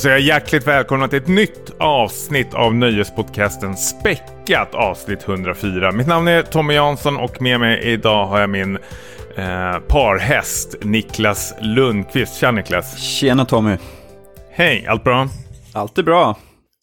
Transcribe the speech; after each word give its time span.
Säger 0.00 0.16
jag 0.16 0.24
hjärtligt 0.24 0.66
välkomna 0.66 1.08
till 1.08 1.18
ett 1.18 1.28
nytt 1.28 1.72
avsnitt 1.78 2.54
av 2.54 2.74
Nöjespodcasten 2.74 3.76
Späckat 3.76 4.74
avsnitt 4.74 5.28
104. 5.28 5.92
Mitt 5.92 6.06
namn 6.06 6.28
är 6.28 6.42
Tommy 6.42 6.74
Jansson 6.74 7.16
och 7.16 7.42
med 7.42 7.60
mig 7.60 7.82
idag 7.82 8.26
har 8.26 8.40
jag 8.40 8.50
min 8.50 8.76
eh, 9.36 9.78
parhäst 9.88 10.74
Niklas 10.82 11.54
Lundqvist. 11.60 12.40
Tja 12.40 12.50
Niklas! 12.50 12.98
Tjena 12.98 13.44
Tommy! 13.44 13.76
Hej, 14.52 14.86
allt 14.88 15.04
bra? 15.04 15.28
Allt 15.72 15.98
är 15.98 16.02
bra. 16.02 16.36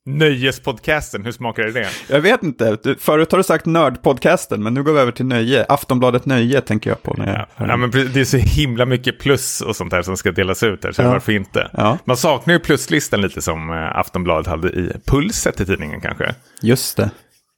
Nöjespodcasten, 0.07 1.25
hur 1.25 1.31
smakar 1.31 1.63
det? 1.63 1.87
Jag 2.09 2.21
vet 2.21 2.43
inte, 2.43 2.77
du, 2.83 2.95
förut 2.95 3.31
har 3.31 3.37
du 3.37 3.43
sagt 3.43 3.65
Nördpodcasten, 3.65 4.63
men 4.63 4.73
nu 4.73 4.83
går 4.83 4.93
vi 4.93 4.99
över 4.99 5.11
till 5.11 5.25
Nöje. 5.25 5.65
Aftonbladet 5.69 6.25
Nöje 6.25 6.61
tänker 6.61 6.89
jag 6.89 7.03
på. 7.03 7.13
När 7.17 7.27
jag 7.27 7.35
Ja, 7.57 7.67
ja, 7.67 7.77
men 7.77 7.91
det 7.91 8.15
är 8.19 8.25
så 8.25 8.37
himla 8.37 8.85
mycket 8.85 9.19
plus 9.19 9.61
och 9.61 9.75
sånt 9.75 9.91
där 9.91 10.01
som 10.01 10.17
ska 10.17 10.31
delas 10.31 10.63
ut 10.63 10.83
här, 10.83 10.91
så 10.91 11.01
Ja. 11.01 11.09
varför 11.09 11.31
inte? 11.31 11.69
Ja. 11.73 11.97
Man 12.05 12.17
saknar 12.17 12.53
ju 12.53 12.59
pluslistan 12.59 13.21
lite 13.21 13.41
som 13.41 13.69
eh, 13.69 13.97
Aftonbladet 13.97 14.47
hade 14.47 14.67
i 14.69 14.91
Pulset 15.05 15.59
i 15.61 15.65
tidningen 15.65 16.01
kanske. 16.01 16.35
Just 16.61 16.97
det. 16.97 17.09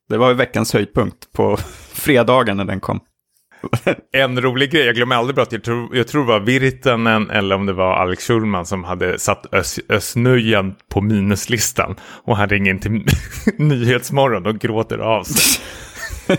Det 0.09 0.17
var 0.17 0.30
ju 0.30 0.36
veckans 0.36 0.73
höjdpunkt 0.73 1.31
på 1.36 1.58
fredagen 1.94 2.58
när 2.58 2.66
den 2.66 2.80
kom. 2.80 3.00
En 4.12 4.41
rolig 4.41 4.72
grej, 4.72 4.86
jag 4.86 4.95
glömmer 4.95 5.16
aldrig 5.16 5.36
bort, 5.36 5.52
jag 5.52 5.63
tror, 5.63 5.95
jag 5.98 6.08
tror 6.08 6.22
det 6.22 6.27
var 6.27 6.40
Virtanen 6.40 7.30
eller 7.30 7.55
om 7.55 7.66
det 7.66 7.73
var 7.73 7.94
Alex 7.95 8.27
Schulman 8.27 8.66
som 8.66 8.84
hade 8.84 9.20
satt 9.20 9.54
Ös, 9.54 9.80
Ösnöjan 9.90 10.75
på 10.89 11.02
minuslistan. 11.02 11.95
Och 12.23 12.38
han 12.38 12.50
ringer 12.50 12.72
in 12.72 12.80
till 12.80 13.06
Nyhetsmorgon 13.58 14.45
och 14.45 14.59
gråter 14.59 14.97
av 14.97 15.23
sig. 15.23 15.64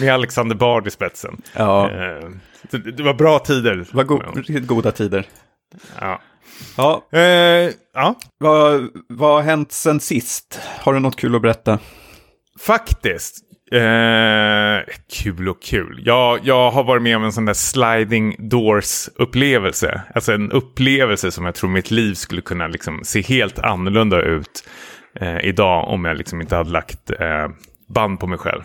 Med 0.00 0.14
Alexander 0.14 0.56
Bard 0.56 0.86
i 0.86 0.90
spetsen. 0.90 1.42
Ja, 1.56 1.90
Eh, 1.90 2.28
det, 2.70 2.78
det 2.92 3.02
var 3.02 3.14
bra 3.14 3.38
tider. 3.38 3.76
det 3.76 3.94
var 3.94 4.04
go 4.04 4.22
riktigt 4.34 4.66
goda 4.66 4.92
tider. 4.92 5.26
Ja. 6.00 6.20
Ja, 6.76 7.06
Eh, 7.12 7.70
ja, 7.94 8.14
vad, 8.38 8.88
vad 9.08 9.34
har 9.34 9.42
hänt 9.42 9.72
sen 9.72 10.00
sist? 10.00 10.60
Har 10.78 10.94
du 10.94 11.00
något 11.00 11.16
kul 11.16 11.34
att 11.34 11.42
berätta? 11.42 11.78
faktiskt. 12.60 13.36
Eh, 13.72 14.82
kul 15.22 15.48
och 15.48 15.62
kul. 15.62 16.02
Jag, 16.04 16.40
jag 16.42 16.70
har 16.70 16.84
varit 16.84 17.02
med 17.02 17.16
om 17.16 17.24
en 17.24 17.32
sån 17.32 17.44
där 17.44 17.54
sliding 17.54 18.36
doors-upplevelse. 18.38 20.00
Alltså 20.14 20.32
en 20.32 20.52
upplevelse 20.52 21.30
som 21.30 21.44
jag 21.44 21.54
tror 21.54 21.70
mitt 21.70 21.90
liv 21.90 22.14
skulle 22.14 22.40
kunna 22.40 22.66
liksom 22.66 23.00
se 23.04 23.22
helt 23.22 23.58
annorlunda 23.58 24.22
ut 24.22 24.68
eh, 25.20 25.38
idag 25.44 25.88
om 25.88 26.04
jag 26.04 26.16
liksom 26.16 26.40
inte 26.40 26.56
hade 26.56 26.70
lagt 26.70 27.10
eh, 27.10 27.48
band 27.88 28.20
på 28.20 28.26
mig 28.26 28.38
själv. 28.38 28.62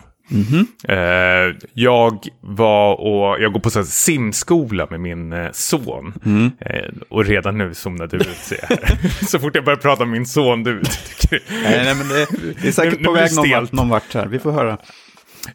Eh, 0.88 1.56
jag 1.72 2.18
var 2.40 2.94
och 3.00 3.40
jag 3.42 3.52
går 3.52 3.60
på 3.60 3.70
så 3.70 3.84
simskola 3.84 4.86
med 4.90 5.00
min 5.00 5.32
eh, 5.32 5.48
son. 5.52 6.12
Eh, 6.60 6.92
och 7.08 7.24
redan 7.24 7.58
nu 7.58 7.74
somnade 7.74 8.18
du 8.18 8.24
ut 8.24 8.36
ser 8.36 8.58
jag. 8.68 8.78
Så 9.28 9.38
fort 9.38 9.54
jag 9.54 9.64
börjar 9.64 9.76
prata 9.78 10.02
om 10.02 10.10
min 10.10 10.26
son, 10.26 10.62
du 10.62 10.82
Nej, 11.30 11.40
nej 11.84 11.94
men 11.94 12.08
det, 12.08 12.26
det 12.62 12.68
är 12.68 12.72
säkert 12.72 12.98
Nu- 13.00 13.04
på 13.04 13.12
nu 13.12 13.20
väg 13.20 13.34
någon 13.36 13.50
vart, 13.50 13.72
någon 13.72 13.88
vart 13.88 14.14
här. 14.14 14.26
Vi 14.26 14.38
får 14.38 14.52
höra. 14.52 14.78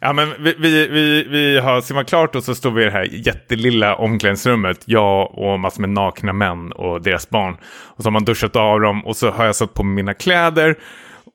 Ja, 0.00 0.12
men 0.12 0.28
vi, 0.38 0.54
vi, 0.58 0.88
vi, 0.88 1.24
vi 1.28 1.58
har 1.58 1.80
simmat 1.80 2.08
klart 2.08 2.34
och 2.34 2.44
så 2.44 2.54
står 2.54 2.70
vi 2.70 2.82
i 2.82 2.84
det 2.84 2.90
här 2.90 3.08
jättelilla 3.12 3.94
omklädningsrummet. 3.96 4.78
Jag 4.84 5.38
och 5.38 5.60
massor 5.60 5.80
med 5.80 5.90
nakna 5.90 6.32
män 6.32 6.72
och 6.72 7.02
deras 7.02 7.30
barn. 7.30 7.56
Och 7.64 8.02
så 8.02 8.06
har 8.06 8.12
man 8.12 8.24
duschat 8.24 8.56
av 8.56 8.80
dem 8.80 9.06
och 9.06 9.16
så 9.16 9.30
har 9.30 9.44
jag 9.46 9.56
satt 9.56 9.74
på 9.74 9.82
mina 9.82 10.14
kläder. 10.14 10.76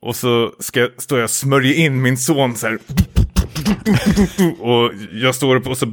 Och 0.01 0.15
så 0.15 0.51
ska, 0.59 0.89
står 0.97 1.19
jag 1.19 1.23
och 1.23 1.29
smörjer 1.29 1.73
in 1.73 2.01
min 2.01 2.17
son 2.17 2.55
så 2.55 2.67
här. 2.67 2.77
Och 4.59 4.91
jag 5.11 5.35
står 5.35 5.55
upp 5.55 5.67
och 5.67 5.77
så 5.77 5.85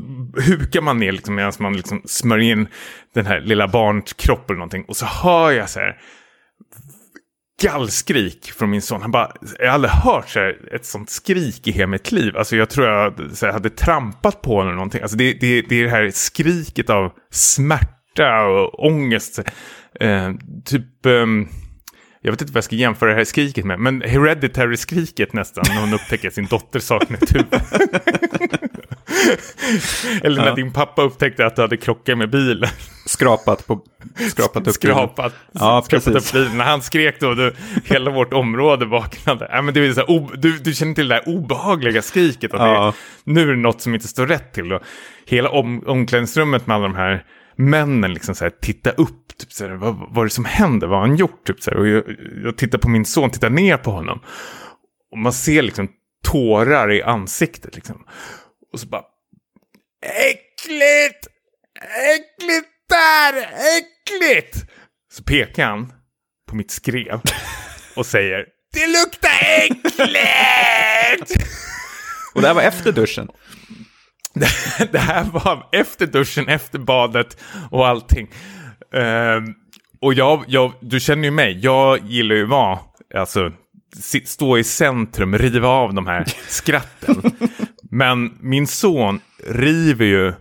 hukar 0.47 0.81
man 0.81 0.99
ner 0.99 1.13
liksom 1.13 1.35
medan 1.35 1.53
man 1.59 1.77
liksom 1.77 2.03
smörjer 2.05 2.53
in 2.53 2.69
den 3.15 3.27
här 3.27 3.41
lilla 3.41 3.69
barnkroppen 3.69 4.47
eller 4.55 4.59
någonting. 4.59 4.85
Och 4.89 4.97
så 4.97 5.07
hör 5.07 5.51
jag 5.51 5.71
så 5.71 5.81
här 5.81 5.97
gallskrik 7.63 8.53
från 8.53 8.71
min 8.71 8.83
son. 8.83 9.03
Han 9.03 9.11
bara, 9.11 9.33
jag 9.59 9.67
har 9.67 9.75
aldrig 9.75 9.93
hört 9.93 10.29
så 10.29 10.39
här, 10.39 10.75
ett 10.75 10.87
sånt 10.87 11.11
skrik 11.11 11.69
i 11.69 11.73
hela 11.73 11.87
mitt 11.87 12.13
liv. 12.13 12.37
Alltså 12.37 12.57
jag 12.57 12.71
tror 12.71 12.87
jag 12.87 13.15
så 13.33 13.47
här, 13.47 13.53
hade 13.53 13.71
trampat 13.71 14.43
på 14.43 14.51
honom 14.51 14.67
eller 14.67 14.77
någonting. 14.77 15.03
Alltså 15.03 15.17
det, 15.17 15.33
det, 15.33 15.63
det 15.63 15.81
är 15.81 15.85
det 15.85 15.91
här 15.91 16.11
skriket 16.11 16.91
av 16.91 17.13
smärta 17.31 18.47
och 18.47 18.87
ångest. 18.87 19.39
Eh, 20.01 20.33
typ, 20.65 21.07
Eh, 21.07 21.27
jag 22.27 22.33
vet 22.33 22.41
inte 22.41 22.53
vad 22.53 22.57
jag 22.57 22.65
ska 22.65 22.77
jämföra 22.77 23.11
det 23.11 23.17
här 23.17 23.25
skriket 23.25 23.65
med, 23.65 23.81
men 23.81 24.03
Hereditary-skriket 24.03 25.33
nästan 25.33 25.65
när 25.69 25.81
hon 25.81 25.95
upptäcker 25.95 26.29
att 26.29 26.35
sin 26.35 26.47
dotter 26.47 26.81
saknar 26.81 27.19
huvud. 27.33 27.47
Eller 30.23 30.41
när 30.41 30.49
Ja. 30.49 30.55
din 30.55 30.73
pappa 30.73 31.03
upptäckte 31.03 31.47
att 31.47 31.57
du 31.57 31.63
hade 31.63 31.77
krockat 31.77 32.19
med 32.19 32.31
bilen. 32.31 32.69
Skrapat, 33.07 33.67
på, 33.67 33.81
skrapat 34.31 34.57
upp 34.57 34.65
bilen. 34.81 34.85
skrapat, 34.97 35.35
Ja, 35.53 35.83
skrapat 35.85 36.13
precis. 36.15 36.35
upp 36.35 36.41
bilen. 36.41 36.59
När 36.59 36.65
han 36.65 36.83
skrek 36.83 37.21
då, 37.21 37.35
då 37.35 37.51
hela 37.85 38.11
vårt 38.11 38.33
område 38.33 38.85
vaknade. 38.87 39.49
Ja, 39.53 39.63
men 39.63 39.75
det 39.75 39.81
är 39.87 39.93
så 39.93 40.01
här, 40.01 40.37
du, 40.37 40.59
du 40.59 40.75
känner 40.75 40.95
till 40.95 41.09
det 41.09 41.15
där 41.15 41.29
obehagliga 41.37 42.03
skriket. 42.03 42.55
Att 42.55 42.61
Ja. 42.61 42.95
det, 43.25 43.33
nu 43.33 43.43
är 43.43 43.47
det 43.55 43.61
något 43.61 43.81
som 43.81 43.95
inte 43.95 44.09
står 44.09 44.27
rätt 44.27 44.53
till. 44.53 44.69
Då. 44.69 44.81
Hela 45.27 45.49
om, 45.51 45.83
omklädningsrummet 45.87 46.67
med 46.67 46.75
alla 46.77 46.89
de 46.89 46.95
här 46.97 47.25
männen 47.57 48.15
liksom 48.15 48.35
så 48.35 48.45
här, 48.45 48.51
titta 48.51 48.91
upp. 48.91 49.37
Typ 49.39 49.53
så 49.53 49.67
här, 49.67 49.75
vad, 49.75 49.97
vad 49.97 50.19
är 50.19 50.25
det 50.25 50.31
som 50.31 50.45
händer? 50.45 50.87
Vad 50.87 50.99
har 50.99 51.07
han 51.07 51.17
gjort? 51.17 51.47
Typ 51.47 51.63
så 51.63 51.71
här, 51.71 51.79
och 51.79 51.89
jag, 51.89 52.05
jag 52.45 52.57
tittar 52.57 52.79
på 52.79 52.89
min 52.89 53.05
son, 53.05 53.31
tittar 53.31 53.51
ner 53.51 53.77
på 53.77 53.91
honom. 53.91 54.21
Och 55.13 55.19
man 55.19 55.33
ser 55.33 55.63
liksom 55.63 55.89
tårar 56.25 56.93
i 56.93 57.03
ansiktet. 57.03 57.75
Liksom. 57.75 58.07
Och 58.73 58.81
så 58.81 58.87
bara... 58.87 59.03
Äckligt! 60.07 61.27
Äckligt 62.15 62.69
där! 62.89 63.35
Äckligt! 63.79 64.71
Så 65.13 65.23
pekar 65.23 65.67
han 65.67 65.93
på 66.49 66.57
mitt 66.57 66.71
skrev 66.71 67.21
och 67.97 68.07
säger 68.07 68.47
Det 68.73 68.87
luktar 68.87 69.31
äckligt! 69.41 71.33
Och 72.35 72.41
det 72.41 72.47
här 72.47 72.55
var 72.55 72.63
efter 72.63 72.93
duschen. 72.93 73.29
Det- 74.35 74.89
Det 74.93 74.99
här 74.99 75.25
var 75.25 75.67
efter 75.73 76.07
duschen, 76.07 76.49
efter 76.49 76.79
badet 76.79 77.37
och 77.71 77.89
allting. 77.89 78.29
Ehm, 78.95 79.55
och 80.01 80.15
jag, 80.15 80.45
jag, 80.47 80.73
du 80.81 81.01
känner 81.01 81.25
ju 81.25 81.31
mig, 81.31 81.59
jag 81.63 81.99
gillar 82.05 82.35
ju 82.37 82.45
vara, 82.45 82.79
alltså, 83.15 83.53
stå 84.25 84.59
i 84.59 84.65
centrum, 84.65 85.39
riva 85.39 85.69
av 85.69 85.95
de 85.95 86.07
här 86.07 86.25
skratten. 86.49 87.23
Men 87.91 88.39
min 88.41 88.67
son 88.67 89.21
river 89.49 90.05
ju, 90.07 90.33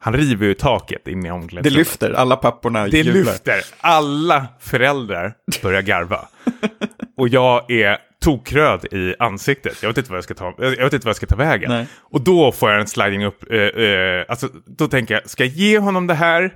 han 0.00 0.14
river 0.14 0.46
ju 0.46 0.54
taket 0.54 1.08
inne 1.08 1.20
i 1.20 1.22
Det 1.22 1.30
omklädningsrummet. 1.30 1.86
lyfter, 1.88 2.12
alla 2.12 2.36
papporna 2.36 2.86
Det 2.88 2.98
jublar. 2.98 3.12
lyfter. 3.32 3.60
Alla 3.80 4.46
föräldrar 4.60 5.34
börjar 5.62 5.82
garva. 5.82 6.28
Och 7.16 7.28
jag 7.28 7.70
är 7.70 7.98
tokröd 8.28 8.84
i 8.84 9.14
ansiktet. 9.18 9.82
Jag 9.82 9.88
vet 9.88 9.98
inte 9.98 10.10
vad 10.10 10.16
jag 10.16 10.24
ska 10.24 10.34
ta, 10.34 10.54
jag 10.58 10.70
vet 10.70 10.92
inte 10.92 11.04
vad 11.04 11.10
jag 11.10 11.16
ska 11.16 11.26
ta 11.26 11.36
vägen. 11.36 11.70
Nej. 11.70 11.86
Och 12.00 12.20
då 12.20 12.52
får 12.52 12.70
jag 12.70 12.80
en 12.80 12.86
sliding 12.86 13.24
upp. 13.24 13.52
Eh, 13.52 13.58
eh, 13.58 14.24
alltså, 14.28 14.48
då 14.66 14.88
tänker 14.88 15.14
jag, 15.14 15.30
ska 15.30 15.44
jag 15.44 15.52
ge 15.52 15.78
honom 15.78 16.06
det 16.06 16.14
här? 16.14 16.54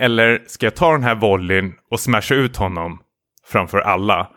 Eller 0.00 0.42
ska 0.46 0.66
jag 0.66 0.74
ta 0.74 0.92
den 0.92 1.02
här 1.02 1.14
volleyn 1.14 1.72
och 1.90 2.00
smasha 2.00 2.34
ut 2.34 2.56
honom 2.56 2.98
framför 3.46 3.78
alla? 3.78 4.28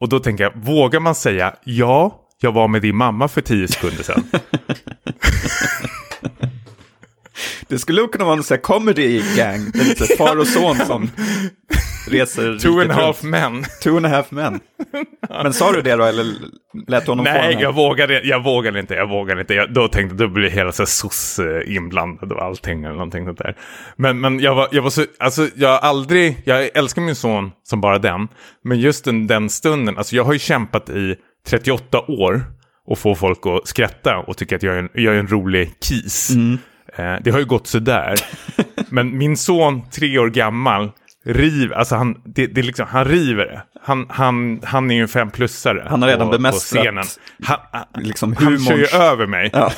Och 0.00 0.08
då 0.08 0.18
tänker 0.18 0.44
jag, 0.44 0.52
vågar 0.56 1.00
man 1.00 1.14
säga 1.14 1.54
ja, 1.64 2.20
jag 2.40 2.52
var 2.52 2.68
med 2.68 2.82
din 2.82 2.96
mamma 2.96 3.28
för 3.28 3.40
tio 3.40 3.68
sekunder 3.68 4.02
sedan. 4.02 4.24
Det 7.68 7.78
skulle 7.78 8.06
kunna 8.06 8.24
vara 8.24 8.36
en 8.36 8.42
sån 8.42 8.54
här 8.54 8.62
comedy 8.62 9.22
gang. 9.36 9.70
Det 9.72 9.80
är 9.80 9.84
lite 9.84 10.16
far 10.16 10.36
och 10.38 10.48
son 10.48 10.76
som 10.76 11.10
reser 12.08 12.58
Two 12.58 12.80
and 12.80 12.90
a 12.90 12.94
half 12.94 13.22
men. 13.22 13.64
Two 13.82 13.96
and 13.96 14.06
a 14.06 14.08
half 14.08 14.30
men. 14.30 14.60
Men 15.28 15.52
sa 15.52 15.72
du 15.72 15.82
det 15.82 15.96
då, 15.96 16.04
eller 16.04 16.24
lät 16.86 17.06
honom 17.06 17.24
få 17.24 17.32
Nej, 17.32 17.42
den 17.42 17.56
här? 17.56 17.62
jag 17.62 17.74
vågade, 17.74 18.20
jag 18.24 18.44
vågade 18.44 18.80
inte. 18.80 18.94
Jag 18.94 19.08
vågade 19.08 19.40
inte. 19.40 19.54
Jag, 19.54 19.72
då 19.72 19.88
tänkte 19.88 20.22
jag, 20.22 20.30
då 20.30 20.34
blir 20.34 20.50
hela 20.50 20.72
soc 20.72 21.38
eh, 21.38 21.76
inblandad 21.76 22.32
och 22.32 22.42
allting 22.42 22.84
eller 22.84 22.94
någonting 22.94 23.24
sånt 23.24 23.38
där. 23.38 23.56
Men, 23.96 24.20
men 24.20 24.40
jag, 24.40 24.54
var, 24.54 24.68
jag 24.72 24.82
var 24.82 24.90
så, 24.90 25.04
alltså 25.18 25.48
jag 25.54 25.68
har 25.68 25.78
aldrig, 25.78 26.42
jag 26.44 26.70
älskar 26.74 27.02
min 27.02 27.16
son 27.16 27.52
som 27.62 27.80
bara 27.80 27.98
den. 27.98 28.28
Men 28.64 28.80
just 28.80 29.04
den, 29.04 29.26
den 29.26 29.50
stunden, 29.50 29.98
alltså 29.98 30.16
jag 30.16 30.24
har 30.24 30.32
ju 30.32 30.38
kämpat 30.38 30.90
i 30.90 31.16
38 31.48 32.00
år 32.08 32.44
och 32.86 32.98
få 32.98 33.14
folk 33.14 33.38
att 33.46 33.68
skratta 33.68 34.16
och 34.16 34.36
tycka 34.36 34.56
att 34.56 34.62
jag 34.62 34.74
är 34.74 34.78
en, 34.78 34.88
jag 34.94 35.14
är 35.14 35.18
en 35.18 35.28
rolig 35.28 35.80
kis. 35.80 36.30
Eh, 36.96 37.14
det 37.24 37.30
har 37.30 37.38
ju 37.38 37.44
gått 37.44 37.66
sådär. 37.66 38.14
Men 38.90 39.18
min 39.18 39.36
son, 39.36 39.82
tre 39.90 40.18
år 40.18 40.30
gammal, 40.30 40.90
riv, 41.26 41.72
alltså 41.72 41.94
han, 41.96 42.20
det, 42.24 42.46
det 42.46 42.62
liksom, 42.62 42.86
han 42.90 43.04
river 43.04 43.44
det. 43.46 43.62
Han, 43.82 44.06
han, 44.10 44.60
han 44.64 44.90
är 44.90 44.94
ju 44.94 45.02
en 45.02 45.08
femplussare. 45.08 45.86
Han 45.90 46.02
har 46.02 46.08
redan 46.08 46.26
på- 46.26 46.32
bemästrat 46.32 46.84
på 46.84 46.90
scenen. 46.90 47.04
Han, 47.44 47.58
Liksom 48.04 48.36
han 48.36 48.60
kör 48.64 48.76
ju 48.76 48.86
över 48.86 49.26
mig. 49.26 49.50
Ja. 49.52 49.72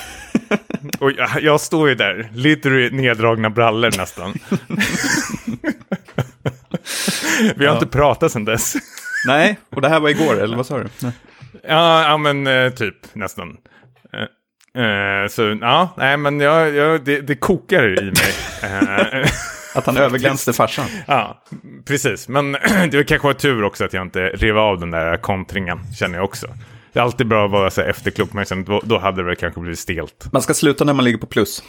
Och 1.00 1.12
jag, 1.12 1.42
jag 1.42 1.60
står 1.60 1.88
ju 1.88 1.94
där, 1.94 2.28
lite 2.34 2.68
neddragna 2.68 3.50
brallor 3.50 3.90
nästan. 3.98 4.34
Vi 7.56 7.66
har 7.66 7.72
Ja. 7.72 7.74
inte 7.74 7.86
pratat 7.86 8.32
sedan 8.32 8.44
dess. 8.44 8.74
Nej, 9.26 9.58
och 9.70 9.80
det 9.82 9.88
här 9.88 10.00
var 10.00 10.08
igår, 10.08 10.40
eller 10.40 10.56
vad 10.56 10.66
sa 10.66 10.78
du? 10.78 10.88
Nej. 11.02 11.12
Ja, 11.68 12.02
ja 12.08 12.16
men 12.16 12.46
eh, 12.46 12.70
typ 12.70 12.96
nästan. 13.14 13.48
Eh, 14.12 14.22
Eh, 14.74 15.28
så 15.28 15.58
ja, 15.60 15.94
nej 15.96 16.16
men 16.16 16.40
jag, 16.40 16.74
jag, 16.74 17.04
det, 17.04 17.20
det 17.20 17.34
kokar 17.34 17.98
i 17.98 18.04
mig. 18.04 18.34
Att 19.78 19.86
han 19.86 19.96
överglänste 19.96 20.52
farsan. 20.52 20.86
ja, 21.06 21.42
precis. 21.86 22.28
Men 22.28 22.52
det 22.90 23.04
kanske 23.08 23.26
var 23.26 23.34
tur 23.34 23.64
också 23.64 23.84
att 23.84 23.92
jag 23.92 24.02
inte 24.02 24.20
rev 24.20 24.58
av 24.58 24.80
den 24.80 24.90
där 24.90 25.16
kontringen, 25.16 25.78
känner 25.98 26.16
jag 26.18 26.24
också. 26.24 26.46
Det 26.92 26.98
är 26.98 27.02
alltid 27.02 27.26
bra 27.26 27.44
att 27.44 27.50
vara 27.50 27.70
så 27.70 27.80
efterklok, 27.80 28.32
men 28.32 28.46
sen, 28.46 28.64
då, 28.64 28.80
då 28.84 28.98
hade 28.98 29.28
det 29.28 29.36
kanske 29.36 29.60
blivit 29.60 29.78
stelt. 29.78 30.28
Man 30.32 30.42
ska 30.42 30.54
sluta 30.54 30.84
när 30.84 30.92
man 30.92 31.04
ligger 31.04 31.18
på 31.18 31.26
plus. 31.26 31.62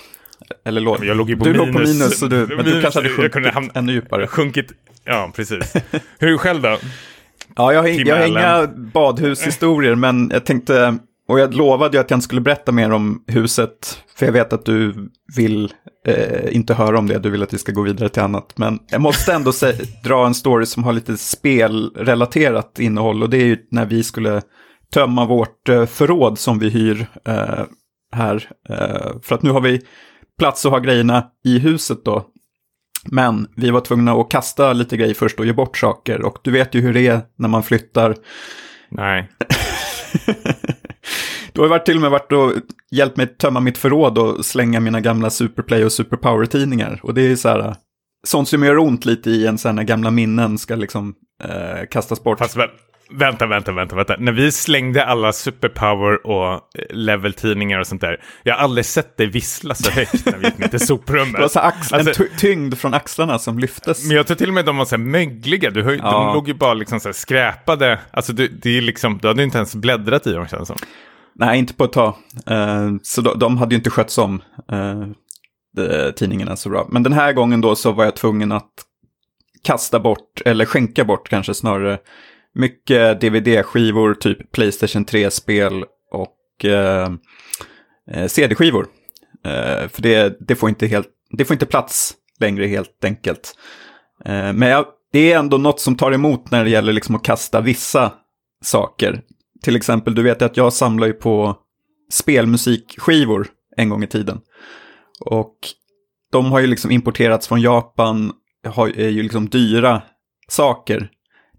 Eller 0.65 0.81
låg. 0.81 1.05
Jag 1.05 1.17
låg 1.17 1.29
ju 1.29 1.37
på 1.37 1.45
du 1.45 1.51
minus. 1.51 1.65
låg 1.67 1.75
på 1.75 1.79
minus, 1.81 2.19
så 2.19 2.25
du, 2.27 2.35
men 2.37 2.47
du 2.47 2.55
Minus, 2.63 2.81
kanske 2.81 2.99
hade 2.99 3.09
sjunkit 3.09 3.33
kunde 3.33 3.51
hamna- 3.51 3.71
ännu 3.75 3.93
djupare. 3.93 4.27
Sjunkit, 4.27 4.71
ja 5.03 5.31
precis. 5.35 5.73
Hur 6.19 6.27
är 6.27 6.31
det 6.31 6.37
själv 6.37 6.61
då? 6.61 6.77
Ja, 7.55 7.73
jag 7.73 7.89
jag 7.89 8.17
har 8.17 8.25
inga 8.27 8.67
badhushistorier, 8.75 9.95
men 9.95 10.29
jag 10.33 10.45
tänkte, 10.45 10.97
och 11.27 11.39
jag 11.39 11.53
lovade 11.53 11.97
ju 11.97 12.01
att 12.01 12.09
jag 12.09 12.17
inte 12.17 12.23
skulle 12.25 12.41
berätta 12.41 12.71
mer 12.71 12.91
om 12.91 13.23
huset, 13.27 14.03
för 14.15 14.25
jag 14.25 14.33
vet 14.33 14.53
att 14.53 14.65
du 14.65 15.09
vill 15.37 15.73
eh, 16.05 16.55
inte 16.55 16.73
höra 16.73 16.99
om 16.99 17.07
det, 17.07 17.19
du 17.19 17.29
vill 17.29 17.43
att 17.43 17.53
vi 17.53 17.57
ska 17.57 17.71
gå 17.71 17.81
vidare 17.81 18.09
till 18.09 18.21
annat. 18.21 18.57
Men 18.57 18.79
jag 18.89 19.01
måste 19.01 19.33
ändå 19.33 19.51
dra 20.03 20.25
en 20.25 20.33
story 20.33 20.65
som 20.65 20.83
har 20.83 20.93
lite 20.93 21.17
spelrelaterat 21.17 22.79
innehåll, 22.79 23.23
och 23.23 23.29
det 23.29 23.37
är 23.37 23.45
ju 23.45 23.57
när 23.71 23.85
vi 23.85 24.03
skulle 24.03 24.41
tömma 24.93 25.25
vårt 25.25 25.69
eh, 25.69 25.85
förråd 25.85 26.39
som 26.39 26.59
vi 26.59 26.69
hyr 26.69 27.07
eh, 27.25 27.63
här. 28.11 28.49
Eh, 28.69 29.21
för 29.23 29.35
att 29.35 29.43
nu 29.43 29.51
har 29.51 29.61
vi 29.61 29.81
plats 30.39 30.65
att 30.65 30.71
ha 30.71 30.79
grejerna 30.79 31.25
i 31.45 31.59
huset 31.59 32.05
då. 32.05 32.25
Men 33.11 33.47
vi 33.55 33.69
var 33.69 33.81
tvungna 33.81 34.11
att 34.11 34.31
kasta 34.31 34.73
lite 34.73 34.97
grejer 34.97 35.13
först 35.13 35.39
och 35.39 35.45
ge 35.45 35.53
bort 35.53 35.77
saker. 35.77 36.21
Och 36.21 36.37
du 36.43 36.51
vet 36.51 36.75
ju 36.75 36.81
hur 36.81 36.93
det 36.93 37.07
är 37.07 37.21
när 37.37 37.49
man 37.49 37.63
flyttar. 37.63 38.15
Nej. 38.91 39.29
Du 41.59 41.61
har 41.63 41.67
ju 41.67 41.69
varit 41.69 41.85
till 41.85 41.95
och 41.95 42.01
med 42.01 42.11
varit 42.11 42.31
och 42.31 42.51
hjälpt 42.91 43.17
mig 43.17 43.27
tömma 43.27 43.59
mitt 43.59 43.77
förråd 43.77 44.17
och 44.17 44.45
slänga 44.45 44.79
mina 44.79 45.01
gamla 45.01 45.29
Superplay 45.29 45.85
och 45.85 45.91
Superpower-tidningar. 45.91 46.99
Och 47.03 47.13
det 47.13 47.21
är 47.21 47.27
ju 47.27 47.37
så 47.37 47.49
här, 47.49 47.75
sånt 48.27 48.47
som 48.47 48.63
gör 48.63 48.77
ont 48.77 49.05
lite 49.05 49.29
i 49.29 49.47
en 49.47 49.57
sån 49.57 49.69
här 49.69 49.73
när 49.75 49.83
gamla 49.83 50.11
minnen 50.11 50.57
ska 50.57 50.75
liksom 50.75 51.13
eh, 51.43 51.85
kastas 51.91 52.23
bort. 52.23 52.39
Fast 52.39 52.57
vä- 52.57 52.69
vänta, 53.11 53.45
vänta, 53.47 53.71
vänta, 53.71 53.95
vänta. 53.95 54.15
När 54.19 54.31
vi 54.31 54.51
slängde 54.51 55.05
alla 55.05 55.33
superpower 55.33 56.27
och 56.27 56.53
eh, 56.53 56.59
level-tidningar 56.89 57.79
och 57.79 57.87
sånt 57.87 58.01
där. 58.01 58.21
Jag 58.43 58.55
har 58.55 58.63
aldrig 58.63 58.85
sett 58.85 59.17
dig 59.17 59.27
vissla 59.27 59.75
så 59.75 59.91
högt 59.91 60.25
när 60.25 60.37
vi 60.37 60.45
gick 60.45 60.57
ner 60.57 60.67
till 60.67 60.87
soprummet. 60.87 61.33
det 61.35 61.41
var 61.41 61.47
så 61.47 61.59
Alltså- 61.59 61.95
en 61.95 62.05
ty- 62.05 62.29
tyngd 62.37 62.77
från 62.77 62.93
axlarna 62.93 63.39
som 63.39 63.59
lyftes. 63.59 64.07
Men 64.07 64.17
jag 64.17 64.27
tror 64.27 64.37
till 64.37 64.47
och 64.47 64.53
med 64.53 64.65
de 64.65 64.77
var 64.77 64.85
så 64.85 64.95
här 64.95 65.03
mögliga. 65.03 65.69
Du, 65.69 65.79
ju- 65.81 65.99
Ja. 66.03 66.11
De 66.11 66.33
låg 66.33 66.47
ju 66.47 66.53
bara 66.53 66.73
liksom 66.73 66.99
så 66.99 67.07
här 67.07 67.13
skräpade. 67.13 67.99
Alltså 68.11 68.33
du, 68.33 68.47
det 68.47 68.77
är 68.77 68.81
liksom, 68.81 69.17
du 69.21 69.27
hade 69.27 69.41
ju 69.41 69.45
inte 69.45 69.57
ens 69.57 69.75
bläddrat 69.75 70.27
i 70.27 70.33
dem 70.33 70.47
känns 70.47 70.67
som. 70.67 70.77
Nej, 71.39 71.59
inte 71.59 71.73
på 71.73 71.83
ett 71.83 71.91
tag. 71.91 72.15
Uh, 72.51 72.97
så 73.03 73.21
de, 73.21 73.39
de 73.39 73.57
hade 73.57 73.75
ju 73.75 73.77
inte 73.77 73.89
skötts 73.89 74.17
om 74.17 74.41
uh, 74.71 74.79
eh, 74.79 75.07
de, 75.75 76.11
tidningarna 76.11 76.55
så 76.55 76.69
bra. 76.69 76.87
Men 76.89 77.03
den 77.03 77.13
här 77.13 77.33
gången 77.33 77.61
då 77.61 77.75
så 77.75 77.91
var 77.91 78.05
jag 78.05 78.15
tvungen 78.15 78.51
att 78.51 78.71
kasta 79.63 79.99
bort, 79.99 80.41
eller 80.45 80.65
skänka 80.65 81.05
bort 81.05 81.29
kanske 81.29 81.53
snarare, 81.53 81.97
mycket 82.53 83.21
DVD-skivor, 83.21 84.13
typ 84.13 84.51
Playstation 84.51 85.05
3-spel 85.05 85.85
och 86.11 86.65
eh, 86.65 87.09
uh, 88.15 88.27
CD-skivor. 88.27 88.87
För 89.89 90.01
det, 90.01 90.37
det, 90.39 90.55
får 90.55 90.69
inte 90.69 90.87
helt, 90.87 91.07
det 91.37 91.45
får 91.45 91.53
inte 91.53 91.65
plats 91.65 92.13
längre 92.39 92.65
helt 92.65 93.05
enkelt. 93.05 93.55
Men 94.25 94.61
jag, 94.61 94.85
det 95.11 95.31
är 95.31 95.39
ändå 95.39 95.57
något 95.57 95.79
som 95.79 95.95
tar 95.95 96.11
emot 96.11 96.51
när 96.51 96.63
det 96.63 96.69
gäller 96.69 96.93
liksom 96.93 97.15
att 97.15 97.23
kasta 97.23 97.61
vissa 97.61 98.13
saker. 98.63 99.21
Till 99.63 99.75
exempel, 99.75 100.15
du 100.15 100.23
vet 100.23 100.41
att 100.41 100.57
jag 100.57 100.73
samlar 100.73 101.07
ju 101.07 101.13
på 101.13 101.57
spelmusikskivor 102.11 103.47
en 103.77 103.89
gång 103.89 104.03
i 104.03 104.07
tiden. 104.07 104.41
Och 105.19 105.55
de 106.31 106.51
har 106.51 106.59
ju 106.59 106.67
liksom 106.67 106.91
importerats 106.91 107.47
från 107.47 107.61
Japan, 107.61 108.33
har, 108.67 108.87
är 108.87 109.09
ju 109.09 109.23
liksom 109.23 109.49
dyra 109.49 110.01
saker. 110.47 111.09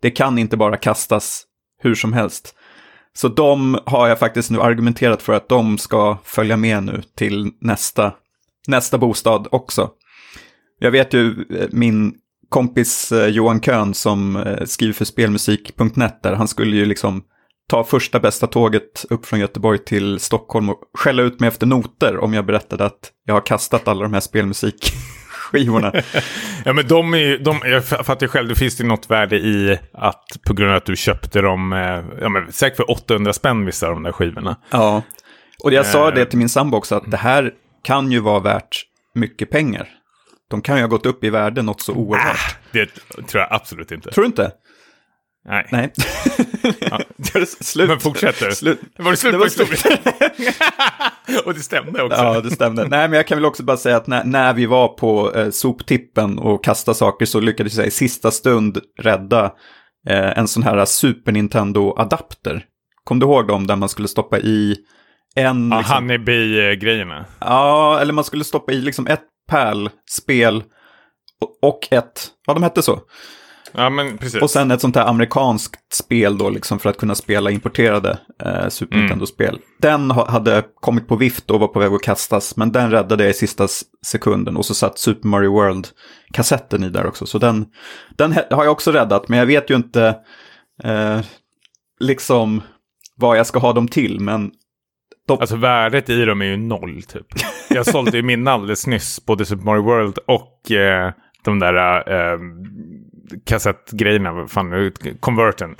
Det 0.01 0.11
kan 0.11 0.39
inte 0.39 0.57
bara 0.57 0.77
kastas 0.77 1.45
hur 1.83 1.95
som 1.95 2.13
helst. 2.13 2.55
Så 3.13 3.29
de 3.29 3.79
har 3.87 4.09
jag 4.09 4.19
faktiskt 4.19 4.51
nu 4.51 4.61
argumenterat 4.61 5.23
för 5.23 5.33
att 5.33 5.49
de 5.49 5.79
ska 5.79 6.19
följa 6.25 6.57
med 6.57 6.83
nu 6.83 7.03
till 7.17 7.53
nästa, 7.61 8.15
nästa 8.69 8.99
bostad 8.99 9.49
också. 9.51 9.91
Jag 10.79 10.91
vet 10.91 11.15
ju 11.15 11.45
eh, 11.51 11.69
min 11.71 12.15
kompis 12.49 13.13
eh, 13.13 13.27
Johan 13.27 13.61
Köhn 13.61 13.95
som 13.95 14.37
eh, 14.37 14.65
skriver 14.65 14.93
för 14.93 15.05
spelmusik.net 15.05 16.23
där, 16.23 16.35
han 16.35 16.49
skulle 16.49 16.77
ju 16.77 16.85
liksom 16.85 17.23
ta 17.71 17.85
första 17.85 18.21
bästa 18.21 18.47
tåget 18.47 19.05
upp 19.11 19.27
från 19.27 19.41
Göteborg 19.41 19.79
till 19.79 20.21
Stockholm 20.21 20.71
och 20.71 20.79
skälla 20.99 21.23
ut 21.23 21.41
mig 21.41 21.49
efter 21.49 21.67
noter 21.67 22.19
om 22.19 22.35
jag 22.35 22.47
berättade 22.47 22.85
att 22.85 23.13
jag 23.27 23.35
har 23.35 23.47
kastat 23.47 23.89
alla 23.89 24.03
de 24.03 24.13
här 24.15 24.21
spelmusikskivorna. 24.21 25.93
Ja 26.65 26.73
men 26.73 26.87
de 26.89 27.15
är 27.15 27.39
de, 27.39 27.61
jag 27.65 27.85
fattar 27.87 28.27
själv, 28.27 28.49
det 28.49 28.55
finns 28.55 28.81
ju 28.81 28.85
något 28.85 29.11
värde 29.11 29.37
i 29.37 29.79
att 29.93 30.25
på 30.47 30.55
grund 30.55 30.71
av 30.71 30.77
att 30.77 30.85
du 30.87 30.97
köpte 30.97 31.41
dem, 31.41 31.73
eh, 31.73 32.05
ja 32.21 32.29
men 32.29 32.53
säkert 32.53 32.77
för 32.77 32.91
800 32.91 33.33
spänn 33.33 33.67
vissa 33.67 33.87
av 33.87 33.93
de 33.95 34.03
där 34.03 34.13
skivorna. 34.13 34.57
ja, 34.71 35.03
och 35.65 35.73
jag 35.73 35.87
sa 35.87 36.09
Eh. 36.09 36.15
det 36.15 36.27
till 36.27 36.39
min 36.39 36.49
sambo 36.49 36.77
också, 36.77 36.95
att 36.95 37.11
det 37.11 37.17
här 37.17 37.53
kan 37.85 38.13
ju 38.13 38.21
vara 38.21 38.41
värt 38.41 38.83
mycket 39.15 39.51
pengar. 39.51 39.89
De 40.51 40.63
kan 40.63 40.77
ju 40.77 40.83
ha 40.83 40.89
gått 40.89 41.07
upp 41.07 41.25
i 41.25 41.31
värde 41.31 41.63
något 41.63 41.81
så 41.81 41.93
oerhört. 41.93 42.57
Det 42.73 42.87
tror 43.29 43.41
jag 43.43 43.49
absolut 43.51 43.93
inte. 43.93 44.11
Tror 44.11 44.23
du 44.23 44.27
inte? 44.27 44.53
Nej. 45.49 45.67
Nej. 45.73 45.93
Ja. 46.81 47.01
Slut. 47.61 47.89
Men 47.89 48.01
fortsätt 48.01 48.39
du. 48.41 48.51
Slut. 48.55 48.81
Var 48.99 49.11
det 49.11 49.17
slut 49.17 49.33
Det 49.33 49.39
på 49.39 49.45
historien? 49.45 49.99
och 51.45 51.55
det 51.55 51.61
stämde 51.61 52.03
också. 52.03 52.19
Ja, 52.23 52.41
det 52.41 52.51
stämde. 52.51 52.89
Nej, 52.89 53.09
men 53.09 53.17
jag 53.17 53.27
kan 53.27 53.39
väl 53.39 53.45
också 53.45 53.63
bara 53.63 53.77
säga 53.77 53.97
att 53.97 54.07
när, 54.07 54.25
när 54.25 54.55
vi 54.55 54.67
var 54.67 54.89
på 54.89 55.33
eh, 55.35 55.51
soptippen 55.51 56.39
och 56.39 56.65
kastade 56.65 56.95
saker 56.95 57.27
så 57.27 57.41
lyckades 57.41 57.77
jag 57.77 57.87
i 57.87 57.91
sista 57.91 58.31
stund 58.31 58.79
rädda 59.01 59.45
eh, 60.09 60.39
en 60.39 60.49
sån 60.49 60.63
här 60.63 60.85
Super 60.85 61.33
Nintendo-adapter. 61.33 62.65
Kom 63.05 63.19
du 63.19 63.27
ihåg 63.27 63.47
dem 63.49 63.67
där 63.67 63.77
man 63.77 63.89
skulle 63.89 64.09
stoppa 64.09 64.39
i 64.39 64.77
en... 65.37 65.71
Ja, 65.71 65.79
liksom, 65.79 65.95
Honeybee-grejerna. 65.97 67.25
ja, 67.41 67.99
eller 68.01 68.13
man 68.13 68.25
skulle 68.25 68.45
stoppa 68.45 68.73
i 68.73 68.81
liksom 68.81 69.07
ett 69.07 69.23
pärlspel 69.51 70.63
och- 71.41 71.69
och 71.69 71.89
ett... 71.91 72.29
Ja, 72.47 72.55
de 72.55 72.63
hette 72.63 72.83
så. 72.83 73.01
Ja, 73.73 73.91
men 73.91 74.19
precis. 74.19 74.43
Och 74.43 74.51
sen 74.51 74.71
ett 74.71 74.81
sånt 74.81 74.97
här 74.97 75.07
amerikanskt 75.07 75.93
spel 75.93 76.39
då, 76.39 76.51
liksom 76.51 76.79
för 76.79 76.91
att 76.91 76.97
kunna 76.97 77.15
spela 77.15 77.51
importerade 77.51 78.19
eh, 78.45 78.69
Super 78.69 78.95
Mm. 78.95 79.07
Nintendo-spel. 79.07 79.59
Den 79.79 80.11
ha, 80.11 80.31
hade 80.31 80.65
kommit 80.81 81.09
på 81.09 81.17
vift 81.17 81.51
och 81.51 81.61
var 81.61 81.69
på 81.69 81.79
väg 81.79 81.93
att 81.93 82.03
kastas, 82.03 82.57
men 82.57 82.73
den 82.73 82.91
räddade 82.91 83.25
jag 83.25 83.31
i 83.31 83.35
sista 83.35 83.69
sekunden. 84.07 84.57
Och 84.57 84.67
så 84.67 84.75
satt 84.75 84.99
Super 84.99 85.29
Mario 85.29 85.53
World-kassetten 85.53 86.85
i 86.85 86.89
där 86.89 87.07
också. 87.07 87.27
Så 87.27 87.39
den, 87.39 87.67
den 88.17 88.33
har 88.33 88.65
jag 88.65 88.73
också 88.73 88.93
räddat, 88.93 89.29
men 89.29 89.39
jag 89.39 89.47
vet 89.47 89.71
ju 89.71 89.75
inte 89.77 90.17
eh, 90.85 91.21
liksom 92.01 92.63
vad 93.17 93.39
jag 93.39 93.47
ska 93.47 93.59
ha 93.59 93.73
dem 93.73 93.89
till. 93.89 94.21
Men 94.21 94.51
Alltså 95.41 95.57
värdet 95.57 96.11
i 96.11 96.25
dem 96.25 96.43
är 96.43 96.47
ju 96.47 96.57
noll 96.57 97.03
typ. 97.03 97.27
Jag 97.71 97.87
sålde 97.87 98.17
ju 98.17 98.23
min 98.23 98.49
alldeles 98.49 98.87
nyss, 98.87 99.27
både 99.27 99.45
Super 99.45 99.65
Mario 99.65 99.83
World 99.83 100.19
och 100.27 100.71
eh, 100.71 101.13
de 101.45 101.59
där 101.59 101.75
eh, 102.13 102.39
kassettgrejerna, 103.45 104.47
fan 104.49 104.71
nu, 104.71 104.93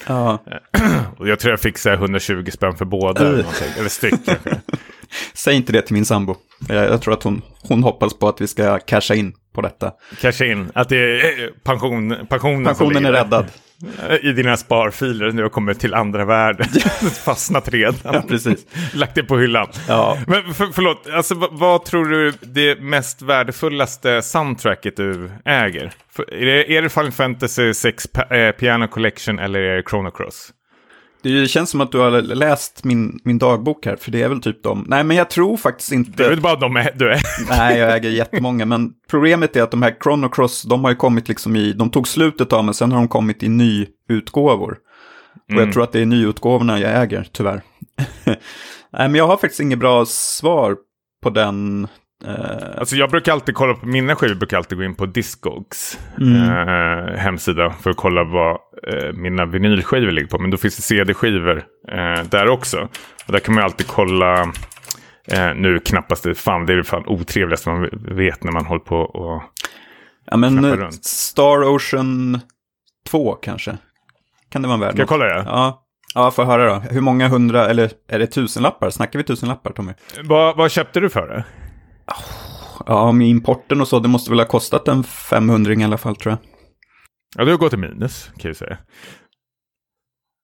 ja, 0.07 0.39
Och 1.17 1.29
jag 1.29 1.39
tror 1.39 1.51
jag 1.51 1.61
fick 1.61 1.79
så 1.79 1.89
här 1.89 1.97
120 1.97 2.51
spänn 2.53 2.77
för 2.77 2.85
båda. 2.85 3.27
Eller, 3.27 3.89
styck 3.89 4.27
kanske. 4.27 4.61
säg 5.35 5.57
inte 5.57 5.73
det 5.73 5.83
till 5.83 5.95
min 5.95 6.05
sambo. 6.05 6.37
Jag, 6.69 6.85
jag 6.85 7.03
tror 7.03 7.15
att 7.15 7.23
hon, 7.23 7.43
hon 7.63 7.83
hoppas 7.83 8.15
på 8.19 8.29
att 8.29 8.41
vi 8.41 8.47
ska 8.47 8.79
casha 8.79 9.15
in 9.15 9.33
på 9.55 9.61
detta. 9.61 9.93
Casha 10.21 10.45
in. 10.45 10.71
Att 10.75 10.89
det 10.89 10.97
är 10.97 11.51
pension, 11.63 12.17
pensionen, 12.29 12.65
Pensionen 12.65 13.05
är 13.05 13.13
räddad. 13.13 13.47
I 14.23 14.33
dina 14.33 14.57
sparfiler 14.57 15.33
när 15.33 15.43
du 15.43 15.49
kommer 15.49 15.75
till 15.75 15.95
andra 15.95 16.25
världen. 16.25 16.67
Fastnat 17.25 17.69
redan. 17.69 17.95
Ja, 18.03 18.23
precis. 18.29 18.67
Lagt 18.95 19.15
det 19.15 19.23
på 19.23 19.39
hyllan. 19.39 19.69
Ja. 19.89 20.19
Men 20.27 20.55
för, 20.55 20.67
förlåt, 20.73 21.07
alltså, 21.13 21.35
vad, 21.35 21.51
vad 21.53 21.85
tror 21.85 22.05
du 22.05 22.33
det 22.41 22.81
mest 22.81 23.23
värdefullaste 23.23 24.23
soundtracket 24.23 24.97
du 24.97 25.31
äger? 25.45 25.93
För, 26.13 26.35
är, 26.35 26.47
det, 26.47 26.77
är 26.77 26.83
det 26.83 26.89
Final 26.89 27.13
Fantasy 27.13 27.75
6 27.75 28.07
eh, 28.31 28.51
Piano 28.51 28.89
Collection 28.89 29.39
eller 29.39 29.61
är 29.61 29.77
det 29.77 29.83
Chrono 29.91 30.11
Cross? 30.11 30.53
Det 31.23 31.49
känns 31.51 31.71
som 31.71 31.81
att 31.81 31.93
du 31.93 31.99
har 31.99 32.11
läst 32.23 32.85
min, 32.85 33.21
min 33.25 33.39
dagbok 33.39 33.87
här, 33.87 33.97
för 33.97 34.11
det 34.11 34.23
är 34.23 34.29
väl 34.29 34.41
typ 34.43 34.63
de. 34.63 34.85
Nej, 34.89 35.05
men 35.05 35.17
jag 35.17 35.31
tror 35.31 35.57
faktiskt 35.57 35.91
Det 35.91 35.95
är 35.95 35.99
inte... 35.99 36.29
väl 36.29 36.41
bara 36.41 36.57
de 36.57 36.77
är- 36.77 36.93
du 36.97 37.11
är. 37.13 37.21
Nej, 37.49 37.79
jag 37.79 37.97
äger 37.97 38.11
jättemånga, 38.11 38.65
men 38.67 38.93
problemet 39.11 39.57
är 39.57 39.63
att 39.63 39.71
de 39.71 39.83
här 39.83 39.97
Chrono 40.03 40.29
Cross, 40.29 40.63
de 40.63 40.85
har 40.85 40.91
ju 40.91 40.97
kommit 40.97 41.29
liksom 41.29 41.57
i... 41.57 41.73
De 41.73 41.91
tog 41.91 42.09
slutet 42.09 42.53
av, 42.53 42.65
men 42.65 42.75
sen 42.75 42.93
har 42.93 42.99
de 42.99 43.09
kommit 43.09 43.43
i 43.43 43.49
nyutgåvor. 43.49 44.77
Och 45.45 45.51
Mm. 45.53 45.65
jag 45.65 45.73
tror 45.73 45.83
att 45.85 45.93
det 45.93 46.01
är 46.01 46.07
nyutgåvorna 46.07 46.79
jag 46.81 47.03
äger, 47.03 47.29
tyvärr. 47.33 47.63
Nej, 48.25 48.39
men 48.93 49.15
jag 49.15 49.27
har 49.27 49.37
faktiskt 49.37 49.61
inget 49.61 49.79
bra 49.79 50.05
svar 50.07 50.77
på 51.23 51.31
den. 51.31 51.89
Eh, 52.27 52.79
Alltså 52.79 52.97
jag 52.97 53.11
brukar 53.11 53.33
alltid 53.33 53.55
kolla 53.55 53.75
på 53.75 53.87
mina 53.87 54.17
skivor, 54.17 54.35
brukar 54.35 54.57
alltid 54.57 54.79
gå 54.79 54.85
in 54.85 54.95
på 54.95 55.07
Discogs 55.07 55.99
Mm. 56.21 56.37
eh, 56.43 57.17
hemsida 57.17 57.71
för 57.71 57.91
att 57.91 57.97
kolla 57.97 58.25
vad 58.25 58.51
eh, 58.87 59.13
mina 59.13 59.47
vinylskivor 59.47 60.11
ligger 60.11 60.29
på. 60.29 60.39
Men 60.39 60.51
då 60.51 60.57
finns 60.57 60.77
det 60.77 60.83
CD-skivor 60.83 61.63
eh, 61.89 62.23
där 62.31 62.49
också. 62.49 62.89
Och 63.27 63.33
där 63.33 63.39
kan 63.39 63.55
man 63.55 63.65
alltid 63.65 63.87
kolla 63.87 64.53
Eh, 65.33 65.55
nu 65.55 65.79
knappast 65.81 66.25
det, 66.25 66.35
fan 66.35 66.67
det 66.67 66.73
är 66.73 66.77
det 66.77 66.85
fan 66.85 67.07
otrevligaste 67.07 67.69
man 67.71 67.89
vet 67.93 68.45
när 68.45 68.53
man 68.53 68.67
håller 68.67 68.81
på 68.81 68.97
och... 68.97 69.43
Ja, 70.31 70.37
men 70.37 70.65
eh. 70.65 70.89
Star 71.03 71.65
Ocean 71.75 72.41
2 73.09 73.33
kanske. 73.35 73.77
Kan 74.53 74.63
det 74.63 74.69
vara 74.69 74.79
värd 74.79 74.93
Ska 74.93 74.99
jag 75.03 75.09
kolla 75.09 75.25
det? 75.25 75.43
Ja. 75.47 75.85
Ja, 76.15 76.31
får 76.31 76.45
höra 76.45 76.67
då. 76.75 76.75
Hur 76.91 77.01
många 77.01 77.29
hundra, 77.29 77.69
eller 77.69 77.91
är 78.09 78.19
det 78.19 78.27
tusenlappar? 78.27 78.91
Snackar 78.91 79.19
vi 79.19 79.25
tusenlappar, 79.25 79.73
Tommy? 79.73 79.93
Vad, 80.25 80.57
vad 80.57 80.71
köpte 80.71 81.01
du 81.01 81.11
för 81.11 81.29
det? 81.29 81.45
Ja, 82.87 83.13
med 83.13 83.27
importen 83.29 83.81
och 83.81 83.89
så, 83.89 83.99
det 83.99 84.09
måste 84.09 84.31
väl 84.31 84.39
ha 84.39 84.47
kostat 84.47 84.89
en 84.89 85.05
500 85.05 85.73
i 85.75 85.85
alla 85.85 85.99
fall, 85.99 86.17
tror 86.17 86.33
jag. 86.33 86.39
Ja, 87.39 87.45
du 87.45 87.51
har 87.51 87.59
gått 87.59 87.73
i 87.73 87.77
minus 87.77 88.31
kan 88.39 88.49
jag 88.49 88.57
säga. 88.57 88.79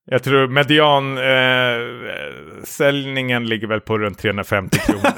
Jag 0.09 0.23
tror 0.23 0.47
median 0.47 1.17
eh, 1.17 2.63
säljningen 2.63 3.45
ligger 3.47 3.67
väl 3.67 3.79
på 3.81 3.97
runt 3.97 4.19
350 4.19 4.79
kronor. 4.79 5.11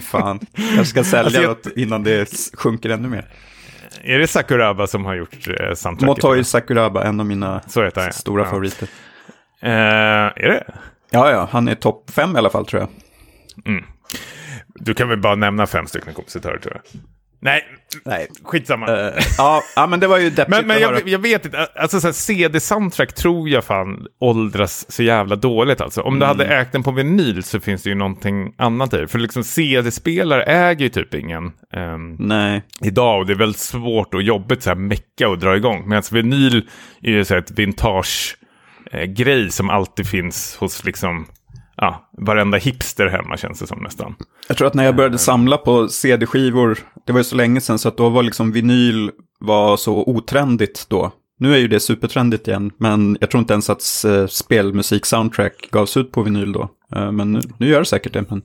Fan, 0.00 0.40
jag 0.76 0.86
ska 0.86 1.04
sälja 1.04 1.24
Alltså, 1.24 1.42
jag- 1.42 1.48
något 1.48 1.66
innan 1.76 2.02
det 2.02 2.28
sjunker 2.54 2.90
ännu 2.90 3.08
mer. 3.08 3.28
är 4.02 4.18
det 4.18 4.26
Sakuraba 4.26 4.86
som 4.86 5.04
har 5.04 5.14
gjort 5.14 5.48
eh, 5.48 5.74
soundtracket? 5.74 6.06
Motoi 6.24 6.44
Sakuraba, 6.44 7.04
en 7.04 7.20
av 7.20 7.26
mina 7.26 7.60
heter 7.76 8.10
stora 8.10 8.42
ja. 8.42 8.50
favoriter. 8.50 8.88
Eh, 9.62 9.70
är 9.70 10.48
det? 10.48 10.64
Ja, 11.10 11.30
ja, 11.30 11.48
han 11.52 11.68
är 11.68 11.74
topp 11.74 12.10
fem 12.10 12.34
i 12.34 12.38
alla 12.38 12.50
fall, 12.50 12.66
tror 12.66 12.82
jag. 12.82 12.88
Du 14.80 14.94
kan 14.94 15.08
väl 15.08 15.18
bara 15.18 15.34
nämna 15.34 15.66
fem 15.66 15.86
stycken 15.86 16.14
kompositörer 16.14 16.58
tror 16.58 16.74
jag. 16.74 17.00
Nej, 17.42 17.64
Nej. 18.04 18.28
skitsamma. 18.44 18.88
Eh, 18.88 19.12
ja, 19.38 19.62
ja, 19.76 19.86
men 19.86 20.00
det 20.00 20.06
var 20.06 20.18
ju 20.18 20.30
deppigt 20.30 20.48
Men, 20.48 20.66
men 20.66 20.76
att 20.76 20.82
jag, 20.82 21.08
jag 21.08 21.18
vet 21.18 21.44
inte, 21.44 21.66
alltså 21.74 22.12
CD-soundtrack 22.12 23.14
tror 23.14 23.48
jag 23.48 23.64
fan 23.64 24.06
åldras 24.20 24.92
så 24.92 25.02
jävla 25.02 25.36
dåligt 25.36 25.80
alltså. 25.80 26.00
Om 26.00 26.18
du 26.18 26.26
hade 26.26 26.44
Mm. 26.44 26.58
ägt 26.60 26.72
den 26.72 26.82
på 26.82 26.90
vinyl 26.90 27.42
så 27.42 27.60
finns 27.60 27.82
det 27.82 27.88
ju 27.88 27.94
någonting 27.94 28.54
annat 28.58 28.94
i 28.94 28.96
det. 28.96 29.08
För 29.08 29.18
liksom 29.18 29.44
CD-spelare 29.44 30.42
äger 30.42 30.82
ju 30.82 30.88
typ 30.88 31.14
ingen 31.14 31.52
ehm, 31.72 32.16
Nej, 32.18 32.62
idag 32.84 33.20
och 33.20 33.26
det 33.26 33.32
är 33.32 33.38
väldigt 33.38 33.60
svårt 33.60 34.14
och 34.14 34.22
jobbigt 34.22 34.62
så 34.62 34.70
här 34.70 34.76
mecka 34.76 35.28
och 35.28 35.38
dra 35.38 35.56
igång. 35.56 35.88
Medan 35.88 36.02
vinyl 36.12 36.68
är 37.02 37.10
ju 37.10 37.24
så 37.24 37.34
här 37.34 37.40
ett 37.40 37.50
vintage-grej 37.50 39.50
som 39.50 39.70
alltid 39.70 40.08
finns 40.08 40.56
hos 40.56 40.84
liksom, 40.84 41.26
ja, 41.80 42.10
varenda 42.18 42.58
hipster 42.58 43.06
hemma 43.06 43.36
känns 43.36 43.60
det 43.60 43.66
som 43.66 43.78
nästan. 43.82 44.14
jag 44.48 44.56
tror 44.56 44.66
att 44.68 44.74
när 44.74 44.84
jag 44.84 44.96
började 44.96 45.18
samla 45.18 45.56
på 45.56 45.88
CD-skivor, 45.88 46.78
det 47.06 47.12
var 47.12 47.20
ju 47.20 47.24
så 47.24 47.36
länge 47.36 47.60
sedan 47.60 47.78
så 47.78 47.88
att 47.88 47.96
då 47.96 48.08
var 48.08 48.22
liksom 48.22 48.52
vinyl 48.52 49.10
var 49.40 49.76
så 49.76 50.04
otrendigt 50.06 50.86
då. 50.88 51.12
Nu 51.38 51.54
är 51.54 51.58
ju 51.58 51.68
det 51.68 51.80
supertrendigt 51.80 52.48
igen, 52.48 52.70
men 52.78 53.16
jag 53.20 53.30
tror 53.30 53.40
inte 53.40 53.52
ens 53.52 53.70
att 53.70 53.82
uh, 54.06 54.26
spelmusik-soundtrack 54.26 55.68
gavs 55.70 55.96
ut 55.96 56.12
på 56.12 56.22
vinyl 56.22 56.52
då. 56.52 56.68
Eh, 56.96 57.12
men 57.12 57.32
nu, 57.32 57.40
nu 57.58 57.68
gör 57.68 57.78
det 57.78 57.84
säkert 57.84 58.12
det. 58.12 58.24
Men, 58.30 58.42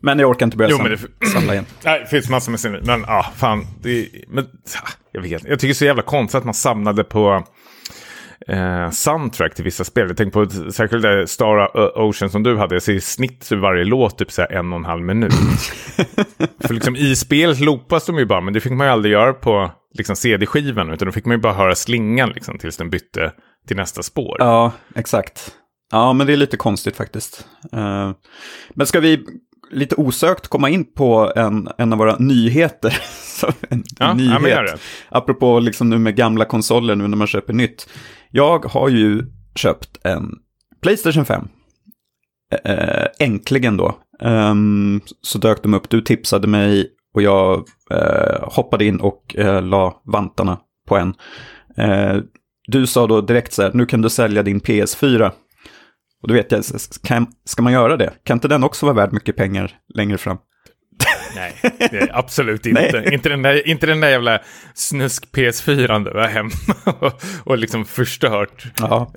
men 0.00 0.18
jag 0.18 0.30
orkar 0.30 0.46
inte 0.46 0.56
börja 0.56 0.70
Jo, 0.70 0.76
sam- 0.76 0.86
men 0.88 0.98
det- 1.20 1.26
samla 1.32 1.52
igen. 1.52 1.66
Nej, 1.84 2.00
det 2.00 2.06
finns 2.06 2.28
massor 2.28 2.50
med 2.50 2.60
sin 2.60 2.72
Men 2.72 3.00
ja, 3.06 3.26
fan. 3.36 3.66
Det, 3.82 4.08
men, 4.28 4.44
ah, 4.44 4.88
jag 5.12 5.22
vet 5.22 5.30
Jag 5.30 5.42
tycker 5.42 5.66
det 5.66 5.72
är 5.72 5.74
så 5.74 5.84
jävla 5.84 6.02
konstigt 6.02 6.38
att 6.38 6.44
man 6.44 6.54
samlade 6.54 7.04
på 7.04 7.44
eh, 8.48 8.90
soundtrack 8.90 9.54
till 9.54 9.64
vissa 9.64 9.84
spel. 9.84 10.08
Jag 10.08 10.16
tänker 10.16 10.44
på 10.44 10.72
särskilt 10.72 11.02
det 11.02 11.26
Star 11.26 11.76
Ocean 11.98 12.30
som 12.30 12.42
du 12.42 12.56
hade. 12.56 12.74
Jag 12.74 12.82
ser 12.82 12.92
i 12.92 13.00
snitt 13.00 13.44
så 13.44 13.56
varje 13.56 13.84
låt 13.84 14.18
typ 14.18 14.32
så 14.32 14.46
en 14.50 14.72
och 14.72 14.78
en 14.78 14.84
halv 14.84 15.02
minut. 15.02 15.32
För 16.60 16.74
liksom 16.74 16.96
i 16.96 17.16
spelet 17.16 17.60
loopas 17.60 18.06
de 18.06 18.18
ju 18.18 18.26
bara. 18.26 18.40
Men 18.40 18.54
det 18.54 18.60
fick 18.60 18.72
man 18.72 18.86
ju 18.86 18.92
aldrig 18.92 19.12
göra 19.12 19.32
på 19.32 19.70
liksom, 19.94 20.16
CD-skivan. 20.16 20.90
Utan 20.90 21.06
då 21.06 21.12
fick 21.12 21.24
man 21.24 21.36
ju 21.36 21.40
bara 21.40 21.52
höra 21.52 21.74
slingan 21.74 22.30
liksom, 22.30 22.58
tills 22.58 22.76
den 22.76 22.90
bytte 22.90 23.32
till 23.68 23.76
nästa 23.76 24.02
spår. 24.02 24.36
Ja, 24.38 24.72
exakt. 24.94 25.52
Ja, 25.90 26.12
men 26.12 26.26
det 26.26 26.32
är 26.32 26.36
lite 26.36 26.56
konstigt 26.56 26.96
faktiskt. 26.96 27.46
Eh, 27.72 28.12
men 28.74 28.86
ska 28.86 29.00
vi 29.00 29.24
lite 29.70 29.94
osökt 29.94 30.48
komma 30.48 30.70
in 30.70 30.84
på 30.84 31.32
en, 31.36 31.68
en 31.78 31.92
av 31.92 31.98
våra 31.98 32.16
nyheter? 32.16 32.98
Så 33.42 33.52
en 33.70 33.84
Ja, 33.98 34.14
nyhet. 34.14 34.80
Apropå 35.08 35.60
liksom 35.60 35.90
nu 35.90 35.98
med 35.98 36.16
gamla 36.16 36.44
konsoler 36.44 36.94
nu 36.94 37.08
när 37.08 37.16
man 37.16 37.26
köper 37.26 37.52
nytt. 37.52 37.88
Jag 38.30 38.64
har 38.64 38.88
ju 38.88 39.22
köpt 39.54 39.98
en 40.04 40.30
Playstation 40.82 41.24
5. 41.24 41.48
Eh, 42.64 43.06
äntligen 43.18 43.76
då. 43.76 43.98
Ehm, 44.20 45.00
så 45.20 45.38
dök 45.38 45.62
de 45.62 45.74
upp, 45.74 45.90
du 45.90 46.00
tipsade 46.00 46.48
mig 46.48 46.90
och 47.14 47.22
jag 47.22 47.64
eh, 47.90 48.48
hoppade 48.48 48.84
in 48.84 49.00
och 49.00 49.36
eh, 49.36 49.62
la 49.62 50.02
vantarna 50.04 50.58
på 50.88 50.96
en. 50.96 51.14
Eh, 51.76 52.16
du 52.66 52.86
sa 52.86 53.06
då 53.06 53.20
direkt 53.20 53.52
så 53.52 53.62
här, 53.62 53.70
nu 53.74 53.86
kan 53.86 54.02
du 54.02 54.10
sälja 54.10 54.42
din 54.42 54.60
PS4. 54.60 55.30
Och 56.22 56.28
då 56.28 56.34
vet 56.34 56.52
jag, 56.52 56.62
kan, 57.02 57.26
ska 57.44 57.62
man 57.62 57.72
göra 57.72 57.96
det? 57.96 58.12
Kan 58.24 58.36
inte 58.36 58.48
den 58.48 58.64
också 58.64 58.86
vara 58.86 58.96
värd 58.96 59.12
mycket 59.12 59.36
pengar 59.36 59.72
längre 59.94 60.18
fram? 60.18 60.38
Nej, 61.36 61.54
absolut 62.12 62.66
inte. 62.66 63.04
inte, 63.12 63.28
den 63.28 63.42
där, 63.42 63.68
inte 63.68 63.86
den 63.86 64.00
där 64.00 64.08
jävla 64.08 64.38
snusk 64.74 65.24
PS4 65.32 66.04
du 66.04 66.10
var 66.10 66.28
hemma 66.28 66.50
och, 67.00 67.22
och 67.44 67.58
liksom 67.58 67.84
förstört. 67.84 68.64
Ja, 68.78 69.12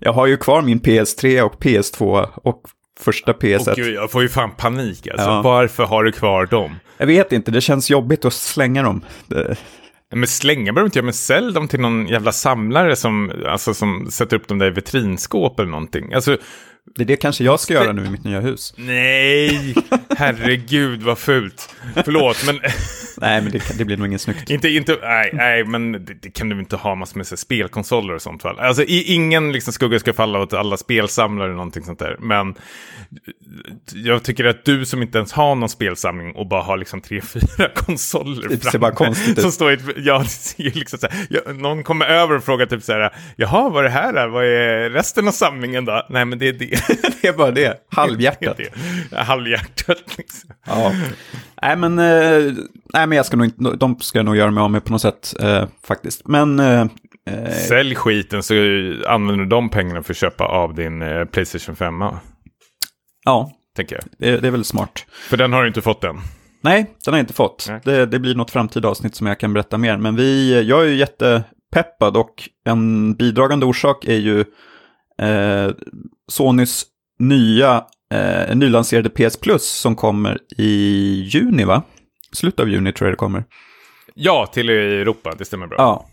jag 0.00 0.12
har 0.12 0.26
ju 0.26 0.36
kvar 0.36 0.62
min 0.62 0.80
PS3 0.80 1.40
och 1.40 1.62
PS2 1.62 2.28
och 2.34 2.62
första 3.00 3.32
PS1. 3.32 3.70
Och 3.70 3.76
gud, 3.76 3.94
jag 3.94 4.10
får 4.10 4.22
ju 4.22 4.28
fan 4.28 4.50
panik 4.56 5.06
alltså. 5.06 5.26
Ja. 5.26 5.42
Varför 5.42 5.84
har 5.84 6.04
du 6.04 6.12
kvar 6.12 6.46
dem? 6.46 6.76
Jag 6.98 7.06
vet 7.06 7.32
inte, 7.32 7.50
det 7.50 7.60
känns 7.60 7.90
jobbigt 7.90 8.24
att 8.24 8.32
slänga 8.32 8.82
dem. 8.82 9.04
Det, 9.26 9.56
Men 10.14 10.26
slänga 10.26 10.72
behöver 10.72 10.86
inte 10.86 10.98
göra, 10.98 11.04
men 11.04 11.14
sälj 11.14 11.52
dem 11.52 11.68
till 11.68 11.80
någon 11.80 12.06
jävla 12.06 12.32
samlare 12.32 12.96
som, 12.96 13.32
alltså, 13.46 13.74
som 13.74 14.10
sätter 14.10 14.36
upp 14.36 14.48
dem 14.48 14.58
där 14.58 14.66
i 14.66 14.70
vitrinskåp 14.70 15.58
eller 15.58 15.70
någonting. 15.70 16.12
Alltså, 16.12 16.36
det 16.94 17.02
är 17.02 17.06
det 17.06 17.16
kanske 17.16 17.44
jag 17.44 17.60
ska 17.60 17.74
göra 17.74 17.92
nu 17.92 18.04
i 18.04 18.10
mitt 18.10 18.24
nya 18.24 18.40
hus. 18.40 18.74
nej, 18.76 19.74
herregud 20.16 21.02
vad 21.02 21.18
fult. 21.18 21.74
Förlåt, 22.04 22.46
men 22.46 22.60
Nej, 23.20 23.42
men 23.42 23.52
det, 23.52 23.78
det 23.78 23.84
blir 23.84 23.96
nog 23.96 24.06
inget 24.06 24.20
snyggt. 24.20 24.50
inte, 24.50 24.68
inte, 24.68 24.98
nej, 25.02 25.30
nej, 25.32 25.64
men 25.64 25.92
det, 25.92 26.14
det 26.22 26.30
kan 26.30 26.48
du 26.48 26.58
inte 26.58 26.76
ha 26.76 26.94
massor 26.94 27.16
med 27.16 27.26
så 27.26 27.36
spelkonsoler 27.36 28.14
och 28.14 28.22
sånt 28.22 28.44
väl? 28.44 28.58
Alltså, 28.58 28.82
i, 28.82 29.02
ingen 29.02 29.52
liksom, 29.52 29.72
skugga 29.72 29.98
ska 29.98 30.12
falla 30.12 30.38
åt 30.40 30.52
alla 30.52 30.76
spelsamlare 30.76 31.46
eller 31.48 31.56
någonting 31.56 31.84
sånt 31.84 31.98
där. 31.98 32.16
Men 32.18 32.54
jag 33.94 34.22
tycker 34.22 34.44
att 34.44 34.64
du 34.64 34.86
som 34.86 35.02
inte 35.02 35.18
ens 35.18 35.32
har 35.32 35.54
någon 35.54 35.68
spelsamling 35.68 36.32
och 36.32 36.46
bara 36.46 36.62
har 36.62 36.76
liksom 36.76 37.00
tre, 37.00 37.20
fyra 37.20 37.68
konsoler 37.74 38.48
Det 38.48 38.70
ser 38.70 38.78
bara 38.78 38.92
konstigt 38.92 39.38
ut. 39.38 39.42
Som 39.42 39.52
står 39.52 39.70
i 39.70 39.74
ett, 39.74 39.82
ja, 39.96 40.18
det 40.18 40.28
ser 40.28 40.70
liksom 40.70 40.98
så 40.98 41.06
här, 41.10 41.26
ja, 41.30 41.52
någon 41.52 41.84
kommer 41.84 42.06
över 42.06 42.36
och 42.36 42.44
frågar 42.44 42.66
typ 42.66 42.82
så 42.82 42.92
här, 42.92 43.14
jaha, 43.36 43.68
vad 43.68 43.84
är 43.84 43.88
det 43.88 43.94
här? 43.94 44.28
Vad 44.28 44.44
är 44.44 44.90
resten 44.90 45.28
av 45.28 45.32
samlingen 45.32 45.84
då? 45.84 46.06
Nej, 46.10 46.24
men 46.24 46.38
det 46.38 46.48
är 46.48 46.52
det. 46.52 46.77
Det 47.22 47.28
är 47.28 47.32
bara 47.32 47.50
det, 47.50 47.76
halvhjärtat. 47.90 48.56
det. 48.56 49.16
Halvhjärtat 49.16 50.18
liksom. 50.18 50.50
Ja. 50.66 50.92
Nej, 51.62 51.76
men, 51.76 51.98
eh, 51.98 52.52
nej, 52.92 53.06
men 53.06 53.12
jag 53.12 53.26
ska 53.26 53.36
nog 53.36 53.46
inte, 53.46 53.76
de 53.76 54.00
ska 54.00 54.18
jag 54.18 54.26
nog 54.26 54.36
göra 54.36 54.50
mig 54.50 54.62
av 54.62 54.70
med 54.70 54.84
på 54.84 54.92
något 54.92 55.02
sätt 55.02 55.34
eh, 55.40 55.64
faktiskt. 55.84 56.28
Men 56.28 56.60
eh, 56.60 56.80
eh, 57.30 57.50
Sälj 57.68 57.94
skiten 57.94 58.42
så 58.42 58.54
använder 59.08 59.44
du 59.44 59.46
de 59.50 59.68
pengarna 59.68 60.02
för 60.02 60.12
att 60.12 60.16
köpa 60.16 60.44
av 60.44 60.74
din 60.74 61.02
eh, 61.02 61.24
Playstation 61.24 61.76
5. 61.76 61.94
ja, 63.24 63.50
Tänker 63.76 63.96
jag. 63.96 64.04
det, 64.18 64.40
det 64.40 64.46
är 64.46 64.52
väl 64.52 64.64
smart. 64.64 65.06
För 65.28 65.36
den 65.36 65.52
har 65.52 65.62
du 65.62 65.68
inte 65.68 65.80
fått 65.82 66.04
än. 66.04 66.16
Nej, 66.60 66.86
den 67.04 67.14
har 67.14 67.18
jag 67.18 67.22
inte 67.22 67.34
fått. 67.34 67.68
Det, 67.84 68.06
det 68.06 68.18
blir 68.18 68.34
något 68.34 68.50
framtida 68.50 68.88
avsnitt 68.88 69.14
som 69.14 69.26
jag 69.26 69.40
kan 69.40 69.52
berätta 69.52 69.78
mer. 69.78 69.96
Men 69.96 70.16
vi, 70.16 70.62
jag 70.68 70.82
är 70.82 70.86
ju 70.86 70.96
jättepeppad 70.96 72.16
och 72.16 72.48
en 72.64 73.14
bidragande 73.14 73.66
orsak 73.66 74.04
är 74.04 74.16
ju 74.16 74.44
eh, 75.18 75.70
Sonys 76.28 76.86
nya 77.18 77.84
eh, 78.14 78.56
nylanserade 78.56 79.08
PS 79.08 79.36
Plus 79.36 79.64
som 79.64 79.96
kommer 79.96 80.38
i 80.56 80.72
juni, 81.28 81.64
va? 81.64 81.82
Slutet 82.32 82.60
av 82.60 82.68
juni 82.68 82.92
tror 82.92 83.08
jag 83.08 83.12
det 83.12 83.18
kommer. 83.18 83.44
Ja, 84.14 84.46
till 84.46 84.68
Europa, 84.68 85.34
det 85.38 85.44
stämmer 85.44 85.66
bra. 85.66 85.76
Ja. 85.78 86.06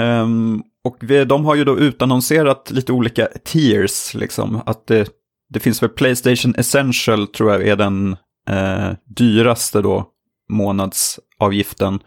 Ehm, 0.00 0.62
och 0.84 0.96
vi, 1.00 1.24
de 1.24 1.44
har 1.44 1.54
ju 1.54 1.64
då 1.64 1.78
utannonserat 1.78 2.70
lite 2.70 2.92
olika 2.92 3.28
tiers, 3.44 4.14
liksom. 4.14 4.62
Att 4.66 4.86
det, 4.86 5.08
det 5.48 5.60
finns 5.60 5.82
väl 5.82 5.90
Playstation 5.90 6.54
Essential, 6.54 7.26
tror 7.26 7.52
jag 7.52 7.66
är 7.66 7.76
den 7.76 8.16
eh, 8.50 8.92
dyraste 9.16 9.80
då, 9.82 10.06
månadsavgiften. 10.50 11.98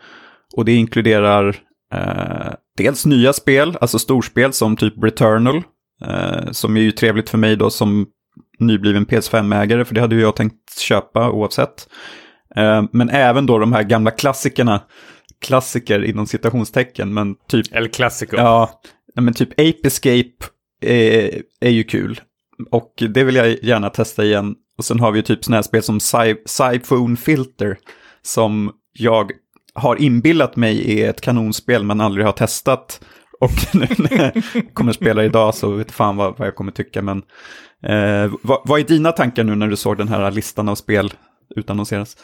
Och 0.55 0.65
det 0.65 0.75
inkluderar 0.75 1.55
eh, 1.93 2.53
dels 2.77 3.05
nya 3.05 3.33
spel, 3.33 3.77
alltså 3.81 3.99
storspel 3.99 4.53
som 4.53 4.75
typ 4.77 5.03
Returnal, 5.03 5.63
eh, 6.05 6.51
som 6.51 6.77
är 6.77 6.81
ju 6.81 6.91
trevligt 6.91 7.29
för 7.29 7.37
mig 7.37 7.55
då 7.55 7.69
som 7.69 8.07
nybliven 8.59 9.05
PS5-ägare, 9.05 9.83
för 9.85 9.95
det 9.95 10.01
hade 10.01 10.15
ju 10.15 10.21
jag 10.21 10.35
tänkt 10.35 10.79
köpa 10.79 11.31
oavsett. 11.31 11.87
Eh, 12.55 12.83
men 12.91 13.09
även 13.09 13.45
då 13.45 13.57
de 13.59 13.73
här 13.73 13.83
gamla 13.83 14.11
klassikerna, 14.11 14.81
klassiker 15.41 16.03
inom 16.05 16.27
citationstecken, 16.27 17.13
men 17.13 17.35
typ, 17.47 17.75
El 17.75 17.89
Clasico. 17.89 18.37
ja, 18.37 18.81
men 19.15 19.33
typ 19.33 19.51
Ape 19.51 19.79
Escape 19.87 20.45
är, 20.81 21.41
är 21.59 21.69
ju 21.69 21.83
kul. 21.83 22.21
Och 22.71 22.93
det 23.09 23.23
vill 23.23 23.35
jag 23.35 23.63
gärna 23.63 23.89
testa 23.89 24.25
igen. 24.25 24.55
Och 24.77 24.85
sen 24.85 24.99
har 24.99 25.11
vi 25.11 25.19
ju 25.19 25.23
typ 25.23 25.43
sådana 25.43 25.57
här 25.57 25.61
spel 25.63 25.83
som 25.83 25.97
Cy- 25.99 26.37
Cyphone 26.45 27.17
Filter, 27.17 27.77
som 28.21 28.71
jag 28.93 29.31
har 29.73 29.95
inbillat 30.01 30.55
mig 30.55 30.99
är 31.01 31.09
ett 31.09 31.21
kanonspel 31.21 31.83
men 31.83 32.01
aldrig 32.01 32.25
har 32.25 32.33
testat. 32.33 33.01
Och 33.39 33.51
nu 33.73 33.87
när 33.97 34.33
jag 34.33 34.43
kommer 34.73 34.91
spela 34.91 35.23
idag 35.23 35.55
så 35.55 35.69
vet 35.69 35.91
fan 35.91 36.17
vad, 36.17 36.37
vad 36.37 36.47
jag 36.47 36.55
kommer 36.55 36.71
tycka. 36.71 37.01
Men 37.01 37.23
Eh, 37.83 38.31
vad, 38.41 38.61
vad 38.65 38.79
är 38.79 38.83
dina 38.83 39.11
tankar 39.11 39.43
nu 39.43 39.55
när 39.55 39.67
du 39.67 39.75
såg 39.75 39.97
den 39.97 40.07
här 40.07 40.31
listan 40.31 40.69
av 40.69 40.75
spel 40.75 41.13
utannonseras? 41.55 42.17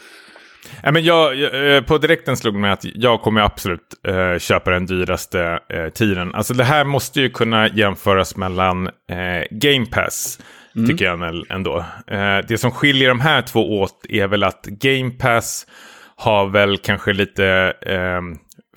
Ja, 0.83 0.91
men 0.91 1.03
jag, 1.03 1.35
jag, 1.35 1.75
eh, 1.75 1.81
på 1.81 1.97
direkten 1.97 2.37
slog 2.37 2.55
mig 2.55 2.71
att 2.71 2.85
jag 2.95 3.21
kommer 3.21 3.41
absolut 3.41 3.93
eh, 4.07 4.39
köpa 4.39 4.71
den 4.71 4.85
dyraste 4.85 5.59
eh, 5.69 5.89
tiden. 5.89 6.35
Alltså 6.35 6.53
det 6.53 6.63
här 6.63 6.83
måste 6.83 7.21
ju 7.21 7.29
kunna 7.29 7.67
jämföras 7.67 8.37
mellan 8.37 8.87
eh, 8.87 9.43
Game 9.51 9.85
Pass, 9.85 10.39
mm. 10.75 10.87
tycker 10.87 11.05
jag 11.05 11.45
ändå. 11.49 11.85
Eh, 12.07 12.37
det 12.47 12.57
som 12.57 12.71
skiljer 12.71 13.09
de 13.09 13.19
här 13.19 13.41
två 13.41 13.79
åt 13.81 14.05
är 14.09 14.27
väl 14.27 14.43
att 14.43 14.65
Game 14.65 15.11
Pass 15.11 15.67
har 16.15 16.47
väl 16.47 16.77
kanske 16.77 17.13
lite 17.13 17.73
eh, 17.81 18.21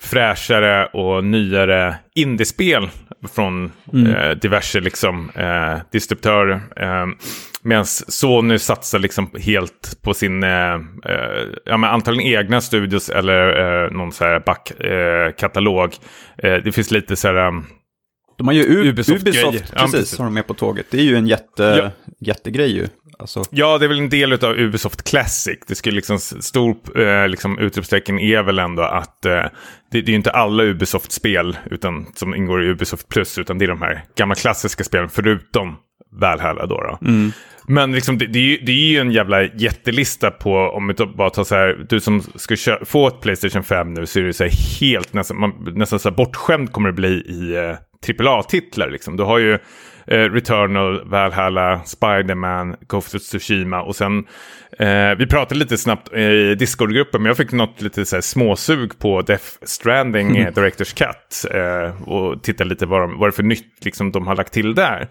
fräschare 0.01 0.85
och 0.85 1.23
nyare 1.23 1.95
indiespel 2.15 2.89
från 3.35 3.71
mm. 3.93 4.15
eh, 4.15 4.31
diverse 4.31 4.79
liksom, 4.79 5.29
eh, 5.35 5.77
distributörer. 5.91 6.61
Eh, 6.75 7.07
Medan 7.61 7.85
Sony 7.85 8.59
satsar 8.59 8.99
liksom 8.99 9.29
helt 9.39 9.99
på 10.01 10.13
sin, 10.13 10.43
eh, 10.43 10.73
eh, 11.05 11.45
ja 11.65 11.77
men 11.77 11.89
antagligen 11.89 12.39
egna 12.39 12.61
studios 12.61 13.09
eller 13.09 13.83
eh, 13.83 13.91
någon 13.91 14.11
så 14.11 14.23
här 14.23 14.39
backkatalog. 14.39 15.93
det 16.37 16.75
finns 16.75 16.91
lite 16.91 17.15
så 17.15 17.27
här... 17.27 17.63
de 18.39 18.47
har 18.47 18.53
ju 18.53 18.89
Ubisoft, 18.89 19.21
Ubisoft 19.21 19.51
precis, 19.51 19.73
ja, 19.75 19.81
precis, 19.91 20.17
har 20.17 20.25
de 20.25 20.33
med 20.33 20.47
på 20.47 20.53
tåget. 20.53 20.85
Det 20.89 20.97
är 20.97 21.03
ju 21.03 21.15
en 21.15 21.27
jätte, 21.27 21.63
ja. 21.63 22.13
jättegrej 22.19 22.71
ju. 22.71 22.87
Alltså... 23.19 23.43
Ja, 23.49 23.77
det 23.77 23.85
är 23.85 23.87
väl 23.87 23.99
en 23.99 24.09
del 24.09 24.33
av 24.33 24.59
Ubisoft 24.59 25.03
Classic. 25.03 25.59
Det 25.67 25.75
skulle 25.75 25.95
liksom, 25.95 26.19
stor 26.19 26.99
eh, 26.99 27.27
liksom, 27.27 27.59
utropstecken 27.59 28.19
är 28.19 28.43
väl 28.43 28.59
ändå 28.59 28.83
att 28.83 29.25
eh, 29.25 29.31
det, 29.31 29.51
det, 29.91 29.97
är 29.97 30.09
ju 30.09 30.15
inte 30.15 30.31
alla 30.31 30.63
Ubisoft-spel 30.63 31.57
utan, 31.71 32.05
som 32.15 32.35
ingår 32.35 32.63
i 32.63 32.67
Ubisoft 32.67 33.07
Plus, 33.07 33.37
utan 33.37 33.57
det 33.57 33.65
är 33.65 33.69
de 33.69 33.81
här 33.81 34.03
gamla 34.15 34.35
klassiska 34.35 34.83
spelen 34.83 35.09
förutom 35.09 35.75
Valhalla 36.11 36.65
då. 36.65 36.75
då. 36.75 37.07
Mm. 37.07 37.31
Men 37.67 37.91
liksom, 37.91 38.17
det, 38.17 38.25
det, 38.25 38.39
är 38.39 38.43
ju, 38.43 38.57
det 38.57 38.71
är 38.71 38.91
ju 38.91 38.99
en 38.99 39.11
jävla 39.11 39.43
jättelista 39.43 40.31
på, 40.31 40.55
om 40.55 40.87
vi 40.87 40.93
bara 40.93 41.29
tar 41.29 41.43
så 41.43 41.55
här, 41.55 41.85
du 41.89 41.99
som 41.99 42.21
ska 42.21 42.55
köra, 42.55 42.85
få 42.85 43.07
ett 43.07 43.21
Playstation 43.21 43.63
5 43.63 43.93
nu 43.93 44.05
så 44.05 44.19
är 44.19 44.23
det 44.23 44.33
så 44.33 44.43
här 44.43 44.79
helt 44.79 45.13
nästan, 45.13 45.39
man, 45.39 45.73
nästan 45.75 45.99
så 45.99 46.09
här 46.09 46.15
bortskämd 46.15 46.71
kommer 46.71 46.89
det 46.89 46.93
bli 46.93 47.09
i 47.09 47.55
eh, 47.55 47.77
AAA-titlar. 48.07 48.89
Liksom. 48.89 49.17
Du 49.17 49.23
har 49.23 49.37
ju 49.37 49.53
eh, 50.07 50.31
Returnal, 50.31 51.09
Valhalla, 51.09 51.81
Spiderman, 51.85 52.75
Ghost 52.87 53.15
of 53.15 53.21
Tsushima 53.21 53.81
och 53.81 53.95
sen 53.95 54.25
eh, 54.79 55.15
vi 55.17 55.27
pratade 55.27 55.59
lite 55.59 55.77
snabbt 55.77 56.13
i 56.13 56.55
Discord-gruppen 56.55 57.21
men 57.21 57.29
jag 57.29 57.37
fick 57.37 57.51
något 57.51 57.81
lite 57.81 58.05
så 58.05 58.15
här, 58.15 58.21
småsug 58.21 58.99
på 58.99 59.21
Death 59.21 59.45
Stranding 59.61 60.37
mm. 60.37 60.53
Directors 60.55 60.93
Cut 60.93 61.45
eh, 61.53 62.09
och 62.09 62.43
tittade 62.43 62.69
lite 62.69 62.85
vad, 62.85 63.01
de, 63.01 63.19
vad 63.19 63.29
det 63.29 63.31
är 63.31 63.35
för 63.35 63.43
nytt 63.43 63.85
liksom, 63.85 64.11
de 64.11 64.27
har 64.27 64.35
lagt 64.35 64.53
till 64.53 64.75
där. 64.75 65.09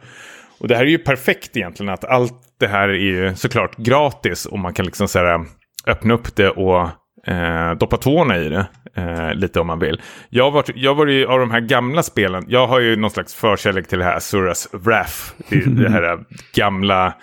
Och 0.60 0.68
det 0.68 0.76
här 0.76 0.84
är 0.84 0.90
ju 0.90 0.98
perfekt 0.98 1.56
egentligen 1.56 1.92
att 1.92 2.04
allt 2.04 2.34
det 2.60 2.68
här 2.68 2.88
är 2.88 2.94
ju 2.94 3.34
såklart 3.34 3.76
gratis 3.76 4.46
och 4.46 4.58
man 4.58 4.74
kan 4.74 4.84
liksom 4.84 5.08
så 5.08 5.18
här, 5.18 5.44
öppna 5.86 6.14
upp 6.14 6.36
det 6.36 6.50
och 6.50 6.88
eh, 7.26 7.70
doppa 7.78 7.96
tårna 7.96 8.38
i 8.38 8.48
det 8.48 8.66
eh, 8.94 9.34
lite 9.34 9.60
om 9.60 9.66
man 9.66 9.78
vill. 9.78 10.00
Jag 10.28 10.50
var, 10.50 10.64
jag 10.74 10.94
var 10.94 11.06
ju 11.06 11.26
av 11.26 11.38
de 11.38 11.50
här 11.50 11.60
gamla 11.60 12.02
spelen, 12.02 12.44
jag 12.48 12.66
har 12.66 12.80
ju 12.80 12.96
någon 12.96 13.10
slags 13.10 13.34
förkärlek 13.34 13.88
till 13.88 13.98
det 13.98 14.04
här 14.04 14.20
Suras 14.20 14.68
Wrath. 14.72 15.32
Det, 15.48 15.82
det 15.82 15.90
här 15.90 16.18
gamla, 16.54 17.14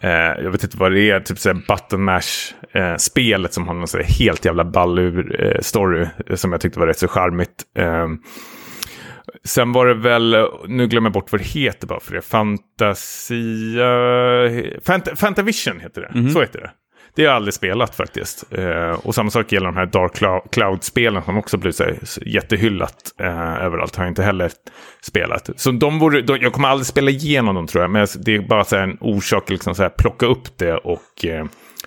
eh, 0.00 0.10
jag 0.10 0.50
vet 0.50 0.64
inte 0.64 0.76
vad 0.76 0.92
det 0.92 1.10
är, 1.10 1.20
typ 1.20 1.38
såhär 1.38 1.62
button 1.68 2.04
mash 2.04 2.54
eh, 2.72 2.96
som 3.50 3.68
har 3.68 3.74
någon 3.74 3.88
sån 3.88 4.00
helt 4.18 4.44
jävla 4.44 4.64
ballur 4.64 5.44
eh, 5.44 5.60
story 5.60 6.06
som 6.34 6.52
jag 6.52 6.60
tyckte 6.60 6.80
var 6.80 6.86
rätt 6.86 6.98
så 6.98 7.08
charmigt. 7.08 7.64
Eh, 7.78 8.08
Sen 9.44 9.72
var 9.72 9.86
det 9.86 9.94
väl, 9.94 10.36
nu 10.66 10.86
glömmer 10.86 11.06
jag 11.06 11.12
bort 11.12 11.32
vad 11.32 11.40
det 11.40 11.44
heter 11.44 11.86
bara 11.86 12.00
för 12.00 12.14
det, 12.14 12.22
Fantasia... 12.22 13.86
Fant 14.84 15.18
Fantavision 15.18 15.80
heter 15.80 16.00
det, 16.00 16.06
mm 16.06 16.26
-hmm. 16.26 16.30
så 16.30 16.40
heter 16.40 16.60
det. 16.60 16.70
Det 17.18 17.24
har 17.24 17.28
jag 17.28 17.36
aldrig 17.36 17.54
spelat 17.54 17.94
faktiskt. 17.94 18.44
Eh, 18.52 18.90
och 18.90 19.14
samma 19.14 19.30
sak 19.30 19.52
gäller 19.52 19.66
de 19.66 19.76
här 19.76 19.86
Dark 19.86 20.42
Cloud-spelen 20.50 21.22
som 21.22 21.38
också 21.38 21.56
blivit 21.56 21.76
så 21.76 22.20
jättehyllat 22.26 23.12
eh, 23.20 23.64
överallt. 23.64 23.96
Har 23.96 24.04
jag 24.04 24.10
inte 24.10 24.22
heller 24.22 24.50
spelat. 25.00 25.50
Så 25.56 25.70
de 25.70 25.98
vore, 25.98 26.22
de, 26.22 26.38
jag 26.40 26.52
kommer 26.52 26.68
aldrig 26.68 26.86
spela 26.86 27.10
igenom 27.10 27.54
dem 27.54 27.66
tror 27.66 27.84
jag. 27.84 27.90
Men 27.90 28.06
det 28.24 28.34
är 28.34 28.40
bara 28.40 28.64
så 28.64 28.76
en 28.76 28.98
orsak 29.00 29.42
att 29.42 29.50
liksom 29.50 29.74
så 29.74 29.82
här, 29.82 29.90
plocka 29.98 30.26
upp 30.26 30.58
det 30.58 30.74
och 30.74 31.24
eh, 31.24 31.44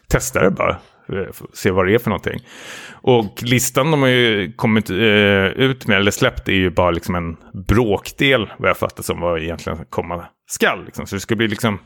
testa 0.07 0.43
det 0.43 0.51
bara. 0.51 0.71
Eh, 1.09 1.33
se 1.53 1.71
vad 1.71 1.87
det 1.87 1.93
är 1.93 1.99
för 1.99 2.09
någonting. 2.09 2.39
Och 2.91 3.43
listan 3.43 3.91
de 3.91 4.01
har 4.01 4.09
ju 4.09 4.53
kommit 4.53 4.89
eh, 4.89 4.97
ut 5.45 5.87
med, 5.87 5.97
eller 5.97 6.11
släppt, 6.11 6.47
är 6.47 6.53
ju 6.53 6.69
bara 6.69 6.91
liksom 6.91 7.15
en 7.15 7.37
bråkdel, 7.67 8.49
vad 8.57 8.69
jag 8.69 8.77
fattar 8.77 9.03
som 9.03 9.19
vad 9.19 9.41
egentligen 9.41 9.85
komma 9.89 10.25
skall. 10.47 10.85
Liksom. 10.85 11.07
Så 11.07 11.15
det 11.15 11.19
ska 11.19 11.35
bli 11.35 11.47
liksom 11.47 11.79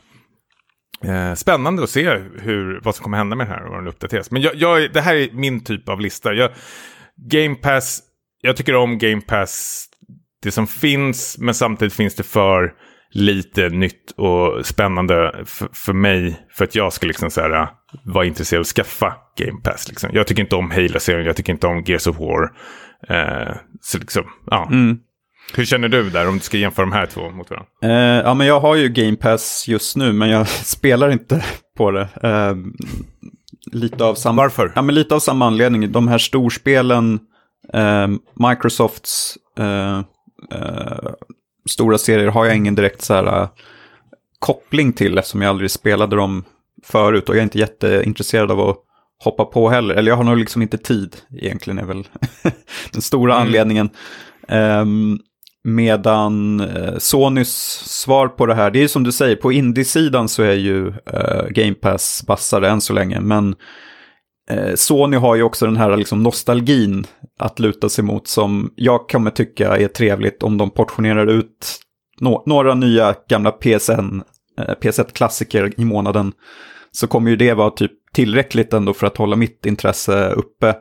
eh, 1.04 1.34
spännande 1.34 1.82
att 1.82 1.90
se 1.90 2.10
hur, 2.38 2.80
vad 2.84 2.94
som 2.94 3.02
kommer 3.02 3.18
hända 3.18 3.36
med 3.36 3.46
den 3.46 3.54
här 3.54 3.64
och 3.64 3.70
vad 3.70 3.78
den 3.78 3.88
uppdateras. 3.88 4.30
Men 4.30 4.42
jag, 4.42 4.54
jag, 4.54 4.92
det 4.92 5.00
här 5.00 5.14
är 5.14 5.32
min 5.32 5.64
typ 5.64 5.88
av 5.88 6.00
lista. 6.00 6.32
Jag, 6.32 6.50
Game 7.16 7.54
Pass, 7.54 8.02
jag 8.42 8.56
tycker 8.56 8.74
om 8.74 8.98
Game 8.98 9.20
Pass, 9.20 9.86
det 10.42 10.50
som 10.50 10.66
finns, 10.66 11.36
men 11.38 11.54
samtidigt 11.54 11.94
finns 11.94 12.14
det 12.14 12.22
för 12.22 12.72
lite 13.10 13.68
nytt 13.68 14.10
och 14.16 14.66
spännande 14.66 15.44
för, 15.72 15.92
mig. 15.92 16.46
För 16.52 16.64
att 16.64 16.74
jag 16.74 16.92
ska 16.92 17.06
liksom 17.06 17.30
så 17.30 17.40
här, 17.40 17.62
äh, 17.62 17.68
vara 18.04 18.24
intresserad 18.24 18.58
av 18.58 18.60
att 18.60 18.66
skaffa 18.66 19.14
Game 19.38 19.60
Pass. 19.60 19.88
Liksom. 19.88 20.10
Jag 20.12 20.26
tycker 20.26 20.42
inte 20.42 20.56
om 20.56 20.70
Halo-serien, 20.70 21.26
jag 21.26 21.36
tycker 21.36 21.52
inte 21.52 21.66
om 21.66 21.82
Gears 21.86 22.06
of 22.06 22.18
War. 22.18 22.52
Eh, 23.08 23.56
så 23.80 23.98
liksom, 23.98 24.24
ja. 24.46 24.68
Mm. 24.70 24.98
Hur 25.56 25.64
känner 25.64 25.88
du 25.88 26.10
där 26.10 26.28
om 26.28 26.34
du 26.34 26.40
ska 26.40 26.56
jämföra 26.56 26.86
de 26.86 26.92
här 26.92 27.06
två 27.06 27.30
mot 27.30 27.50
varandra? 27.50 27.68
Eh, 27.82 28.22
ja, 28.24 28.34
men 28.34 28.46
jag 28.46 28.60
har 28.60 28.76
ju 28.76 28.88
Game 28.88 29.16
Pass 29.16 29.68
just 29.68 29.96
nu, 29.96 30.12
men 30.12 30.28
jag 30.28 30.48
spelar 30.64 31.10
inte 31.10 31.44
på 31.76 31.90
det. 31.90 32.08
Eh, 32.22 32.56
lite 33.72 34.04
av 34.04 34.14
samma... 34.14 34.42
Varför? 34.42 34.72
Ja, 34.74 34.82
men 34.82 34.94
lite 34.94 35.14
av 35.14 35.18
samma 35.18 35.46
anledning. 35.46 35.92
De 35.92 36.08
här 36.08 36.18
storspelen, 36.18 37.20
eh, 37.72 38.08
Microsofts 38.48 39.38
eh, 39.58 39.98
eh, 40.52 41.10
stora 41.68 41.98
serier 41.98 42.28
har 42.28 42.46
jag 42.46 42.56
ingen 42.56 42.74
direkt 42.74 43.02
så 43.02 43.14
här, 43.14 43.42
uh, 43.42 43.48
koppling 44.38 44.92
till 44.92 45.18
eftersom 45.18 45.42
jag 45.42 45.50
aldrig 45.50 45.70
spelade 45.70 46.16
dem 46.16 46.44
förut 46.84 47.28
och 47.28 47.34
jag 47.34 47.38
är 47.38 47.44
inte 47.44 47.58
jätteintresserad 47.58 48.50
av 48.50 48.60
att 48.60 48.76
hoppa 49.24 49.44
på 49.44 49.68
heller. 49.68 49.94
Eller 49.94 50.10
jag 50.10 50.16
har 50.16 50.24
nog 50.24 50.36
liksom 50.36 50.62
inte 50.62 50.78
tid 50.78 51.16
egentligen 51.30 51.78
är 51.78 51.84
väl 51.84 52.08
den 52.92 53.02
stora 53.02 53.34
mm. 53.34 53.46
anledningen. 53.46 53.90
Um, 54.48 55.20
medan 55.66 56.60
eh, 56.60 56.98
Sonys 56.98 57.52
svar 57.84 58.28
på 58.28 58.46
det 58.46 58.54
här, 58.54 58.70
det 58.70 58.82
är 58.82 58.88
som 58.88 59.04
du 59.04 59.12
säger, 59.12 59.36
på 59.36 59.52
indie-sidan 59.52 60.28
så 60.28 60.42
är 60.42 60.54
ju 60.54 60.88
eh, 60.88 61.46
Game 61.48 61.74
Pass 61.74 62.24
bassare 62.26 62.70
än 62.70 62.80
så 62.80 62.92
länge. 62.92 63.20
Men 63.20 63.54
eh, 64.50 64.74
Sony 64.74 65.16
har 65.16 65.34
ju 65.34 65.42
också 65.42 65.66
den 65.66 65.76
här 65.76 65.96
liksom, 65.96 66.22
nostalgin 66.22 67.06
att 67.38 67.58
luta 67.58 67.88
sig 67.88 68.04
mot 68.04 68.28
som 68.28 68.72
jag 68.76 69.08
kommer 69.08 69.30
tycka 69.30 69.76
är 69.76 69.88
trevligt 69.88 70.42
om 70.42 70.58
de 70.58 70.70
portionerar 70.70 71.26
ut 71.26 71.80
no 72.20 72.42
några 72.46 72.74
nya 72.74 73.14
gamla 73.28 73.50
PSN, 73.50 74.22
eh, 74.60 74.74
PS1-klassiker 74.80 75.80
i 75.80 75.84
månaden. 75.84 76.32
Så 76.92 77.06
kommer 77.06 77.30
ju 77.30 77.36
det 77.36 77.54
vara 77.54 77.70
typ 77.70 77.92
tillräckligt 78.12 78.72
ändå 78.72 78.94
för 78.94 79.06
att 79.06 79.16
hålla 79.16 79.36
mitt 79.36 79.66
intresse 79.66 80.30
uppe. 80.30 80.74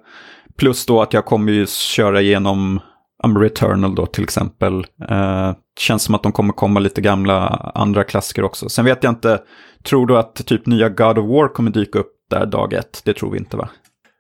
Plus 0.57 0.85
då 0.85 1.01
att 1.01 1.13
jag 1.13 1.25
kommer 1.25 1.51
ju 1.51 1.67
köra 1.67 2.21
igenom 2.21 2.79
Returnal 3.23 3.95
då 3.95 4.05
till 4.05 4.23
exempel. 4.23 4.85
Eh, 5.09 5.53
känns 5.79 6.03
som 6.03 6.15
att 6.15 6.23
de 6.23 6.31
kommer 6.31 6.53
komma 6.53 6.79
lite 6.79 7.01
gamla 7.01 7.47
andra 7.75 8.03
klassiker 8.03 8.43
också. 8.43 8.69
Sen 8.69 8.85
vet 8.85 9.03
jag 9.03 9.11
inte, 9.11 9.41
tror 9.83 10.07
du 10.07 10.17
att 10.17 10.35
typ 10.35 10.65
nya 10.65 10.89
God 10.89 11.17
of 11.17 11.25
War 11.25 11.47
kommer 11.47 11.71
dyka 11.71 11.99
upp 11.99 12.11
där 12.29 12.45
dag 12.45 12.73
ett? 12.73 13.01
Det 13.05 13.13
tror 13.13 13.31
vi 13.31 13.37
inte 13.37 13.57
va? 13.57 13.69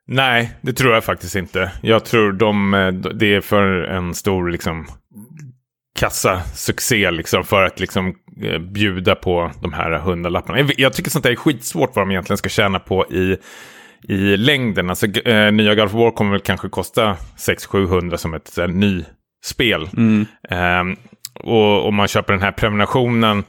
Nej, 0.07 0.51
det 0.61 0.73
tror 0.73 0.93
jag 0.93 1.03
faktiskt 1.03 1.35
inte. 1.35 1.71
Jag 1.81 2.05
tror 2.05 2.31
de, 2.31 2.73
eh, 2.73 2.91
det 2.91 3.35
är 3.35 3.41
för 3.41 3.83
en 3.83 4.13
stor 4.13 4.49
liksom, 4.49 4.85
kassasuccé 5.99 7.11
liksom, 7.11 7.43
för 7.43 7.63
att 7.63 7.79
liksom, 7.79 8.15
eh, 8.41 8.59
bjuda 8.59 9.15
på 9.15 9.51
de 9.61 9.73
här 9.73 9.99
hundralapparna. 9.99 10.69
Jag 10.77 10.93
tycker 10.93 11.11
sånt 11.11 11.23
där 11.23 11.31
är 11.31 11.35
skitsvårt 11.35 11.95
vad 11.95 12.05
de 12.05 12.11
egentligen 12.11 12.37
ska 12.37 12.49
tjäna 12.49 12.79
på 12.79 13.05
i, 13.05 13.37
i 14.07 14.37
längden. 14.37 14.89
Alltså, 14.89 15.07
eh, 15.07 15.51
nya 15.51 15.75
God 15.75 15.85
of 15.85 15.93
War 15.93 16.11
kommer 16.11 16.31
väl 16.31 16.41
kanske 16.41 16.69
kosta 16.69 17.15
600-700 17.37 18.17
som 18.17 18.33
ett 18.33 18.57
eh, 18.57 18.67
ny 18.67 19.03
spel. 19.45 19.89
Mm. 19.97 20.25
Eh, 20.49 20.97
och 21.33 21.87
om 21.87 21.95
man 21.95 22.07
köper 22.07 22.33
den 22.33 22.41
här 22.41 22.51
prenumerationen 22.51 23.43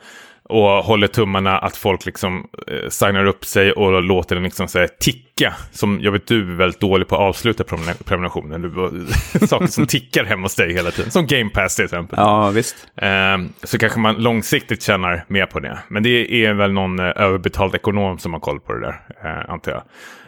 och 0.49 0.69
håller 0.69 1.07
tummarna 1.07 1.59
att 1.59 1.77
folk 1.77 2.07
liksom 2.07 2.47
eh, 2.69 2.89
signar 2.89 3.27
upp 3.27 3.45
sig 3.45 3.73
och 3.73 4.03
låter 4.03 4.37
den 4.37 4.45
liksom 4.45 4.69
så 4.69 4.79
här, 4.79 4.89
ticka. 5.01 5.55
Som 5.73 5.99
jag 6.01 6.13
vet 6.13 6.27
du 6.27 6.53
är 6.53 6.57
väldigt 6.57 6.81
dålig 6.81 7.09
på 7.09 7.15
att 7.15 7.21
avsluta 7.21 7.65
prenumerationen. 8.05 8.63
Du, 8.63 9.07
saker 9.47 9.67
som 9.67 9.87
tickar 9.87 10.25
hemma 10.25 10.43
hos 10.43 10.55
dig 10.55 10.73
hela 10.73 10.91
tiden. 10.91 11.11
Som 11.11 11.27
Game 11.27 11.51
Pass 11.51 11.77
till 11.77 11.85
exempel. 11.85 12.19
Ja, 12.19 12.51
visst. 12.51 12.77
Eh, 12.97 13.39
så 13.63 13.79
kanske 13.79 14.01
man 14.01 14.15
långsiktigt 14.15 14.83
tjänar 14.83 15.25
mer 15.29 15.47
på 15.47 15.61
det. 15.61 15.79
Men 15.89 16.03
det 16.03 16.45
är 16.45 16.53
väl 16.55 16.73
någon 16.73 16.99
eh, 16.99 17.13
överbetald 17.17 17.75
ekonom 17.75 18.19
som 18.19 18.33
har 18.33 18.41
koll 18.41 18.61
på 18.61 18.73
det 18.73 18.81
där, 18.81 19.01
eh, 19.25 19.51
antar 19.51 19.73
jag. 19.73 19.83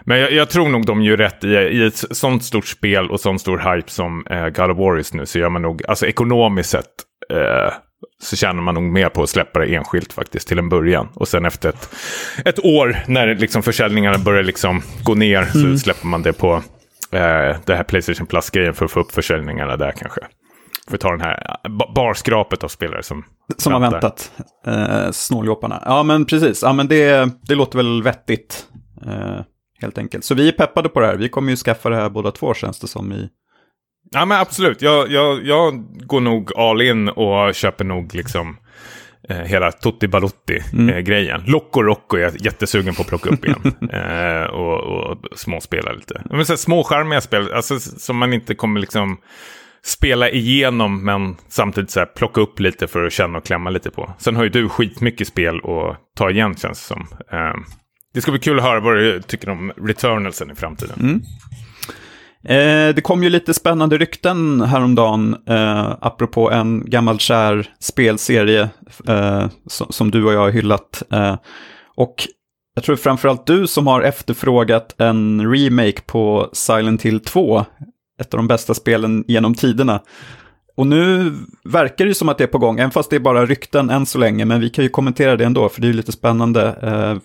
Men 0.09 0.19
jag, 0.19 0.33
jag, 0.33 0.51
tror 0.51 0.69
nog 0.69 0.87
de 0.87 1.03
gör 1.03 1.17
rätt 1.17 1.45
i, 1.45 1.49
i 1.49 1.87
ett 1.87 2.17
sånt 2.17 2.45
stort 2.45 2.67
spel 2.67 3.11
och 3.11 3.21
sån 3.21 3.39
stor 3.39 3.75
hype 3.75 3.91
som 3.91 4.27
eh, 4.31 4.49
God 4.49 4.71
of 4.71 4.79
War 4.79 4.99
is 4.99 5.15
nu. 5.15 5.27
Så 5.27 5.39
gör 5.39 5.49
man 5.49 5.63
nog, 5.63 5.83
alltså 5.89 6.07
ekonomiskt 6.07 6.71
sett, 6.71 6.85
eh, 7.33 7.73
så 8.23 8.37
tjänar 8.37 8.63
man 8.63 8.75
nog 8.75 8.83
mer 8.83 9.09
på 9.09 9.23
att 9.23 9.31
släppa 9.31 9.59
det 9.59 9.75
enskilt 9.75 10.13
faktiskt 10.13 10.49
till 10.49 10.59
en 10.59 10.69
början. 10.69 11.09
Och 11.15 11.29
sen 11.29 11.45
efter 11.45 11.69
ett, 11.69 11.89
ett 12.45 12.65
år 12.65 12.97
när 13.07 13.35
liksom 13.35 13.63
försäljningarna 13.63 14.19
börjar 14.19 14.43
liksom 14.43 14.83
gå 15.05 15.15
ner 15.15 15.45
så 15.45 15.79
släpper 15.79 16.07
man 16.07 16.23
det 16.23 16.33
på 16.33 16.53
eh, 17.13 17.57
det 17.65 17.75
här 17.75 17.85
Playstation 17.85 18.27
Plus-grejen 18.27 18.75
för 18.75 18.85
att 18.85 18.91
få 18.91 19.01
upp 19.01 19.13
försäljningarna 19.13 19.77
där 19.77 19.93
kanske. 19.93 20.21
För 20.89 20.95
att 20.95 21.01
ta 21.01 21.11
den 21.11 21.21
här 21.21 21.57
ba- 21.69 21.93
barskrapet 21.95 22.65
av 22.65 22.69
spelare 22.69 23.03
som, 23.03 23.25
Som 23.57 23.73
har 23.73 23.81
väntat. 23.81 24.33
Eh, 24.67 25.11
snåljåparna. 25.11 25.83
Ja, 25.85 26.03
men 26.03 26.25
precis. 26.25 26.63
Ja, 26.63 26.73
men 26.73 26.89
det, 26.89 27.31
det 27.43 27.55
låter 27.55 27.77
väl 27.77 28.03
vettigt. 28.03 28.67
Eh, 29.07 29.41
helt 29.81 29.99
enkelt. 29.99 30.25
Så 30.25 30.35
vi 30.35 30.49
är 30.49 30.53
peppade 30.53 30.89
på 30.89 31.01
det 31.01 31.07
här. 31.07 31.17
Vi 31.17 31.29
kommer 31.29 31.51
ju 31.51 31.57
skaffa 31.57 31.89
det 31.91 31.97
här 31.97 32.11
båda 32.11 32.31
två 32.31 32.55
känns 32.55 32.81
det 32.81 32.89
som 32.89 33.13
i... 33.13 33.29
Ja 34.11 34.25
men 34.25 34.41
absolut, 34.41 34.83
jag, 34.83 35.11
jag, 35.11 35.47
jag 35.47 35.85
går 36.07 36.21
nog 36.21 36.53
all 36.57 36.83
in 36.83 37.09
och 37.09 37.55
köper 37.55 37.85
nog 37.85 38.15
liksom 38.15 38.57
eh, 39.29 39.37
hela 39.37 39.73
Tutti 39.73 40.09
Balutti 40.09 40.63
Mm. 40.73 40.89
eh. 41.39 41.41
Loco 41.47 41.83
Rocco 41.83 42.17
är 42.17 42.21
jag 42.21 42.41
jättesugen 42.41 42.95
på 42.95 43.03
att 43.03 43.09
plocka 43.09 43.31
upp 43.31 43.45
igen. 43.45 43.63
eh, 43.93 44.43
och, 44.51 44.81
och 44.81 45.19
småspela 45.39 45.93
lite. 45.93 46.23
Men 46.31 46.47
så 46.47 46.53
här, 46.53 46.57
små 46.59 46.85
charmiga 46.85 47.21
spel, 47.21 47.53
alltså 47.53 47.81
som 47.81 48.17
man 48.17 48.33
inte 48.33 48.55
kommer 48.55 48.81
liksom 48.81 49.17
spela 49.85 50.31
igenom 50.31 51.05
men 51.05 51.37
samtidigt 51.49 51.91
så 51.91 52.01
här, 52.01 52.07
plocka 52.07 52.41
upp 52.41 52.61
lite 52.61 52.87
för 52.87 53.05
att 53.05 53.13
känna 53.13 53.39
och 53.39 53.45
klämma 53.45 53.71
lite 53.71 53.91
på. 53.91 54.15
Sen 54.19 54.37
har 54.37 54.43
ju 54.45 54.51
du 54.51 54.69
skitmycket 54.69 55.29
spel 55.29 55.57
att 55.57 55.97
ta 56.17 56.31
igen 56.31 56.55
känns 56.57 56.89
det 56.89 56.95
som. 56.95 57.07
Det 58.15 58.21
ska 58.21 58.31
bli 58.31 58.41
kul 58.41 58.59
att 58.59 58.65
höra 58.65 58.81
vad 58.81 58.97
du 58.97 59.23
tycker 59.23 59.51
om 59.51 59.73
Returnalsen 59.77 60.51
i 60.51 60.55
framtiden. 60.55 60.97
Mm. 61.01 61.23
Eh, 62.45 62.95
det 62.95 63.01
kom 63.01 63.23
ju 63.23 63.31
lite 63.31 63.55
spännande 63.55 63.99
rykten 63.99 64.61
häromdagen, 64.61 65.37
eh, 65.47 65.97
apropå 66.01 66.51
en 66.51 66.91
gammal 66.91 67.19
kär 67.19 67.71
spelserie 67.81 68.69
eh, 69.09 69.47
som, 69.67 69.87
som 69.91 70.11
du 70.11 70.25
och 70.25 70.33
jag 70.33 70.41
har 70.41 70.51
hyllat. 70.51 71.03
Eh, 71.13 71.37
och 71.97 72.29
jag 72.75 72.85
tror 72.85 72.97
framförallt 72.97 73.47
du 73.47 73.67
som 73.67 73.87
har 73.87 74.03
efterfrågat 74.03 74.95
en 75.01 75.53
remake 75.53 76.01
på 76.07 76.51
Silent 76.53 77.03
Hill 77.03 77.21
2, 77.21 77.65
ett 78.21 78.35
av 78.35 78.39
de 78.39 78.49
bästa 78.49 78.75
spelen 78.75 79.25
genom 79.29 79.55
tiderna. 79.55 80.01
Och 80.77 80.87
nu 80.87 81.33
verkar 81.65 82.05
det 82.05 82.09
ju 82.09 82.15
som 82.15 82.29
att 82.29 82.39
det 82.39 82.45
är 82.45 82.49
på 82.49 82.59
gång, 82.59 82.79
även 82.79 82.91
fast 82.91 83.11
det 83.11 83.17
är 83.17 83.21
bara 83.21 83.47
rykten 83.47 83.91
än 83.91 84.07
så 84.07 84.19
länge, 84.19 84.45
men 84.45 84.61
vi 84.61 84.71
kan 84.71 84.85
ju 84.85 84.91
kommentera 84.91 85.37
det 85.37 85.45
ändå, 85.45 85.69
för 85.69 85.81
det 85.81 85.87
är 85.87 85.91
ju 85.91 85.97
lite 85.97 86.13
spännande 86.13 86.77
eh, 86.83 87.17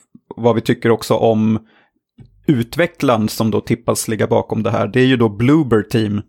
vad 0.43 0.55
vi 0.55 0.61
tycker 0.61 0.91
också 0.91 1.13
om 1.13 1.59
utvecklaren 2.47 3.29
som 3.29 3.51
då 3.51 3.61
tippas 3.61 4.07
ligga 4.07 4.27
bakom 4.27 4.63
det 4.63 4.71
här, 4.71 4.87
det 4.87 4.99
är 4.99 5.05
ju 5.05 5.17
då 5.17 5.29
Bloober 5.29 5.81
Team 5.81 6.21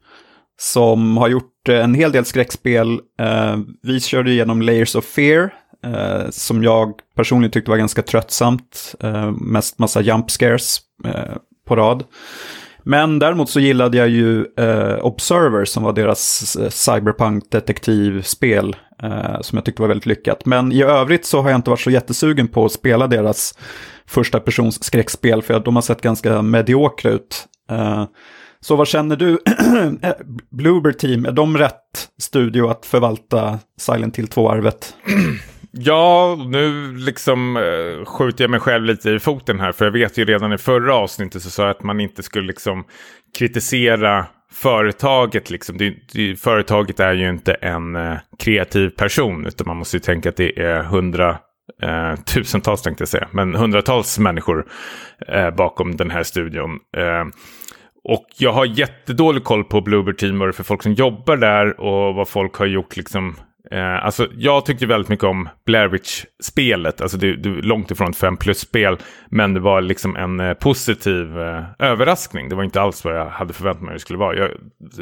som 0.61 1.17
har 1.17 1.29
gjort 1.29 1.69
eh, 1.69 1.85
en 1.85 1.95
hel 1.95 2.13
del 2.13 2.25
skräckspel. 2.25 3.01
Eh, 3.21 3.57
vi 3.83 4.01
körde 4.01 4.31
igenom 4.31 4.63
Layers 4.63 4.95
of 4.95 5.05
Fear, 5.05 5.55
eh, 5.85 6.31
som 6.31 6.63
jag 6.63 6.93
personligen 7.17 7.51
tyckte 7.51 7.71
var 7.71 7.79
ganska 7.79 8.03
tröttsamt. 8.03 8.95
Eh, 9.01 9.31
mest 9.31 9.79
massa 9.79 10.01
jump 10.01 10.31
scares 10.31 10.79
eh, 11.05 11.37
på 11.67 11.77
rad. 11.77 12.05
Men 12.85 13.19
däremot 13.19 13.51
så 13.51 13.61
gillade 13.61 13.97
jag 13.97 14.09
ju 14.09 14.47
eh, 14.59 15.05
Observer 15.05 15.65
som 15.65 15.83
var 15.83 15.93
deras 15.93 16.57
eh, 16.57 16.69
cyberpunk-detektivspel. 16.69 18.77
Eh, 19.03 19.41
som 19.41 19.57
jag 19.57 19.65
tyckte 19.65 19.83
var 19.83 19.89
väldigt 19.89 20.07
lyckat. 20.07 20.47
Men 20.47 20.73
i 20.73 20.83
övrigt 20.83 21.27
så 21.27 21.43
har 21.43 21.51
jag 21.51 21.59
inte 21.59 21.71
varit 21.71 21.81
så 21.81 21.91
jättesugen 21.91 22.49
på 22.49 22.65
att 22.65 22.73
spela 22.73 23.07
deras 23.07 23.59
första 24.07 24.41
persons 24.41 24.85
skräckspel. 24.85 25.43
För 25.43 25.61
de 25.61 25.75
har 25.75 25.83
sett 25.83 26.03
ganska 26.03 26.43
mediokra 26.43 27.11
ut. 27.11 27.47
Eh, 27.71 28.05
så 28.61 28.77
vad 28.77 28.89
känner 28.89 29.17
du? 29.17 29.39
Eh, 30.03 30.13
Bloober 30.51 30.93
Team, 30.93 31.27
är 31.27 31.33
de 31.33 31.59
rätt 31.59 32.09
studio 32.21 32.69
att 32.69 32.87
förvalta 32.87 33.59
Silent 33.81 34.19
Hill 34.19 34.27
2-arvet? 34.27 34.95
Ja, 35.77 36.37
nu 36.49 36.93
liksom 36.97 37.57
eh, 37.57 38.05
skjuter 38.05 38.45
jag 38.45 38.51
mig 38.51 38.61
själv 38.61 38.85
lite 38.85 39.11
i 39.11 39.19
foten 39.19 39.61
här. 39.61 39.73
För 39.73 39.85
jag 39.85 39.93
vet 39.93 40.19
ju 40.19 40.25
redan 40.25 40.53
i 40.53 40.59
förra 40.59 40.95
avsnittet 40.95 41.43
så 41.43 41.51
sa 41.51 41.63
jag 41.63 41.71
att 41.71 41.83
man 41.83 42.01
inte 42.01 42.23
skulle 42.23 42.47
liksom 42.47 42.85
kritisera 43.39 44.27
företaget. 44.53 45.51
Liksom. 45.51 45.79
Det, 45.79 45.95
det, 46.13 46.37
företaget 46.37 47.01
är 47.01 47.13
ju 47.13 47.29
inte 47.29 47.55
en 47.55 47.97
eh, 47.97 48.17
kreativ 48.39 48.89
person. 48.89 49.47
Utan 49.47 49.67
man 49.67 49.77
måste 49.77 49.97
ju 49.97 50.01
tänka 50.01 50.29
att 50.29 50.37
det 50.37 50.63
är 50.63 50.83
hundra 50.83 51.39
eh, 51.83 52.15
tusentals 52.15 52.83
tänkte 52.83 53.03
jag 53.03 53.09
säga. 53.09 53.29
Men 53.31 53.55
hundratals 53.55 54.19
människor 54.19 54.67
eh, 55.29 55.51
bakom 55.51 55.97
den 55.97 56.11
här 56.11 56.23
studion. 56.23 56.71
Eh, 56.97 57.25
och 58.05 58.27
jag 58.39 58.53
har 58.53 58.65
jättedålig 58.65 59.45
koll 59.45 59.65
på 59.65 59.81
Bluebird 59.81 60.19
Team 60.19 60.41
och 60.41 60.47
det 60.47 60.53
för 60.53 60.65
folk 60.65 60.83
som 60.83 60.93
jobbar 60.93 61.37
där 61.37 61.81
och 61.81 62.15
vad 62.15 62.29
folk 62.29 62.55
har 62.55 62.67
gjort 62.67 62.97
liksom. 62.97 63.37
Eh, 63.71 64.05
alltså 64.05 64.29
jag 64.37 64.67
tyckte 64.67 64.87
väldigt 64.87 65.09
mycket 65.09 65.25
om 65.25 65.49
Blair 65.67 65.89
Witch-spelet. 65.89 67.01
Alltså 67.01 67.19
det, 67.19 67.37
det 67.37 67.49
är 67.49 67.63
långt 67.63 67.91
ifrån 67.91 68.11
ett 68.11 68.17
5 68.17 68.37
plus-spel. 68.37 68.99
Men 69.29 69.55
det 69.55 69.61
var 69.61 69.81
liksom 69.81 70.17
en 70.17 70.41
eh, 70.41 70.55
positiv 70.55 71.41
eh, 71.41 71.65
överraskning. 71.79 72.49
Det 72.49 72.55
var 72.55 72.65
inte 72.65 72.81
alls 72.81 73.05
vad 73.05 73.17
jag 73.17 73.27
hade 73.27 73.53
förväntat 73.53 73.83
mig 73.83 73.91
att 73.91 73.97
det 73.97 74.01
skulle 74.01 74.19
vara. 74.19 74.37
Jag 74.37 74.51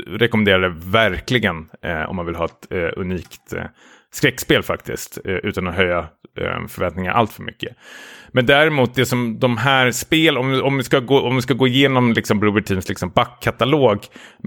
rekommenderar 0.07 0.61
det 0.61 0.75
verkligen 0.77 1.69
eh, 1.83 2.11
om 2.11 2.17
man 2.17 2.27
vill 2.27 2.37
ha 2.37 2.45
ett 2.45 2.73
eh, 2.73 2.89
unikt 2.97 3.53
eh, 3.53 3.65
skräckspel 4.13 4.63
faktiskt. 4.63 5.19
Eh, 5.25 5.35
utan 5.35 5.67
att 5.67 5.75
höja 5.75 6.07
Eh, 6.39 6.67
förväntningar 6.69 7.13
allt 7.13 7.33
för 7.33 7.43
mycket. 7.43 7.77
Men 8.33 8.47
däremot 8.47 8.95
det 8.95 9.07
som 9.07 9.39
de 9.39 9.57
här 9.57 9.91
spel, 9.91 10.39
om, 10.39 10.63
om, 10.63 10.77
vi, 10.77 10.83
ska 10.83 11.01
gå, 11.01 11.21
om 11.21 11.37
vi 11.37 11.43
ska 11.43 11.55
gå 11.55 11.67
igenom 11.67 12.13
liksom 12.13 12.41
Bloober 12.41 12.61
Teams 12.61 12.89
liksom 12.89 13.11
backkatalog, 13.11 13.99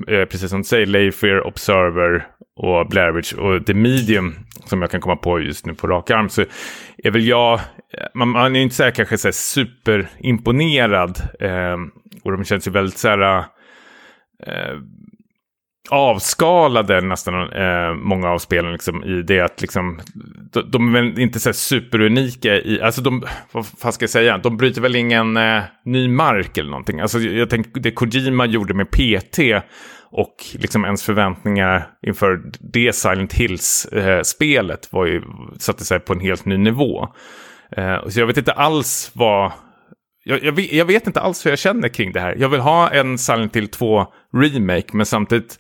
eh, 0.07 0.25
precis 0.25 0.49
som 0.49 0.59
du 0.59 0.63
säger, 0.63 0.85
Layfair, 0.85 1.47
Observer 1.47 2.27
och 2.55 2.87
Blair 2.89 3.11
Witch 3.11 3.33
och 3.33 3.65
The 3.65 3.73
Medium, 3.73 4.35
som 4.65 4.81
jag 4.81 4.91
kan 4.91 5.01
komma 5.01 5.15
på 5.15 5.39
just 5.39 5.65
nu 5.65 5.73
på 5.73 5.87
rak 5.87 6.11
arm, 6.11 6.29
så 6.29 6.41
är 6.97 7.11
väl 7.11 7.27
jag, 7.27 7.53
eh, 7.53 7.59
man, 8.13 8.29
man 8.29 8.55
är 8.55 8.59
ju 8.59 8.63
inte 8.63 8.75
så 8.75 8.83
här 8.83 8.91
kanske 8.91 9.17
så 9.17 9.27
här 9.27 9.33
superimponerad, 9.33 11.19
eh, 11.39 11.77
och 12.23 12.31
de 12.31 12.43
känns 12.43 12.67
ju 12.67 12.71
väldigt 12.71 12.97
så 12.97 13.07
här, 13.07 13.37
eh, 14.47 14.79
avskalade 15.89 17.01
nästan 17.01 17.51
eh, 17.51 17.93
många 17.93 18.29
av 18.29 18.39
spelen 18.39 18.71
liksom, 18.71 19.03
i 19.03 19.21
det 19.21 19.39
att 19.39 19.61
liksom, 19.61 20.01
de, 20.51 20.71
de 20.71 20.95
är 20.95 21.01
väl 21.01 21.19
inte 21.19 21.39
så 21.39 21.53
superunika 21.53 22.55
i, 22.55 22.81
alltså 22.81 23.01
de, 23.01 23.23
vad 23.51 23.65
fan 23.65 23.93
ska 23.93 24.03
jag 24.03 24.09
säga, 24.09 24.37
de 24.37 24.57
bryter 24.57 24.81
väl 24.81 24.95
ingen 24.95 25.37
eh, 25.37 25.63
ny 25.85 26.07
mark 26.07 26.57
eller 26.57 26.69
någonting. 26.69 26.99
Alltså 26.99 27.19
jag 27.19 27.49
tänker 27.49 27.81
det 27.81 27.91
Kojima 27.91 28.45
gjorde 28.45 28.73
med 28.73 28.91
PT 28.91 29.39
och 30.11 30.35
liksom 30.53 30.85
ens 30.85 31.03
förväntningar 31.03 31.87
inför 32.07 32.41
det 32.59 32.95
Silent 32.95 33.33
Hills-spelet 33.33 34.83
eh, 34.85 34.97
var 34.97 35.05
ju, 35.05 35.21
satte 35.57 35.85
sig 35.85 35.99
på 35.99 36.13
en 36.13 36.19
helt 36.19 36.45
ny 36.45 36.57
nivå. 36.57 37.07
Eh, 37.71 38.07
så 38.07 38.19
jag 38.19 38.27
vet 38.27 38.37
inte 38.37 38.51
alls 38.51 39.11
vad 39.13 39.51
jag, 40.27 40.43
jag, 40.43 40.51
vet, 40.51 40.73
jag, 40.73 40.85
vet, 40.85 41.07
inte 41.07 41.21
alls 41.21 41.45
hur 41.45 41.51
jag 41.51 41.59
känner 41.59 41.89
kring 41.89 42.11
det 42.11 42.19
här. 42.19 42.35
Jag 42.39 42.49
vill 42.49 42.59
ha 42.59 42.89
en 42.89 43.17
Silent 43.17 43.55
Hill 43.55 43.67
2 43.67 44.05
remake, 44.33 44.87
men 44.93 45.05
samtidigt 45.05 45.59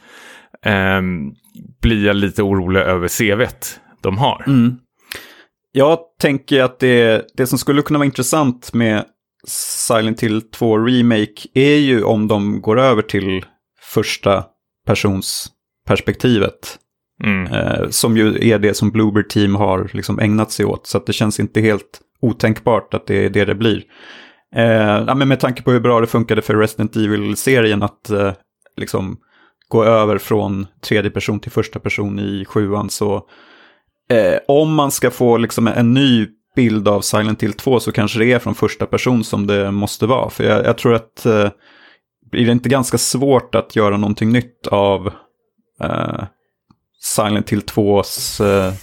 eh, 0.65 1.01
blir 1.81 2.05
jag 2.05 2.15
lite 2.15 2.43
orolig 2.43 2.79
över 2.79 3.07
CVt 3.07 3.79
de 4.01 4.17
har. 4.17 4.43
Mm. 4.47 4.75
Jag 5.71 5.99
tänker 6.21 6.63
att 6.63 6.79
det, 6.79 7.27
det 7.37 7.47
som 7.47 7.57
skulle 7.57 7.81
kunna 7.81 7.99
vara 7.99 8.05
intressant 8.05 8.73
med 8.73 9.05
Silent 9.47 10.23
Hill 10.23 10.41
2 10.41 10.77
remake 10.77 11.47
är 11.53 11.77
ju 11.77 12.03
om 12.03 12.27
de 12.27 12.61
går 12.61 12.79
över 12.79 13.01
till 13.01 13.45
första 13.81 14.45
persons 14.87 15.47
perspektivet. 15.87 16.79
Mm. 17.23 17.53
Eh, 17.53 17.89
som 17.89 18.17
ju 18.17 18.49
är 18.49 18.59
det 18.59 18.73
som 18.73 18.91
Bloober 18.91 19.23
Team 19.23 19.55
har 19.55 19.89
liksom 19.93 20.19
ägnat 20.19 20.51
sig 20.51 20.65
åt. 20.65 20.87
Så 20.87 20.97
att 20.97 21.05
det 21.05 21.13
känns 21.13 21.39
inte 21.39 21.61
helt 21.61 22.01
otänkbart 22.21 22.93
att 22.93 23.07
det 23.07 23.25
är 23.25 23.29
det 23.29 23.45
det 23.45 23.55
blir. 23.55 23.83
Eh, 24.55 25.03
ja, 25.07 25.15
men 25.15 25.27
med 25.27 25.39
tanke 25.39 25.63
på 25.63 25.71
hur 25.71 25.79
bra 25.79 26.01
det 26.01 26.07
funkade 26.07 26.41
för 26.41 26.55
Resident 26.55 26.95
Evil-serien 26.95 27.83
att 27.83 28.09
eh, 28.09 28.33
liksom 28.77 29.17
gå 29.67 29.83
över 29.83 30.17
från 30.17 30.67
tredje 30.81 31.11
person 31.11 31.39
till 31.39 31.51
första 31.51 31.79
person 31.79 32.19
i 32.19 32.45
sjuan 32.45 32.89
så 32.89 33.15
eh, 34.09 34.39
om 34.47 34.73
man 34.73 34.91
ska 34.91 35.11
få 35.11 35.37
liksom 35.37 35.67
en 35.67 35.93
ny 35.93 36.27
bild 36.55 36.87
av 36.87 37.01
Silent 37.01 37.43
Hill 37.43 37.53
2 37.53 37.79
så 37.79 37.91
kanske 37.91 38.19
det 38.19 38.31
är 38.31 38.39
från 38.39 38.55
första 38.55 38.85
person 38.85 39.23
som 39.23 39.47
det 39.47 39.71
måste 39.71 40.05
vara. 40.05 40.29
För 40.29 40.43
jag, 40.43 40.65
jag 40.65 40.77
tror 40.77 40.93
att 40.93 41.25
eh, 41.25 41.49
blir 42.31 42.45
det 42.45 42.51
inte 42.51 42.69
ganska 42.69 42.97
svårt 42.97 43.55
att 43.55 43.75
göra 43.75 43.97
någonting 43.97 44.31
nytt 44.31 44.67
av 44.67 45.11
eh, 45.81 46.23
Silent 47.01 47.49
Hill 47.49 47.61
2s, 47.61 48.45
eh, 48.45 48.73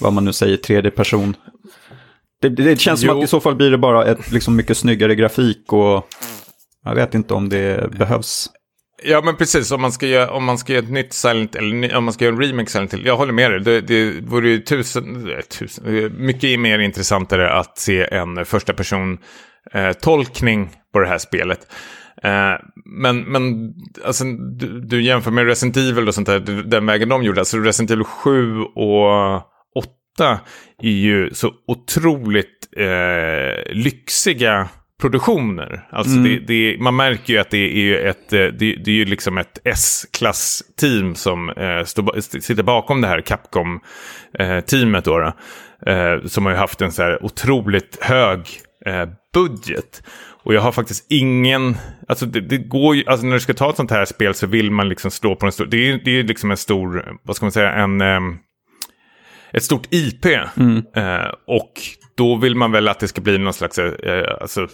vad 0.00 0.12
man 0.12 0.24
nu 0.24 0.32
säger, 0.32 0.56
tredje 0.56 0.90
person 0.90 1.36
det, 2.42 2.48
det 2.48 2.80
känns 2.80 3.00
som 3.00 3.08
Jo. 3.08 3.18
att 3.18 3.24
i 3.24 3.26
så 3.26 3.40
fall 3.40 3.56
blir 3.56 3.70
det 3.70 3.78
bara 3.78 4.04
ett 4.04 4.30
liksom 4.32 4.56
mycket 4.56 4.76
snyggare 4.76 5.14
grafik 5.14 5.72
och 5.72 6.06
jag 6.84 6.94
vet 6.94 7.14
inte 7.14 7.34
om 7.34 7.48
det 7.48 7.90
behövs. 7.98 8.50
Ja 9.04 9.22
men 9.24 9.36
precis, 9.36 9.70
om 9.72 9.80
man 9.80 9.92
ska 9.92 10.06
göra, 10.06 10.30
om 10.30 10.44
man 10.44 10.58
ska 10.58 10.72
göra 10.72 10.84
ett 10.84 10.90
nytt 10.90 11.12
Silent 11.12 11.54
eller 11.54 11.96
om 11.96 12.04
man 12.04 12.14
ska 12.14 12.24
göra 12.24 12.34
en 12.34 12.42
remake 12.42 12.70
Silent 12.70 12.94
Hill. 12.94 13.06
Jag 13.06 13.16
håller 13.16 13.32
med 13.32 13.50
dig, 13.50 13.60
det, 13.60 13.80
det 13.80 14.20
vore 14.20 14.48
ju 14.48 14.58
tusen, 14.58 15.30
eh, 15.30 15.40
tusen, 15.40 15.96
eh, 15.96 16.10
mycket 16.10 16.60
mer 16.60 16.78
intressantare 16.78 17.52
att 17.52 17.78
se 17.78 18.14
en 18.14 18.44
första 18.44 18.72
person 18.72 19.18
eh, 19.74 19.92
tolkning 19.92 20.70
på 20.92 20.98
det 20.98 21.08
här 21.08 21.18
spelet. 21.18 21.60
Eh, 22.22 22.54
men 23.00 23.18
men 23.20 23.72
alltså, 24.04 24.24
du, 24.58 24.80
du 24.80 25.02
jämför 25.02 25.30
med 25.30 25.46
Resident 25.46 25.76
Evil 25.76 26.08
och 26.08 26.14
sånt 26.14 26.26
där, 26.26 26.40
den 26.62 26.86
vägen 26.86 27.08
de 27.08 27.22
gjorde, 27.22 27.40
alltså 27.40 27.58
Resident 27.58 27.90
Evil 27.90 28.04
7 28.04 28.58
och 28.62 29.42
är 30.82 30.90
ju 30.90 31.30
så 31.34 31.52
otroligt 31.66 32.68
eh, 32.76 33.72
lyxiga 33.72 34.68
produktioner. 35.00 35.88
Alltså 35.90 36.16
mm. 36.16 36.24
det, 36.24 36.38
det, 36.38 36.76
man 36.80 36.96
märker 36.96 37.32
ju 37.32 37.38
att 37.38 37.50
det 37.50 37.92
är 37.92 38.06
ett, 38.06 38.32
eh, 38.32 38.38
det, 38.38 38.76
det 38.76 38.90
är 38.90 38.94
ju 38.94 39.04
liksom 39.04 39.38
ett 39.38 39.58
S-klass-team 39.64 41.14
som 41.14 41.50
eh, 41.50 41.84
stå, 41.84 42.20
sitter 42.20 42.62
bakom 42.62 43.00
det 43.00 43.08
här 43.08 43.20
Capcom-teamet. 43.20 45.06
Eh, 45.06 45.32
eh, 45.86 46.24
som 46.24 46.44
har 46.44 46.52
ju 46.52 46.58
haft 46.58 46.80
en 46.80 46.92
så 46.92 47.02
här 47.02 47.24
otroligt 47.24 47.98
hög 48.00 48.38
eh, 48.86 49.08
budget. 49.34 50.02
Och 50.44 50.54
jag 50.54 50.60
har 50.60 50.72
faktiskt 50.72 51.06
ingen, 51.08 51.76
alltså 52.08 52.26
det, 52.26 52.40
det, 52.40 52.58
går 52.58 52.96
ju, 52.96 53.04
alltså 53.06 53.26
när 53.26 53.34
du 53.34 53.40
ska 53.40 53.54
ta 53.54 53.70
ett 53.70 53.76
sånt 53.76 53.90
här 53.90 54.04
spel 54.04 54.34
så 54.34 54.46
vill 54.46 54.70
man 54.70 54.88
liksom 54.88 55.10
slå 55.10 55.36
på 55.36 55.46
en 55.46 55.52
stor, 55.52 55.66
det 55.66 55.76
är 55.76 55.86
ju 55.86 55.98
det 55.98 56.10
är 56.10 56.22
liksom 56.22 56.50
en 56.50 56.56
stor, 56.56 57.16
vad 57.22 57.36
ska 57.36 57.44
man 57.44 57.52
säga, 57.52 57.72
en, 57.72 58.00
um, 58.00 58.38
ett 59.52 59.62
stort 59.62 59.86
IP. 59.90 60.26
Mm. 60.56 60.76
Uh, 60.76 61.32
och 61.46 61.72
då 62.16 62.36
vill 62.36 62.54
man 62.54 62.72
väl 62.72 62.88
att 62.88 63.00
det 63.00 63.08
ska 63.08 63.20
bli 63.20 63.38
någon 63.38 63.52
slags, 63.52 63.78
uh, 63.78 63.90
alltså, 64.40 64.68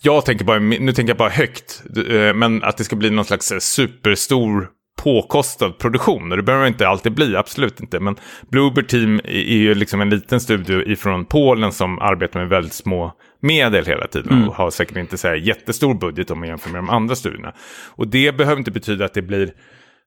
jag 0.00 0.24
tänker 0.24 0.44
bara, 0.44 0.58
nu 0.58 0.92
tänker 0.92 1.10
jag 1.10 1.18
bara 1.18 1.28
högt, 1.28 1.82
uh, 1.96 2.34
men 2.34 2.62
att 2.62 2.76
det 2.76 2.84
ska 2.84 2.96
bli 2.96 3.10
någon 3.10 3.24
slags 3.24 3.52
superstor 3.60 4.68
påkostad 5.02 5.78
produktion. 5.78 6.30
Och 6.30 6.36
det 6.36 6.42
behöver 6.42 6.66
inte 6.66 6.88
alltid 6.88 7.12
bli, 7.12 7.36
absolut 7.36 7.80
inte. 7.80 8.00
Men 8.00 8.16
Bluebird 8.50 8.88
Team 8.88 9.20
är 9.24 9.56
ju 9.56 9.74
liksom 9.74 10.00
en 10.00 10.10
liten 10.10 10.40
studio 10.40 10.82
ifrån 10.82 11.24
Polen 11.24 11.72
som 11.72 11.98
arbetar 11.98 12.40
med 12.40 12.48
väldigt 12.48 12.72
små 12.72 13.12
medel 13.42 13.86
hela 13.86 14.06
tiden. 14.06 14.32
Mm. 14.32 14.48
Och 14.48 14.54
har 14.54 14.70
säkert 14.70 14.96
inte 14.96 15.18
så 15.18 15.28
här 15.28 15.34
jättestor 15.34 15.94
budget 15.94 16.30
om 16.30 16.38
man 16.38 16.48
jämför 16.48 16.70
med 16.70 16.78
de 16.78 16.90
andra 16.90 17.16
studierna. 17.16 17.52
Och 17.88 18.08
det 18.08 18.36
behöver 18.36 18.58
inte 18.58 18.70
betyda 18.70 19.04
att 19.04 19.14
det 19.14 19.22
blir 19.22 19.52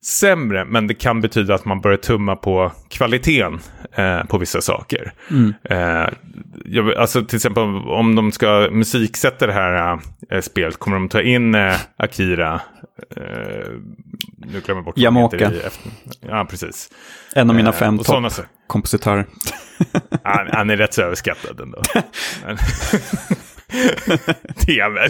sämre, 0.05 0.65
men 0.65 0.87
det 0.87 0.93
kan 0.93 1.21
betyda 1.21 1.55
att 1.55 1.65
man 1.65 1.81
börjar 1.81 1.97
tumma 1.97 2.35
på 2.35 2.71
kvaliteten 2.89 3.59
eh, 3.91 4.23
på 4.23 4.37
vissa 4.37 4.61
saker. 4.61 5.13
Mm. 5.31 5.53
Eh, 5.63 6.09
jag, 6.65 6.93
alltså 6.93 7.25
till 7.25 7.35
exempel 7.35 7.63
om 7.63 8.15
de 8.15 8.31
ska 8.31 8.69
musiksätta 8.71 9.47
det 9.47 9.53
här 9.53 9.99
eh, 10.29 10.41
spelet, 10.41 10.77
kommer 10.77 10.97
de 10.97 11.09
ta 11.09 11.21
in 11.21 11.55
eh, 11.55 11.75
Akira? 11.97 12.61
Eh, 13.15 13.21
nu 14.37 14.61
glömmer 14.65 14.79
jag 14.79 14.83
bort 14.83 14.97
Yamaoka. 14.97 15.51
Ja, 16.21 16.47
precis. 16.49 16.89
En 17.35 17.49
av 17.49 17.55
mina 17.55 17.69
eh, 17.69 17.75
fem 17.75 17.97
toppkompositörer. 17.97 19.25
han, 20.23 20.47
han 20.51 20.69
är 20.69 20.77
rätt 20.77 20.93
så 20.93 21.01
överskattad 21.01 21.59
ändå. 21.59 21.81
det 24.65 24.79
är 24.79 24.89
väl. 24.89 25.09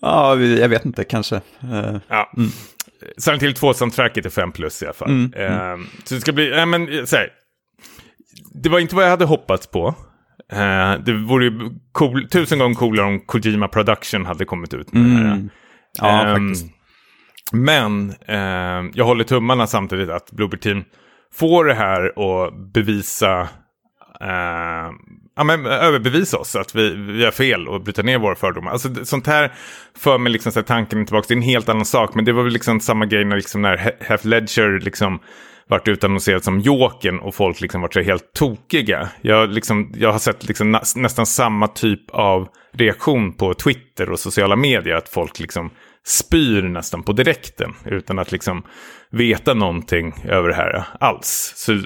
ja, 0.00 0.36
jag 0.36 0.68
vet 0.68 0.84
inte, 0.84 1.04
kanske. 1.04 1.36
Uh, 1.64 1.96
ja. 2.08 2.32
Mm. 2.36 2.50
Silent 3.18 3.42
Hill 3.42 3.52
2-soundtracket 3.52 4.26
är 4.26 4.30
5 4.30 4.52
plus 4.52 4.82
i 4.82 4.84
alla 4.84 4.94
fall. 4.94 5.10
Mm, 5.10 5.80
uh, 5.80 5.86
Så 6.04 6.14
det 6.14 6.20
ska 6.20 6.32
bli, 6.32 6.58
äh, 6.58 6.66
men 6.66 7.06
så 7.06 7.16
här, 7.16 7.28
Det 8.54 8.68
var 8.68 8.78
inte 8.78 8.94
vad 8.94 9.04
jag 9.04 9.10
hade 9.10 9.24
hoppats 9.24 9.66
på. 9.66 9.94
Uh, 10.52 11.04
det 11.04 11.12
vore 11.12 11.44
ju 11.44 11.70
cool, 11.92 12.28
tusen 12.28 12.58
gånger 12.58 12.74
coolare 12.74 13.06
om 13.06 13.20
Kojima 13.20 13.68
Production 13.68 14.26
hade 14.26 14.44
kommit 14.44 14.74
ut 14.74 14.92
med 14.92 15.02
mm. 15.02 15.22
det 15.22 15.28
här. 15.28 15.34
Mm. 15.34 15.50
Ja, 15.98 16.34
um, 16.36 16.48
faktiskt. 16.48 16.66
Men 17.52 18.14
uh, 18.28 18.90
jag 18.94 19.04
håller 19.04 19.24
tummarna 19.24 19.66
samtidigt 19.66 20.10
att 20.10 20.32
Bluebird 20.32 20.60
Team 20.60 20.84
får 21.34 21.64
det 21.64 21.74
här 21.74 22.18
och 22.18 22.52
bevisa 22.52 23.48
eh, 24.20 24.92
ja, 25.36 25.44
men, 25.44 25.66
eh, 25.66 25.72
överbevisa 25.72 26.38
oss 26.38 26.56
att 26.56 26.74
vi, 26.74 26.94
vi 26.94 27.24
har 27.24 27.32
fel 27.32 27.68
och 27.68 27.82
bryta 27.82 28.02
ner 28.02 28.18
våra 28.18 28.34
fördomar. 28.34 28.72
Alltså, 28.72 29.04
sånt 29.04 29.26
här 29.26 29.52
för 29.98 30.18
mig 30.18 30.32
liksom, 30.32 30.52
så 30.52 30.58
här, 30.58 30.64
tanken 30.64 31.06
tillbaka 31.06 31.26
till 31.26 31.36
en 31.36 31.42
helt 31.42 31.68
annan 31.68 31.84
sak. 31.84 32.14
Men 32.14 32.24
det 32.24 32.32
var 32.32 32.42
väl 32.42 32.52
liksom 32.52 32.80
samma 32.80 33.06
grej 33.06 33.24
när, 33.24 33.36
liksom, 33.36 33.62
när 33.62 33.76
Heath 33.76 34.26
Ledger 34.26 34.80
liksom, 34.80 35.20
varit 35.68 35.88
utannonserad 35.88 36.44
som 36.44 36.60
Jokern 36.60 37.18
och 37.18 37.34
folk 37.34 37.60
liksom 37.60 37.80
varit 37.80 37.94
så 37.94 38.00
helt 38.00 38.32
tokiga. 38.32 39.08
Jag, 39.20 39.50
liksom, 39.50 39.92
jag 39.96 40.12
har 40.12 40.18
sett 40.18 40.48
liksom 40.48 40.72
nä 40.72 40.80
nästan 40.96 41.26
samma 41.26 41.68
typ 41.68 42.10
av 42.10 42.48
reaktion 42.72 43.32
på 43.32 43.54
Twitter 43.54 44.10
och 44.10 44.18
sociala 44.18 44.56
medier. 44.56 44.94
Att 44.94 45.08
folk 45.08 45.38
liksom 45.38 45.70
spyr 46.06 46.62
nästan 46.62 47.02
på 47.02 47.12
direkten 47.12 47.72
utan 47.84 48.18
att 48.18 48.32
liksom 48.32 48.62
veta 49.10 49.54
någonting 49.54 50.14
över 50.24 50.48
det 50.48 50.54
här 50.54 50.84
alls. 51.00 51.52
Så 51.56 51.80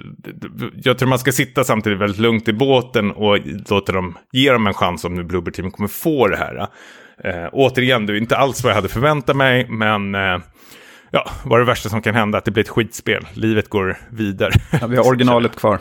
jag 0.74 0.98
tror 0.98 1.08
man 1.08 1.18
ska 1.18 1.32
sitta 1.32 1.64
samtidigt 1.64 1.98
väldigt 1.98 2.20
lugnt 2.20 2.48
i 2.48 2.52
båten 2.52 3.10
och 3.10 3.38
låta 3.70 3.92
dem, 3.92 4.18
ge 4.32 4.52
dem 4.52 4.66
en 4.66 4.74
chans 4.74 5.04
om 5.04 5.14
nu 5.14 5.24
Bluebird 5.24 5.54
Team 5.54 5.70
kommer 5.70 5.88
få 5.88 6.28
det 6.28 6.36
här. 6.36 6.68
Eh, 7.24 7.48
återigen, 7.52 8.06
det 8.06 8.12
är 8.12 8.16
inte 8.16 8.36
alls 8.36 8.64
vad 8.64 8.70
jag 8.70 8.74
hade 8.74 8.88
förväntat 8.88 9.36
mig, 9.36 9.68
men 9.68 10.14
eh, 10.14 10.38
ja, 11.10 11.30
vad 11.44 11.60
är 11.60 11.64
det 11.64 11.70
värsta 11.70 11.88
som 11.88 12.02
kan 12.02 12.14
hända? 12.14 12.38
Att 12.38 12.44
det 12.44 12.50
blir 12.50 12.64
ett 12.64 12.68
skitspel. 12.68 13.26
Livet 13.32 13.68
går 13.68 13.96
vidare. 14.10 14.52
Ja, 14.80 14.86
vi 14.86 14.96
har 14.96 15.06
originalet 15.06 15.56
kvar. 15.60 15.78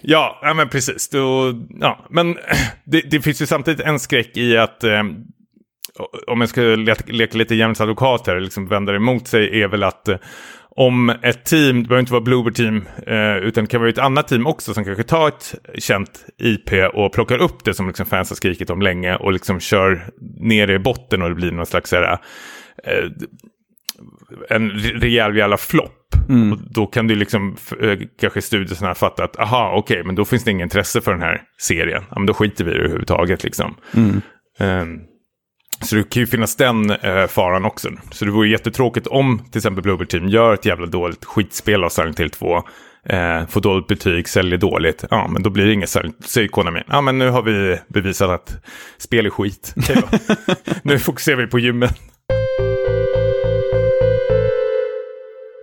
Ja, 0.00 0.40
ja 0.42 0.54
men 0.54 0.68
precis. 0.68 1.08
Då, 1.08 1.52
ja, 1.80 2.06
men 2.10 2.36
det, 2.84 3.00
det, 3.00 3.20
finns 3.20 3.42
ju 3.42 3.46
samtidigt 3.46 3.80
en 3.80 3.98
skräck 3.98 4.36
i 4.36 4.56
att 4.56 4.84
eh, 4.84 5.02
om 6.26 6.40
jag 6.40 6.50
ska 6.50 6.60
leka, 6.60 7.04
leka 7.06 7.38
lite 7.38 7.54
jämns 7.54 7.80
advokat 7.80 8.26
här, 8.26 8.40
liksom 8.40 8.68
vända 8.68 8.92
det 8.92 8.96
emot 8.96 9.28
sig, 9.28 9.62
är 9.62 9.68
väl 9.68 9.82
att 9.82 10.08
eh, 10.08 10.16
om 10.76 11.10
ett 11.22 11.44
team, 11.44 11.82
det 11.82 11.88
behöver 11.88 12.00
inte 12.00 12.12
vara 12.12 12.22
Bloober 12.22 12.50
team, 12.50 12.88
eh, 13.06 13.36
utan 13.36 13.64
det 13.64 13.70
kan 13.70 13.80
vara 13.80 13.90
ett 13.90 13.98
annat 13.98 14.28
team 14.28 14.46
också 14.46 14.74
som 14.74 14.84
kanske 14.84 15.04
tar 15.04 15.28
ett 15.28 15.54
känt 15.78 16.24
IP 16.38 16.94
och 16.94 17.12
plockar 17.12 17.38
upp 17.38 17.64
det 17.64 17.74
som 17.74 17.86
liksom 17.86 18.06
fans 18.06 18.30
har 18.30 18.36
skrikit 18.36 18.70
om 18.70 18.82
länge 18.82 19.16
och 19.16 19.32
liksom 19.32 19.60
kör 19.60 20.06
ner 20.40 20.66
det 20.66 20.74
i 20.74 20.78
botten 20.78 21.22
och 21.22 21.28
det 21.28 21.34
blir 21.34 21.52
någon 21.52 21.66
slags 21.66 21.92
här, 21.92 22.18
eh, 22.84 23.10
en 24.48 24.70
rejäl 24.70 25.36
jävla 25.36 25.56
flopp. 25.56 26.02
Mm. 26.28 26.52
Och 26.52 26.58
då 26.70 26.86
kan 26.86 27.06
du 27.06 27.14
liksom, 27.14 27.56
eh, 27.80 27.98
kanske 28.20 28.42
studierna 28.42 28.94
fatta 28.94 29.24
att, 29.24 29.38
aha, 29.38 29.72
okej, 29.74 29.94
okay, 29.94 30.06
men 30.06 30.14
då 30.14 30.24
finns 30.24 30.44
det 30.44 30.50
ingen 30.50 30.66
intresse 30.66 31.00
för 31.00 31.12
den 31.12 31.22
här 31.22 31.42
serien. 31.58 32.02
Ja, 32.10 32.18
men 32.18 32.26
då 32.26 32.34
skiter 32.34 32.64
vi 32.64 32.70
i 32.70 32.74
det 32.74 32.80
överhuvudtaget 32.80 33.44
liksom. 33.44 33.74
Mm. 33.94 34.20
Um, 34.60 35.00
så 35.82 35.96
det 35.96 36.10
kan 36.10 36.20
ju 36.20 36.26
finnas 36.26 36.56
den 36.56 36.90
eh, 36.90 37.26
faran 37.26 37.64
också. 37.64 37.88
Så 38.10 38.24
det 38.24 38.30
vore 38.30 38.48
jättetråkigt 38.48 39.06
om 39.06 39.42
till 39.50 39.58
exempel 39.58 39.82
Bluebird 39.82 40.08
Team 40.08 40.28
gör 40.28 40.54
ett 40.54 40.64
jävla 40.64 40.86
dåligt 40.86 41.24
skitspel 41.24 41.84
av 41.84 41.88
Silent 41.88 42.20
Hill 42.20 42.30
2. 42.30 42.62
Eh, 43.08 43.46
får 43.46 43.60
dåligt 43.60 43.86
betyg, 43.86 44.28
säljer 44.28 44.58
dåligt. 44.58 45.04
Ja, 45.10 45.28
men 45.28 45.42
då 45.42 45.50
blir 45.50 45.66
det 45.66 45.72
inget 45.72 45.90
Säger 46.24 46.48
Konami. 46.48 46.82
Ja, 46.88 47.00
men 47.00 47.18
nu 47.18 47.30
har 47.30 47.42
vi 47.42 47.78
bevisat 47.88 48.30
att 48.30 48.64
spel 48.98 49.26
är 49.26 49.30
skit. 49.30 49.74
Okay, 49.76 50.02
nu 50.82 50.98
fokuserar 50.98 51.36
vi 51.36 51.46
på 51.46 51.58
gymmen. 51.58 51.88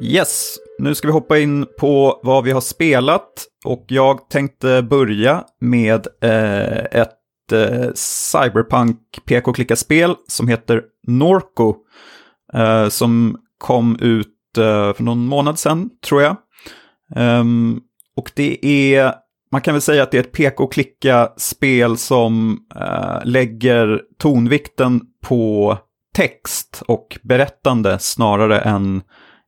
Yes, 0.04 0.56
nu 0.80 0.96
ska 0.96 1.08
vi 1.08 1.12
hoppa 1.12 1.40
in 1.40 1.66
på 1.80 2.20
vad 2.24 2.44
vi 2.44 2.52
har 2.52 2.62
spelat. 2.62 3.30
Och 3.66 3.86
jag 3.88 4.30
tänkte 4.30 4.82
börja 4.82 5.44
med 5.62 6.08
eh, 6.22 7.02
ett 7.02 7.23
eh, 7.52 7.90
cyberpunk 7.96 9.00
pk-klicka-spel 9.26 10.16
som 10.28 10.48
heter 10.48 10.82
Norco. 11.08 11.76
Eh, 12.54 12.90
som 12.90 13.38
kom 13.58 13.98
ut 14.00 14.58
eh, 14.58 14.94
för 14.94 15.04
någon 15.04 15.26
månad 15.26 15.60
sedan, 15.60 15.90
tror 16.06 16.22
jag. 16.22 16.36
Ehm, 17.16 17.82
och 18.16 18.32
det 18.36 18.66
är, 18.66 19.14
man 19.52 19.62
kan 19.62 19.74
väl 19.74 19.82
säga 19.82 20.04
att 20.04 20.12
det 20.12 20.18
är 20.18 20.22
ett 20.22 20.32
pk-klicka-spel 20.32 21.98
som 21.98 22.60
eh, 22.76 23.20
lägger 23.24 24.02
tonvikten 24.20 25.02
på 25.24 25.78
text 26.16 26.84
och 26.88 27.18
berättande 27.24 28.00
snarare 28.00 28.60
än 28.60 29.02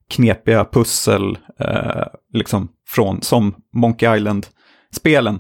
knepiga 0.10 0.66
pussel, 0.66 1.38
eh, 1.60 2.04
liksom 2.34 2.68
från, 2.88 3.22
som 3.22 3.56
Monkey 3.74 4.16
Island-spelen. 4.18 5.40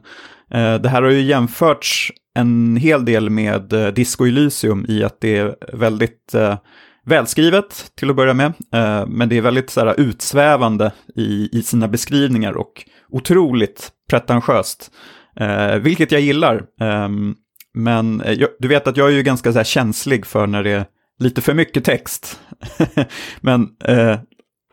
Eh, 0.51 0.75
det 0.75 0.89
här 0.89 1.01
har 1.01 1.09
ju 1.09 1.21
jämförts 1.21 2.11
en 2.35 2.77
hel 2.77 3.05
del 3.05 3.29
med 3.29 3.73
eh, 3.73 3.87
Disco 3.87 4.25
Elysium 4.25 4.85
i 4.89 5.03
att 5.03 5.21
det 5.21 5.37
är 5.37 5.55
väldigt 5.73 6.33
eh, 6.33 6.57
välskrivet 7.05 7.91
till 7.95 8.09
att 8.09 8.15
börja 8.15 8.33
med. 8.33 8.53
Eh, 8.73 9.07
men 9.07 9.29
det 9.29 9.37
är 9.37 9.41
väldigt 9.41 9.69
så 9.69 9.79
här, 9.79 9.99
utsvävande 9.99 10.91
i, 11.15 11.49
i 11.51 11.63
sina 11.63 11.87
beskrivningar 11.87 12.57
och 12.57 12.83
otroligt 13.09 13.91
pretentiöst. 14.09 14.91
Eh, 15.39 15.75
vilket 15.75 16.11
jag 16.11 16.21
gillar. 16.21 16.63
Ehm, 16.81 17.35
men 17.73 18.21
eh, 18.21 18.33
jag, 18.33 18.49
du 18.59 18.67
vet 18.67 18.87
att 18.87 18.97
jag 18.97 19.07
är 19.07 19.13
ju 19.13 19.23
ganska 19.23 19.51
så 19.51 19.59
här, 19.59 19.63
känslig 19.63 20.25
för 20.25 20.47
när 20.47 20.63
det 20.63 20.71
är 20.71 20.85
lite 21.19 21.41
för 21.41 21.53
mycket 21.53 21.83
text. 21.83 22.39
men 23.41 23.67
eh, 23.85 24.19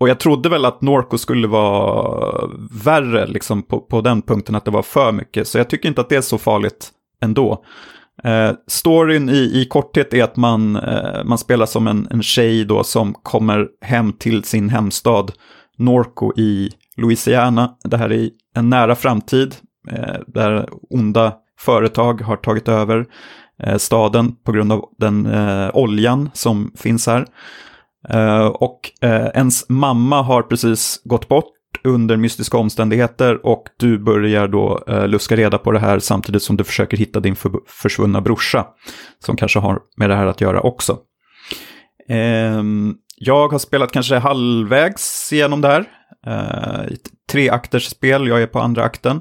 och 0.00 0.08
jag 0.08 0.20
trodde 0.20 0.48
väl 0.48 0.64
att 0.64 0.82
Norco 0.82 1.18
skulle 1.18 1.48
vara 1.48 2.50
värre 2.84 3.26
liksom, 3.26 3.62
på, 3.62 3.80
på 3.80 4.00
den 4.00 4.22
punkten, 4.22 4.54
att 4.54 4.64
det 4.64 4.70
var 4.70 4.82
för 4.82 5.12
mycket. 5.12 5.48
Så 5.48 5.58
jag 5.58 5.68
tycker 5.68 5.88
inte 5.88 6.00
att 6.00 6.08
det 6.08 6.16
är 6.16 6.20
så 6.20 6.38
farligt 6.38 6.90
ändå. 7.22 7.64
Eh, 8.24 8.50
storyn 8.66 9.28
i, 9.28 9.60
i 9.60 9.66
korthet 9.70 10.14
är 10.14 10.24
att 10.24 10.36
man, 10.36 10.76
eh, 10.76 11.24
man 11.24 11.38
spelar 11.38 11.66
som 11.66 11.86
en, 11.86 12.08
en 12.10 12.22
tjej 12.22 12.64
då 12.64 12.84
som 12.84 13.14
kommer 13.14 13.68
hem 13.80 14.12
till 14.12 14.44
sin 14.44 14.68
hemstad 14.68 15.32
Norco 15.78 16.32
i 16.36 16.70
Louisiana. 16.96 17.76
Det 17.84 17.96
här 17.96 18.12
är 18.12 18.30
en 18.54 18.70
nära 18.70 18.94
framtid 18.94 19.54
eh, 19.90 20.20
där 20.26 20.68
onda 20.90 21.34
företag 21.58 22.20
har 22.20 22.36
tagit 22.36 22.68
över 22.68 23.06
eh, 23.62 23.76
staden 23.76 24.34
på 24.44 24.52
grund 24.52 24.72
av 24.72 24.84
den 24.98 25.26
eh, 25.26 25.70
oljan 25.74 26.30
som 26.34 26.72
finns 26.76 27.06
här. 27.06 27.26
Eh, 28.08 28.46
och 28.46 28.80
eh, 29.00 29.26
ens 29.34 29.68
mamma 29.68 30.22
har 30.22 30.42
precis 30.42 31.00
gått 31.04 31.28
bort 31.28 31.52
under 31.84 32.16
mystiska 32.16 32.56
omständigheter 32.56 33.46
och 33.46 33.64
du 33.76 33.98
börjar 33.98 34.48
då 34.48 34.84
eh, 34.88 35.08
luska 35.08 35.36
reda 35.36 35.58
på 35.58 35.72
det 35.72 35.78
här 35.78 35.98
samtidigt 35.98 36.42
som 36.42 36.56
du 36.56 36.64
försöker 36.64 36.96
hitta 36.96 37.20
din 37.20 37.36
för, 37.36 37.50
försvunna 37.66 38.20
brorsa 38.20 38.66
som 39.24 39.36
kanske 39.36 39.58
har 39.58 39.80
med 39.96 40.10
det 40.10 40.16
här 40.16 40.26
att 40.26 40.40
göra 40.40 40.60
också. 40.60 40.98
Eh, 42.08 42.62
jag 43.16 43.48
har 43.48 43.58
spelat 43.58 43.92
kanske 43.92 44.16
halvvägs 44.16 45.32
igenom 45.32 45.60
det 45.60 45.68
här. 45.68 45.84
Eh, 46.26 46.96
tre 47.30 47.50
akters 47.50 47.84
spel, 47.84 48.28
jag 48.28 48.42
är 48.42 48.46
på 48.46 48.60
andra 48.60 48.82
akten. 48.82 49.20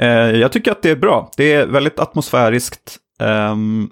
Eh, 0.00 0.08
jag 0.30 0.52
tycker 0.52 0.72
att 0.72 0.82
det 0.82 0.90
är 0.90 0.96
bra. 0.96 1.30
Det 1.36 1.52
är 1.52 1.66
väldigt 1.66 1.98
atmosfäriskt. 1.98 2.96
Ehm, 3.20 3.88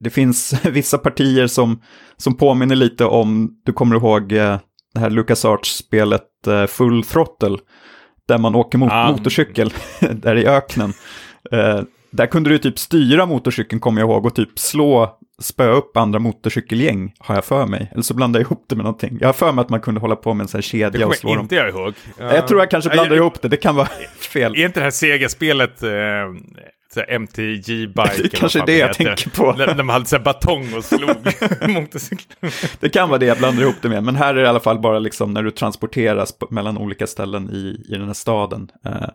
det 0.00 0.10
finns 0.10 0.64
vissa 0.64 0.98
partier 0.98 1.46
som, 1.46 1.82
som 2.16 2.36
påminner 2.36 2.76
lite 2.76 3.04
om, 3.04 3.50
du 3.64 3.72
kommer 3.72 3.96
ihåg 3.96 4.32
eh, 4.32 4.58
det 4.94 5.00
här 5.00 5.10
LucasArts-spelet 5.10 6.22
Full 6.68 7.04
Throttle, 7.04 7.58
där 8.28 8.38
man 8.38 8.54
åker 8.54 8.78
mot 8.78 8.92
ah. 8.92 9.10
motorcykel 9.10 9.72
där 10.00 10.36
i 10.36 10.46
öknen. 10.46 10.92
Eh, 11.52 11.80
där 12.10 12.26
kunde 12.26 12.50
du 12.50 12.58
typ 12.58 12.78
styra 12.78 13.26
motorcykeln, 13.26 13.80
kommer 13.80 14.00
jag 14.00 14.10
ihåg, 14.10 14.26
och 14.26 14.34
typ 14.34 14.58
slå, 14.58 15.18
spöa 15.42 15.72
upp 15.72 15.96
andra 15.96 16.18
motorcykelgäng, 16.18 17.12
har 17.18 17.34
jag 17.34 17.44
för 17.44 17.66
mig. 17.66 17.88
Eller 17.92 18.02
så 18.02 18.14
blandar 18.14 18.40
jag 18.40 18.46
ihop 18.46 18.64
det 18.68 18.76
med 18.76 18.84
någonting. 18.84 19.18
Jag 19.20 19.28
har 19.28 19.32
för 19.32 19.52
mig 19.52 19.62
att 19.62 19.68
man 19.68 19.80
kunde 19.80 20.00
hålla 20.00 20.16
på 20.16 20.34
med 20.34 20.44
en 20.44 20.48
sån 20.48 20.58
här 20.58 20.62
kedja 20.62 21.06
och 21.06 21.14
slå 21.14 21.34
dem. 21.34 21.48
Det 21.48 21.56
kommer 21.56 21.64
inte 21.64 21.78
jag 21.78 21.84
ihåg. 21.84 21.94
Jag 22.34 22.48
tror 22.48 22.60
jag 22.60 22.70
kanske 22.70 22.90
blandar 22.90 23.16
jag, 23.16 23.22
ihop 23.22 23.42
det, 23.42 23.48
det 23.48 23.56
kan 23.56 23.76
vara 23.76 23.88
fel. 24.32 24.54
Är 24.54 24.66
inte 24.66 24.80
det 24.80 24.84
här 24.84 24.90
Sega-spelet 24.90 25.82
eh, 25.82 25.90
MTG-bike. 26.96 28.12
Det 28.16 28.24
är 28.24 28.28
kanske 28.28 28.62
det 28.66 28.78
jag 28.78 28.94
tänker 28.94 29.30
på. 29.30 29.52
När, 29.52 29.74
när 29.74 29.82
man 29.82 29.92
hade 29.92 30.06
så 30.06 30.18
batong 30.18 30.74
och 30.76 30.84
slog 30.84 31.10
motorcyklar. 31.68 32.52
Det 32.80 32.88
kan 32.88 33.08
vara 33.08 33.18
det 33.18 33.26
jag 33.26 33.38
blandar 33.38 33.62
ihop 33.62 33.76
det 33.82 33.88
med. 33.88 34.04
Men 34.04 34.16
här 34.16 34.28
är 34.28 34.34
det 34.34 34.42
i 34.42 34.46
alla 34.46 34.60
fall 34.60 34.78
bara 34.78 34.98
liksom 34.98 35.34
när 35.34 35.42
du 35.42 35.50
transporteras 35.50 36.34
mellan 36.50 36.78
olika 36.78 37.06
ställen 37.06 37.50
i, 37.50 37.84
i 37.88 37.92
den 37.92 38.06
här 38.06 38.14
staden. 38.14 38.70
Eh, 38.86 39.08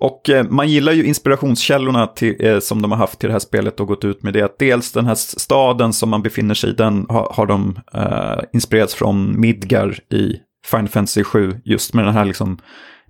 och 0.00 0.30
eh, 0.30 0.44
man 0.50 0.68
gillar 0.68 0.92
ju 0.92 1.04
inspirationskällorna 1.04 2.06
till, 2.06 2.46
eh, 2.46 2.58
som 2.58 2.82
de 2.82 2.92
har 2.92 2.98
haft 2.98 3.18
till 3.18 3.28
det 3.28 3.32
här 3.32 3.40
spelet 3.40 3.80
och 3.80 3.86
gått 3.86 4.04
ut 4.04 4.22
med 4.22 4.32
det. 4.32 4.42
Att 4.42 4.58
dels 4.58 4.92
den 4.92 5.06
här 5.06 5.14
staden 5.14 5.92
som 5.92 6.08
man 6.08 6.22
befinner 6.22 6.54
sig 6.54 6.70
i, 6.70 6.72
den 6.72 7.06
har, 7.08 7.32
har 7.34 7.46
de 7.46 7.80
uh, 7.96 8.44
inspirerats 8.52 8.94
från 8.94 9.40
Midgar 9.40 9.98
i 10.12 10.36
Final 10.66 10.88
Fantasy 10.88 11.24
7. 11.24 11.60
Just 11.64 11.94
med 11.94 12.04
den 12.04 12.14
här 12.14 12.24
liksom 12.24 12.58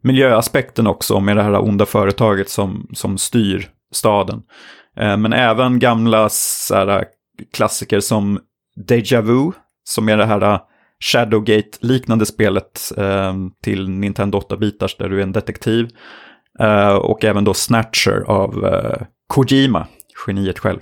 miljöaspekten 0.02 0.86
också, 0.86 1.20
med 1.20 1.36
det 1.36 1.42
här 1.42 1.62
onda 1.62 1.86
företaget 1.86 2.48
som, 2.48 2.88
som 2.92 3.18
styr 3.18 3.68
staden. 3.92 4.42
Eh, 4.96 5.16
men 5.16 5.32
även 5.32 5.78
gamla 5.78 6.28
här, 6.70 7.04
klassiker 7.52 8.00
som 8.00 8.40
Deja 8.86 9.20
Vu, 9.20 9.52
som 9.84 10.08
är 10.08 10.16
det 10.16 10.26
här 10.26 10.60
Shadowgate-liknande 11.04 12.26
spelet 12.26 12.92
eh, 12.96 13.34
till 13.62 13.88
Nintendo 13.88 14.40
8-bitars 14.40 14.96
där 14.98 15.08
du 15.08 15.18
är 15.18 15.22
en 15.22 15.32
detektiv. 15.32 15.88
Eh, 16.60 16.94
och 16.94 17.24
även 17.24 17.44
då 17.44 17.54
Snatcher 17.54 18.24
av 18.26 18.66
eh, 18.66 19.06
Kojima, 19.26 19.86
geniet 20.26 20.58
själv. 20.58 20.78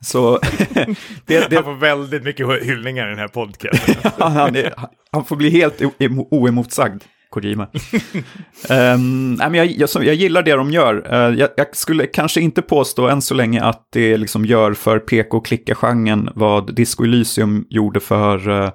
Så 0.00 0.38
det, 1.26 1.50
det... 1.50 1.56
Han 1.56 1.64
får 1.64 1.80
väldigt 1.80 2.24
mycket 2.24 2.46
hyllningar 2.62 3.06
i 3.06 3.10
den 3.10 3.18
här 3.18 3.28
podcasten. 3.28 4.12
han, 4.18 4.56
är, 4.56 4.74
han, 5.12 5.24
får 5.24 5.36
bli 5.36 5.50
helt 5.50 5.82
oemotsagd. 6.30 7.02
Kojima. 7.30 7.68
um, 8.70 9.34
men 9.34 9.54
jag, 9.54 9.66
jag, 9.66 9.88
jag, 9.94 10.14
gillar 10.14 10.42
det 10.42 10.52
de 10.52 10.70
gör. 10.70 11.14
Uh, 11.14 11.38
jag, 11.38 11.48
jag, 11.56 11.76
skulle 11.76 12.06
kanske 12.06 12.40
inte 12.40 12.62
påstå 12.62 13.08
än 13.08 13.22
så 13.22 13.34
länge 13.34 13.62
att 13.62 13.88
det 13.92 14.16
liksom 14.16 14.44
gör 14.44 14.74
för 14.74 14.98
PK-klicka-genren 14.98 16.30
vad 16.34 16.74
Disco 16.74 17.04
Elysium 17.04 17.66
gjorde 17.68 18.00
för 18.00 18.48
uh, 18.48 18.70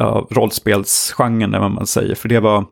uh, 0.00 0.26
rollspelsgenren, 0.30 1.50
när 1.50 1.68
man 1.68 1.86
säger. 1.86 2.14
För 2.14 2.28
det 2.28 2.40
var, 2.40 2.64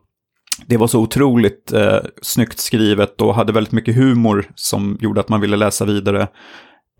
det 0.67 0.77
var 0.77 0.87
så 0.87 0.99
otroligt 0.99 1.73
uh, 1.75 1.99
snyggt 2.21 2.59
skrivet 2.59 3.21
och 3.21 3.35
hade 3.35 3.53
väldigt 3.53 3.73
mycket 3.73 3.95
humor 3.95 4.45
som 4.55 4.97
gjorde 5.01 5.19
att 5.19 5.29
man 5.29 5.41
ville 5.41 5.57
läsa 5.57 5.85
vidare. 5.85 6.27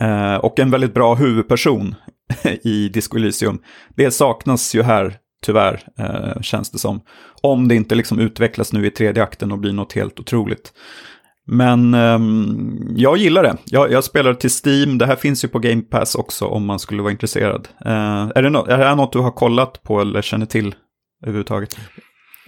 Uh, 0.01 0.35
och 0.35 0.59
en 0.59 0.71
väldigt 0.71 0.93
bra 0.93 1.15
huvudperson 1.15 1.95
i 2.63 2.89
Disco 2.89 3.17
Elysium. 3.17 3.59
Det 3.95 4.11
saknas 4.11 4.75
ju 4.75 4.83
här 4.83 5.17
tyvärr, 5.45 5.81
eh, 5.99 6.41
känns 6.41 6.71
det 6.71 6.77
som. 6.77 7.01
Om 7.41 7.67
det 7.67 7.75
inte 7.75 7.95
liksom 7.95 8.19
utvecklas 8.19 8.73
nu 8.73 8.85
i 8.87 8.91
tredje 8.91 9.23
akten 9.23 9.51
och 9.51 9.59
blir 9.59 9.73
något 9.73 9.93
helt 9.93 10.19
otroligt. 10.19 10.73
Men 11.51 11.93
eh, 11.93 12.19
jag 12.95 13.17
gillar 13.17 13.43
det. 13.43 13.57
Jag, 13.65 13.91
jag 13.91 14.03
spelar 14.03 14.33
till 14.33 14.49
Steam. 14.65 14.97
Det 14.97 15.05
här 15.05 15.15
finns 15.15 15.43
ju 15.43 15.47
på 15.47 15.59
Game 15.59 15.81
Pass 15.81 16.15
också 16.15 16.45
om 16.45 16.65
man 16.65 16.79
skulle 16.79 17.01
vara 17.01 17.11
intresserad. 17.11 17.67
Eh, 17.85 18.31
är, 18.35 18.41
det 18.41 18.49
no 18.49 18.65
är 18.69 18.77
det 18.77 18.85
här 18.85 18.95
något 18.95 19.13
du 19.13 19.19
har 19.19 19.31
kollat 19.31 19.83
på 19.83 20.01
eller 20.01 20.21
känner 20.21 20.45
till 20.45 20.75
överhuvudtaget? 21.23 21.77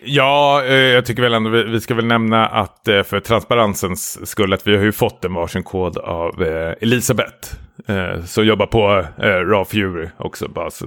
Ja, 0.03 0.63
eh, 0.65 0.73
jag 0.73 1.05
tycker 1.05 1.21
väl 1.21 1.33
ändå 1.33 1.49
vi, 1.49 1.63
vi 1.63 1.81
ska 1.81 1.95
väl 1.95 2.05
nämna 2.05 2.45
att 2.45 2.87
eh, 2.87 3.03
för 3.03 3.19
transparensens 3.19 4.29
skull 4.29 4.53
att 4.53 4.67
vi 4.67 4.77
har 4.77 4.83
ju 4.83 4.91
fått 4.91 5.25
en 5.25 5.33
varsin 5.33 5.63
kod 5.63 5.97
av 5.97 6.43
eh, 6.43 6.73
Elisabeth. 6.81 7.55
Eh, 7.87 8.23
som 8.23 8.45
jobbar 8.45 8.65
på 8.65 9.05
eh, 9.23 9.27
Raw 9.27 9.65
Fury 9.65 10.09
också. 10.17 10.47
Bara 10.47 10.71
så, 10.71 10.85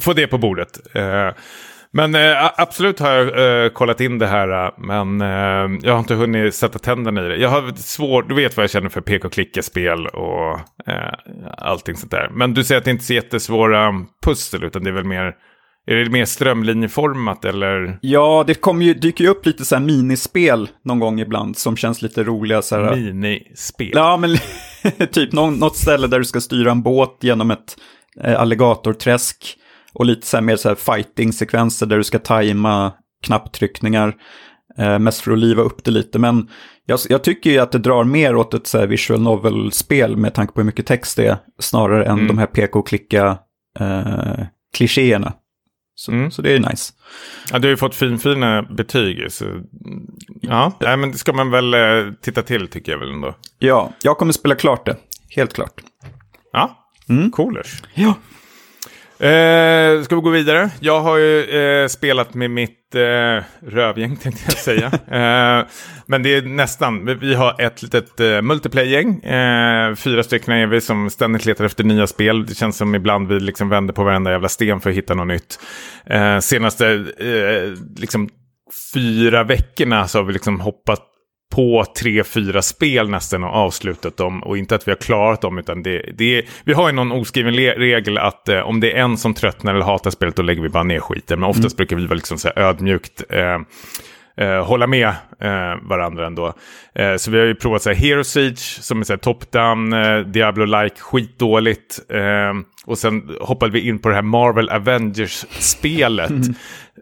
få 0.00 0.12
det 0.12 0.26
på 0.26 0.38
bordet. 0.38 0.96
Eh, 0.96 1.30
men 1.92 2.14
eh, 2.14 2.50
absolut 2.56 3.00
har 3.00 3.10
jag 3.10 3.64
eh, 3.64 3.70
kollat 3.70 4.00
in 4.00 4.18
det 4.18 4.26
här. 4.26 4.72
Men 4.78 5.20
jag 5.82 5.92
har 5.92 5.98
inte 5.98 6.14
hunnit 6.14 6.54
sätta 6.54 6.78
tänderna 6.78 7.26
i 7.26 7.28
det. 7.28 7.36
Jag 7.36 7.48
har 7.48 7.72
svårt, 7.76 8.28
du 8.28 8.34
vet 8.34 8.56
vad 8.56 8.64
jag 8.64 8.70
känner 8.70 8.88
för 8.88 9.00
pek-och-klicka-spel 9.00 10.06
och 10.06 10.60
allting 11.58 11.96
sånt 11.96 12.10
där. 12.10 12.30
Men 12.32 12.54
du 12.54 12.64
säger 12.64 12.78
att 12.78 12.84
det 12.84 12.90
inte 12.90 13.02
är 13.02 13.06
så 13.06 13.14
jättesvåra 13.14 13.92
pussel 14.24 14.64
utan 14.64 14.84
det 14.84 14.90
är 14.90 14.94
väl 14.94 15.04
mer 15.04 15.34
är 15.86 15.96
det 15.96 16.10
mer 16.10 16.24
strömlinjeformat 16.24 17.44
eller? 17.44 17.98
Ja, 18.00 18.44
det 18.46 18.54
kommer 18.54 18.84
ju, 18.84 18.94
dyker 18.94 19.24
ju 19.24 19.30
upp 19.30 19.46
lite 19.46 19.64
så 19.64 19.74
här 19.74 19.82
minispel 19.82 20.68
någon 20.84 20.98
gång 20.98 21.20
ibland 21.20 21.56
som 21.56 21.76
känns 21.76 22.02
lite 22.02 22.24
roliga. 22.24 22.62
Så 22.62 22.76
här, 22.76 22.96
minispel? 22.96 23.90
Ja, 23.92 24.16
men 24.16 24.36
typ 25.12 25.32
någon, 25.32 25.54
något 25.54 25.76
ställe 25.76 26.06
där 26.06 26.18
du 26.18 26.24
ska 26.24 26.40
styra 26.40 26.70
en 26.70 26.82
båt 26.82 27.18
genom 27.20 27.50
ett 27.50 27.58
eh, 27.58 27.64
alligatorträsk. 28.22 29.56
Och 29.92 30.06
lite 30.06 30.26
så 30.26 30.36
här 30.36 30.42
mer 30.42 30.56
så 30.56 30.68
här 30.68 30.74
fighting-sekvenser 30.74 31.86
där 31.86 31.96
du 31.96 32.04
ska 32.04 32.18
tajma 32.18 32.92
knapptryckningar. 33.22 34.14
Eh, 34.78 34.98
mest 34.98 35.20
för 35.20 35.32
att 35.32 35.38
liva 35.38 35.62
upp 35.62 35.84
det 35.84 35.90
lite. 35.90 36.18
Men 36.18 36.48
jag, 36.86 37.00
jag 37.08 37.24
tycker 37.24 37.50
ju 37.50 37.58
att 37.58 37.72
det 37.72 37.78
drar 37.78 38.04
mer 38.04 38.36
åt 38.36 38.54
ett 38.54 38.66
så 38.66 38.78
här 38.78 38.86
visual 38.86 39.20
novel-spel 39.20 40.16
med 40.16 40.34
tanke 40.34 40.52
på 40.52 40.60
hur 40.60 40.66
mycket 40.66 40.86
text 40.86 41.16
det 41.16 41.26
är. 41.26 41.36
Snarare 41.58 42.04
än 42.04 42.12
mm. 42.12 42.26
de 42.26 42.38
här 42.38 42.46
pk-klicka 42.46 43.38
eh, 43.80 44.46
klichéerna. 44.76 45.32
Så, 45.94 46.12
mm. 46.12 46.30
så 46.30 46.42
det 46.42 46.52
är 46.52 46.58
nice. 46.58 46.92
Ja, 47.52 47.58
du 47.58 47.68
har 47.68 47.70
ju 47.70 47.76
fått 47.76 47.94
fin, 47.94 48.18
fina 48.18 48.62
betyg. 48.62 49.32
Så, 49.32 49.44
ja, 50.40 50.72
Nej, 50.80 50.96
men 50.96 51.12
det 51.12 51.18
ska 51.18 51.32
man 51.32 51.50
väl 51.50 51.74
eh, 51.74 52.12
titta 52.20 52.42
till 52.42 52.68
tycker 52.68 52.92
jag 52.92 52.98
väl 52.98 53.12
ändå. 53.12 53.34
Ja, 53.58 53.92
jag 54.02 54.18
kommer 54.18 54.32
spela 54.32 54.54
klart 54.54 54.86
det. 54.86 54.96
Helt 55.36 55.52
klart. 55.52 55.80
Ja, 56.52 56.83
mm. 57.08 57.30
coolers. 57.30 57.82
Ja. 57.94 58.14
Eh, 59.18 60.02
ska 60.02 60.14
vi 60.14 60.22
gå 60.22 60.30
vidare? 60.30 60.70
Jag 60.80 61.00
har 61.00 61.16
ju 61.16 61.42
eh, 61.42 61.88
spelat 61.88 62.34
med 62.34 62.50
mitt 62.50 62.94
eh, 62.94 63.44
rövgäng 63.68 64.16
tänkte 64.16 64.42
jag 64.46 64.58
säga. 64.58 64.86
eh, 64.92 65.66
men 66.06 66.22
det 66.22 66.34
är 66.34 66.42
nästan, 66.42 67.18
vi 67.20 67.34
har 67.34 67.60
ett 67.60 67.82
litet 67.82 68.20
eh, 68.20 68.42
multiplayer-gäng. 68.42 69.20
Eh, 69.22 69.94
fyra 69.94 70.22
stycken 70.22 70.54
är 70.54 70.66
vi 70.66 70.80
som 70.80 71.10
ständigt 71.10 71.46
letar 71.46 71.64
efter 71.64 71.84
nya 71.84 72.06
spel. 72.06 72.46
Det 72.46 72.54
känns 72.54 72.76
som 72.76 72.94
ibland 72.94 73.28
vi 73.28 73.40
liksom 73.40 73.68
vänder 73.68 73.94
på 73.94 74.04
varenda 74.04 74.30
jävla 74.30 74.48
sten 74.48 74.80
för 74.80 74.90
att 74.90 74.96
hitta 74.96 75.14
något 75.14 75.26
nytt. 75.26 75.58
Eh, 76.06 76.38
senaste 76.38 76.86
eh, 77.18 77.78
liksom 77.96 78.28
fyra 78.94 79.44
veckorna 79.44 80.08
så 80.08 80.18
har 80.18 80.24
vi 80.24 80.32
liksom 80.32 80.60
hoppat 80.60 81.00
på 81.54 81.84
tre, 81.98 82.24
fyra 82.24 82.62
spel 82.62 83.10
nästan 83.10 83.44
och 83.44 83.50
avslutat 83.50 84.16
dem. 84.16 84.42
Och 84.42 84.58
inte 84.58 84.74
att 84.74 84.88
vi 84.88 84.92
har 84.92 84.96
klarat 84.96 85.40
dem, 85.40 85.58
utan 85.58 85.82
det, 85.82 86.10
det 86.14 86.38
är, 86.38 86.44
vi 86.64 86.72
har 86.72 86.88
ju 86.88 86.94
någon 86.94 87.12
oskriven 87.12 87.54
regel 87.54 88.18
att 88.18 88.48
eh, 88.48 88.60
om 88.60 88.80
det 88.80 88.92
är 88.92 88.96
en 88.96 89.16
som 89.16 89.34
tröttnar 89.34 89.74
eller 89.74 89.84
hatar 89.84 90.10
spelet, 90.10 90.36
då 90.36 90.42
lägger 90.42 90.62
vi 90.62 90.68
bara 90.68 90.82
ner 90.82 91.00
skiten. 91.00 91.40
Men 91.40 91.50
oftast 91.50 91.72
mm. 91.72 91.76
brukar 91.76 91.96
vi 91.96 92.06
vara 92.06 92.14
liksom 92.14 92.38
så 92.38 92.50
ödmjukt 92.56 93.22
eh, 93.30 93.58
eh, 94.46 94.66
hålla 94.66 94.86
med 94.86 95.08
eh, 95.40 95.74
varandra 95.82 96.26
ändå. 96.26 96.52
Eh, 96.94 97.16
så 97.16 97.30
vi 97.30 97.38
har 97.38 97.46
ju 97.46 97.54
provat 97.54 97.82
så 97.82 97.90
här 97.90 97.96
Hero 97.96 98.24
Siege 98.24 98.82
som 98.82 99.00
är 99.00 99.04
så 99.04 99.12
här 99.12 99.18
top-down, 99.18 99.92
eh, 99.92 100.26
Diablo-like, 100.26 101.00
skitdåligt. 101.00 102.00
Eh, 102.08 102.52
och 102.84 102.98
sen 102.98 103.30
hoppade 103.40 103.72
vi 103.72 103.88
in 103.88 103.98
på 103.98 104.08
det 104.08 104.14
här 104.14 104.22
Marvel 104.22 104.70
Avengers-spelet. 104.70 106.30
Mm. 106.30 106.54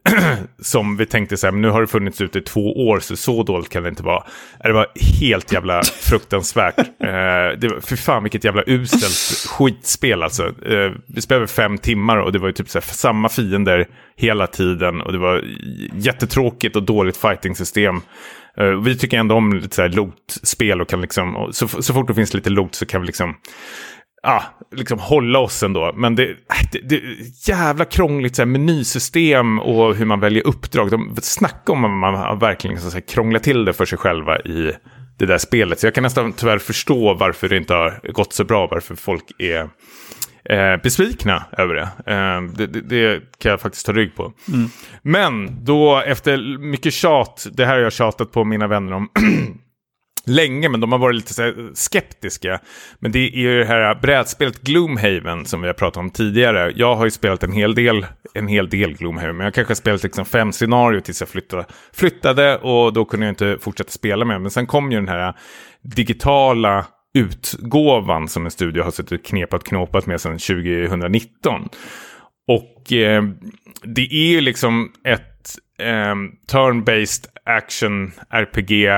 som 0.59 0.97
vi 0.97 1.07
tänkte 1.07 1.37
så 1.37 1.47
här, 1.47 1.53
nu 1.53 1.71
har 1.71 1.81
det 1.81 1.87
funnits 1.87 2.21
ute 2.21 2.39
i 2.39 2.43
två 2.43 2.89
år, 2.89 3.01
så 3.01 3.17
så 3.17 3.43
dåligt 3.43 3.69
kan 3.69 3.83
det 3.83 3.89
inte 3.89 4.03
vara. 4.03 4.25
Eh, 4.61 4.67
det 4.67 4.73
var 4.73 4.87
helt 5.21 5.53
jävla 5.53 5.83
fruktansvärt. 6.01 6.79
Eh, 6.79 7.59
det 7.59 7.69
var, 7.69 7.81
för 7.81 7.97
fan 7.97 8.23
vilket 8.23 8.45
jävla 8.45 8.63
uselt 8.67 9.51
skitspel 9.51 10.23
alltså. 10.23 10.47
Eh, 10.47 10.93
vi 11.07 11.21
spelade 11.21 11.47
fem 11.47 11.79
timmar 11.79 12.17
och 12.17 12.33
det 12.33 12.39
var 12.39 12.47
ju 12.47 12.53
typ 12.53 12.69
så 12.69 12.79
här, 12.79 12.87
samma 12.87 13.29
fiender 13.29 13.87
hela 14.17 14.47
tiden. 14.47 15.01
Och 15.01 15.13
det 15.13 15.19
var 15.19 15.45
jättetråkigt 15.95 16.77
och 16.77 16.83
dåligt 16.83 17.17
fighting-system. 17.17 18.01
Uh, 18.61 18.83
vi 18.83 18.99
tycker 18.99 19.19
ändå 19.19 19.35
om 19.35 19.53
lite 19.53 19.77
så 19.77 19.83
här 19.83 19.89
loot-spel 19.89 20.81
och 20.81 20.89
kan 20.89 21.01
liksom, 21.01 21.37
och 21.37 21.55
så, 21.55 21.69
så 21.69 21.95
fort 21.95 22.09
det 22.09 22.15
finns 22.15 22.35
lite 22.35 22.51
loot 22.51 22.75
så 22.75 22.87
kan 22.87 23.01
vi 23.01 23.07
liksom 23.07 23.35
ja, 24.23 24.45
liksom 24.73 24.99
hålla 24.99 25.39
oss 25.39 25.63
ändå. 25.63 25.93
Men 25.97 26.15
det, 26.15 26.37
det, 26.73 26.79
det 26.89 26.97
är 26.97 27.17
jävla 27.49 27.85
krångligt 27.85 28.37
så 28.37 28.43
här, 28.43 28.47
menysystem 28.47 29.61
och 29.61 29.95
hur 29.95 30.05
man 30.05 30.21
väljer 30.21 30.47
uppdrag. 30.47 30.91
De 30.91 31.17
snackar 31.23 31.73
om 31.73 31.85
att 31.85 32.15
man 32.15 32.39
verkligen 32.39 32.81
så 32.81 32.91
här, 32.91 33.01
krånglat 33.01 33.43
till 33.43 33.65
det 33.65 33.73
för 33.73 33.85
sig 33.85 33.99
själva 33.99 34.39
i 34.39 34.73
det 35.19 35.27
där 35.27 35.39
spelet. 35.39 35.81
Så 35.81 35.87
jag 35.87 35.95
kan 35.95 36.03
nästan 36.03 36.33
tyvärr 36.33 36.59
förstå 36.59 37.15
varför 37.15 37.49
det 37.49 37.57
inte 37.57 37.75
har 37.75 38.13
gått 38.13 38.33
så 38.33 38.45
bra, 38.45 38.67
varför 38.67 38.95
folk 38.95 39.25
är 39.39 39.69
eh, 40.45 40.83
besvikna 40.83 41.45
över 41.59 41.75
det. 41.75 42.13
Eh, 42.13 42.43
det, 42.43 42.67
det. 42.67 42.81
det, 42.81 43.23
kan 43.39 43.51
jag 43.51 43.61
faktiskt 43.61 43.87
ta 43.87 43.93
rygg 43.93 44.15
på. 44.15 44.33
Mm. 44.49 44.69
Men 45.03 45.65
då 45.65 46.03
efter 46.07 46.59
mycket 46.59 46.93
tjat, 46.93 47.47
det 47.53 47.67
här 47.67 47.75
har 47.75 47.81
jag 47.81 47.93
tjatat 47.93 48.33
på 48.33 48.45
mina 48.45 48.67
vänner 48.67 48.93
om 48.93 49.09
länge, 50.25 50.69
men 50.69 50.81
de 50.81 50.93
har 50.93 50.99
varit 50.99 51.17
lite 51.17 51.35
så 51.35 51.53
skeptiska. 51.75 52.61
Men 52.99 53.13
det 53.13 53.19
är 53.19 53.37
ju 53.37 53.59
det 53.59 53.65
här 53.65 53.95
brädspelet 53.95 54.63
Gloomhaven 54.63 55.45
som 55.45 55.61
vi 55.61 55.67
har 55.67 55.75
pratat 55.75 55.97
om 55.97 56.11
tidigare. 56.11 56.73
Jag 56.77 56.97
har 56.97 57.05
ju 57.05 57.11
spelat 57.11 57.43
en 57.43 57.53
hel 57.53 57.75
del, 57.75 58.07
en 58.35 58.49
hel 58.49 58.69
del 58.69 58.97
Gloomhaven, 58.97 59.37
men 59.37 59.45
jag 59.45 59.55
kanske 59.55 59.71
har 59.71 59.77
spelat 59.77 60.03
liksom 60.03 60.25
fem 60.25 60.53
scenarier 60.53 61.01
tills 61.01 61.21
jag 61.21 61.29
flyttade, 61.29 61.65
flyttade 61.93 62.57
och 62.59 62.93
då 62.93 63.05
kunde 63.05 63.27
jag 63.27 63.33
inte 63.33 63.59
fortsätta 63.61 63.91
spela 63.91 64.25
med. 64.25 64.41
Men 64.41 64.51
sen 64.51 64.67
kom 64.67 64.93
ju 64.93 64.99
den 64.99 65.09
här 65.09 65.35
digitala 65.83 66.87
utgåvan 67.15 68.29
som 68.29 68.45
en 68.45 68.51
studio 68.51 68.83
har 68.83 68.91
suttit 68.91 69.21
och 69.21 69.27
knepat 69.27 69.65
knåpat 69.65 70.07
med 70.07 70.21
sedan 70.21 70.39
2019. 70.39 71.69
Och 72.49 72.93
eh, 72.93 73.23
det 73.83 74.03
är 74.03 74.31
ju 74.31 74.41
liksom 74.41 74.93
ett 75.05 75.59
eh, 75.79 76.15
turn-based 76.53 77.27
action 77.45 78.13
RPG 78.31 78.89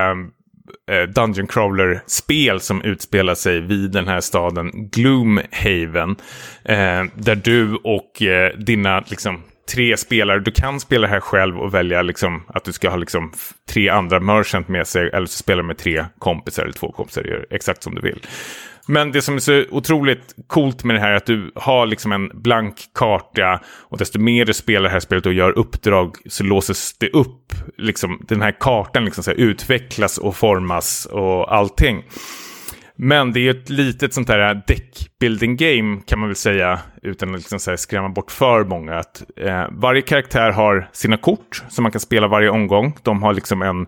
Eh, 0.91 1.03
dungeon 1.03 1.47
Crawler-spel 1.47 2.61
som 2.61 2.83
utspelar 2.83 3.35
sig 3.35 3.61
vid 3.61 3.91
den 3.91 4.09
här 4.09 4.21
staden 4.21 4.71
Gloomhaven. 4.75 6.17
Eh, 6.65 7.05
där 7.15 7.35
du 7.35 7.75
och 7.75 8.23
eh, 8.23 8.57
dina 8.59 9.05
liksom, 9.07 9.43
tre 9.75 9.97
spelare, 9.97 10.41
du 10.41 10.51
kan 10.51 10.81
spela 10.81 11.07
här 11.07 11.21
själv 11.21 11.59
och 11.59 11.75
välja 11.75 12.03
liksom, 12.03 12.43
att 12.47 12.65
du 12.65 12.73
ska 12.73 12.91
ha 12.91 12.97
liksom, 12.97 13.33
tre 13.69 13.89
andra 13.89 14.21
merchant 14.21 14.69
med 14.69 14.87
sig. 14.87 15.11
Eller 15.13 15.27
så 15.27 15.39
spelar 15.39 15.63
du 15.63 15.67
med 15.67 15.79
tre 15.79 16.05
kompisar 16.19 16.63
eller 16.63 16.73
två 16.73 16.93
kompisar, 16.93 17.25
gör 17.25 17.47
exakt 17.51 17.83
som 17.83 17.95
du 17.95 18.01
vill. 18.01 18.21
Men 18.87 19.13
det 19.13 19.23
som 19.23 19.35
är 19.35 19.39
så 19.39 19.65
otroligt 19.71 20.35
coolt 20.47 20.85
med 20.85 20.97
det 20.97 21.01
här 21.01 21.11
är 21.11 21.17
att 21.17 21.27
du 21.27 21.53
har 21.55 21.87
liksom 21.87 22.13
en 22.13 22.31
blank 22.35 22.75
karta 22.95 23.61
och 23.83 23.99
desto 23.99 24.19
mer 24.19 24.45
du 24.45 24.55
spelar 24.55 24.83
det 24.83 24.89
här 24.89 25.01
spelet 25.01 25.27
och 25.27 25.33
gör 25.33 25.59
uppdrag 25.59 26.17
så 26.27 26.45
låses 26.45 26.99
det 26.99 27.09
upp. 27.09 27.53
Liksom, 27.79 28.21
den 28.29 28.43
här 28.43 28.57
kartan 28.61 29.05
liksom 29.05 29.25
så 29.25 29.31
här, 29.31 29.39
utvecklas 29.39 30.19
och 30.19 30.37
formas 30.37 31.07
och 31.07 31.55
allting. 31.55 32.05
Men 32.97 33.33
det 33.33 33.41
är 33.41 33.51
ett 33.51 33.71
litet 33.71 34.15
sånt 34.15 34.29
här 34.29 34.63
deckbuilding 34.67 35.57
game 35.57 36.01
kan 36.07 36.19
man 36.19 36.29
väl 36.29 36.37
säga 36.37 36.81
utan 37.03 37.29
att 37.29 37.41
liksom 37.41 37.59
så 37.59 37.77
skrämma 37.77 38.09
bort 38.09 38.31
för 38.31 38.65
många. 38.65 38.95
Att, 38.99 39.23
eh, 39.37 39.65
varje 39.71 40.03
karaktär 40.03 40.51
har 40.51 40.89
sina 40.93 41.17
kort 41.17 41.63
som 41.69 41.83
man 41.83 41.93
kan 41.93 42.01
spela 42.01 42.29
varje 42.29 42.51
omgång. 42.51 42.97
De 43.03 43.23
har 43.23 43.35
liksom 43.35 43.63
en 43.63 43.87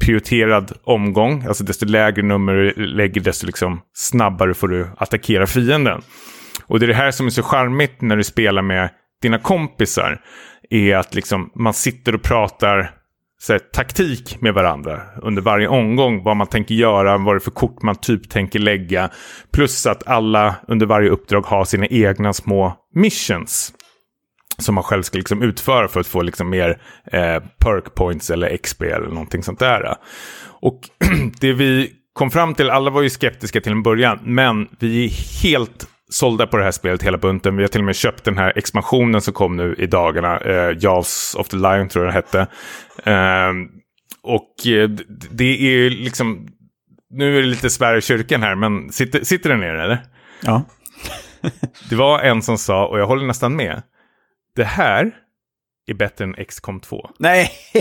prioriterad 0.00 0.72
omgång. 0.84 1.44
Alltså 1.48 1.64
desto 1.64 1.86
lägre 1.86 2.22
nummer 2.22 2.52
du 2.52 2.86
lägger 2.86 3.20
desto 3.20 3.46
liksom 3.46 3.80
snabbare 3.94 4.54
får 4.54 4.68
du 4.68 4.86
attackera 4.96 5.46
fienden. 5.46 6.02
Och 6.66 6.80
det 6.80 6.86
är 6.86 6.88
det 6.88 6.94
här 6.94 7.10
som 7.10 7.26
är 7.26 7.30
så 7.30 7.42
charmigt 7.42 8.00
när 8.00 8.16
du 8.16 8.24
spelar 8.24 8.62
med 8.62 8.90
dina 9.22 9.38
kompisar. 9.38 10.20
Är 10.70 10.96
att 10.96 11.14
liksom 11.14 11.50
man 11.54 11.74
sitter 11.74 12.14
och 12.14 12.22
pratar 12.22 12.90
så 13.38 13.52
här, 13.52 13.58
taktik 13.58 14.40
med 14.40 14.54
varandra 14.54 15.02
under 15.22 15.42
varje 15.42 15.68
omgång. 15.68 16.22
Vad 16.22 16.36
man 16.36 16.46
tänker 16.46 16.74
göra, 16.74 17.18
vad 17.18 17.34
det 17.34 17.38
är 17.38 17.40
för 17.40 17.50
kort 17.50 17.82
man 17.82 17.96
typ 17.96 18.30
tänker 18.30 18.58
lägga. 18.58 19.10
Plus 19.52 19.86
att 19.86 20.06
alla 20.06 20.54
under 20.68 20.86
varje 20.86 21.10
uppdrag 21.10 21.46
har 21.46 21.64
sina 21.64 21.86
egna 21.86 22.32
små 22.32 22.74
missions 22.94 23.72
som 24.58 24.74
man 24.74 24.84
själv 24.84 25.02
ska 25.02 25.18
liksom 25.18 25.42
utföra 25.42 25.88
för 25.88 26.00
att 26.00 26.06
få 26.06 26.22
liksom 26.22 26.50
mer 26.50 26.80
eh, 27.12 27.42
perk 27.58 27.94
points 27.94 28.30
eller 28.30 28.56
XP 28.56 28.82
eller 28.82 29.08
någonting 29.08 29.42
sånt 29.42 29.58
där. 29.58 29.96
Och 30.60 30.80
det 31.40 31.52
vi 31.52 31.92
kom 32.12 32.30
fram 32.30 32.54
till, 32.54 32.70
alla 32.70 32.90
var 32.90 33.02
ju 33.02 33.10
skeptiska 33.10 33.60
till 33.60 33.72
en 33.72 33.82
början, 33.82 34.18
men 34.22 34.68
vi 34.78 35.04
är 35.04 35.42
helt 35.42 35.88
sålda 36.10 36.46
på 36.46 36.56
det 36.56 36.64
här 36.64 36.70
spelet 36.70 37.02
hela 37.02 37.18
bunten. 37.18 37.56
Vi 37.56 37.62
har 37.62 37.68
till 37.68 37.80
och 37.80 37.84
med 37.84 37.96
köpt 37.96 38.24
den 38.24 38.38
här 38.38 38.52
expansionen 38.56 39.20
som 39.20 39.34
kom 39.34 39.56
nu 39.56 39.74
i 39.78 39.86
dagarna, 39.86 40.38
eh, 40.38 40.76
Jaws 40.78 41.34
of 41.38 41.48
the 41.48 41.56
Lion 41.56 41.88
tror 41.88 42.04
jag 42.04 42.14
den 42.14 42.22
hette. 42.22 42.40
Eh, 43.10 43.52
och 44.22 44.54
det 45.30 45.44
är 45.44 45.90
liksom, 45.90 46.48
nu 47.10 47.38
är 47.38 47.42
det 47.42 47.48
lite 47.48 47.70
Sverige 47.70 48.00
kyrkan 48.00 48.42
här, 48.42 48.54
men 48.54 48.92
sitter, 48.92 49.24
sitter 49.24 49.50
den 49.50 49.60
ner 49.60 49.74
eller? 49.74 49.98
Ja. 50.42 50.62
det 51.90 51.96
var 51.96 52.20
en 52.20 52.42
som 52.42 52.58
sa, 52.58 52.86
och 52.86 52.98
jag 52.98 53.06
håller 53.06 53.26
nästan 53.26 53.56
med, 53.56 53.82
det 54.56 54.64
här 54.64 55.14
är 55.86 55.94
bättre 55.94 56.24
än 56.24 56.34
XCOM 56.48 56.80
2. 56.80 57.10
Nej! 57.18 57.50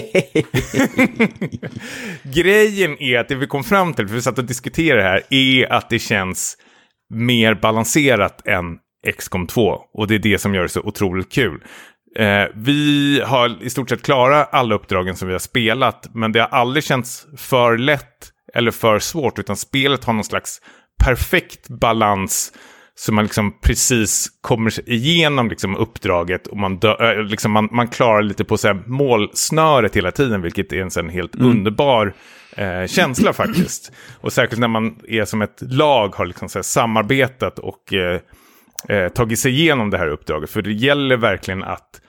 Grejen 2.23 3.01
är 3.01 3.19
att 3.19 3.27
det 3.27 3.35
vi 3.35 3.47
kom 3.47 3.63
fram 3.63 3.93
till, 3.93 4.07
för 4.07 4.15
vi 4.15 4.21
satt 4.21 4.37
och 4.37 4.45
diskuterade 4.45 5.01
det 5.01 5.07
här, 5.07 5.23
är 5.29 5.73
att 5.73 5.89
det 5.89 5.99
känns 5.99 6.57
mer 7.13 7.53
balanserat 7.53 8.47
än 8.47 8.77
XCOM 9.17 9.47
2. 9.47 9.81
Och 9.93 10.07
det 10.07 10.15
är 10.15 10.19
det 10.19 10.37
som 10.37 10.55
gör 10.55 10.63
det 10.63 10.69
så 10.69 10.81
otroligt 10.81 11.31
kul. 11.31 11.63
Eh, 12.19 12.45
vi 12.55 13.21
har 13.25 13.63
i 13.63 13.69
stort 13.69 13.89
sett 13.89 14.03
klarat 14.03 14.49
alla 14.51 14.75
uppdragen 14.75 15.15
som 15.15 15.27
vi 15.27 15.33
har 15.33 15.39
spelat, 15.39 16.09
men 16.13 16.31
det 16.31 16.39
har 16.39 16.47
aldrig 16.47 16.83
känts 16.83 17.27
för 17.37 17.77
lätt 17.77 18.31
eller 18.53 18.71
för 18.71 18.99
svårt, 18.99 19.39
utan 19.39 19.55
spelet 19.55 20.03
har 20.03 20.13
någon 20.13 20.23
slags 20.23 20.61
perfekt 21.03 21.67
balans 21.69 22.53
så 22.97 23.13
man 23.13 23.23
liksom 23.23 23.59
precis 23.61 24.27
kommer 24.41 24.89
igenom 24.89 25.49
liksom 25.49 25.77
uppdraget 25.77 26.47
och 26.47 26.57
man, 26.57 26.77
dö, 26.77 27.21
liksom 27.21 27.51
man, 27.51 27.69
man 27.71 27.87
klarar 27.87 28.21
lite 28.21 28.43
på 28.43 28.57
så 28.57 28.67
här 28.67 28.83
målsnöret 28.85 29.95
hela 29.95 30.11
tiden, 30.11 30.41
vilket 30.41 30.73
är 30.73 30.99
en 30.99 31.09
helt 31.09 31.35
mm. 31.35 31.47
underbar 31.47 32.13
eh, 32.57 32.85
känsla 32.87 33.33
faktiskt. 33.33 33.91
Och 34.21 34.33
särskilt 34.33 34.59
när 34.59 34.67
man 34.67 34.99
är 35.07 35.25
som 35.25 35.41
ett 35.41 35.61
lag, 35.61 36.15
har 36.15 36.25
liksom 36.25 36.49
så 36.49 36.63
samarbetat 36.63 37.59
och 37.59 37.93
eh, 37.93 38.19
eh, 38.89 39.09
tagit 39.09 39.39
sig 39.39 39.51
igenom 39.51 39.89
det 39.89 39.97
här 39.97 40.07
uppdraget. 40.07 40.49
För 40.49 40.61
det 40.61 40.71
gäller 40.71 41.17
verkligen 41.17 41.63
att 41.63 42.01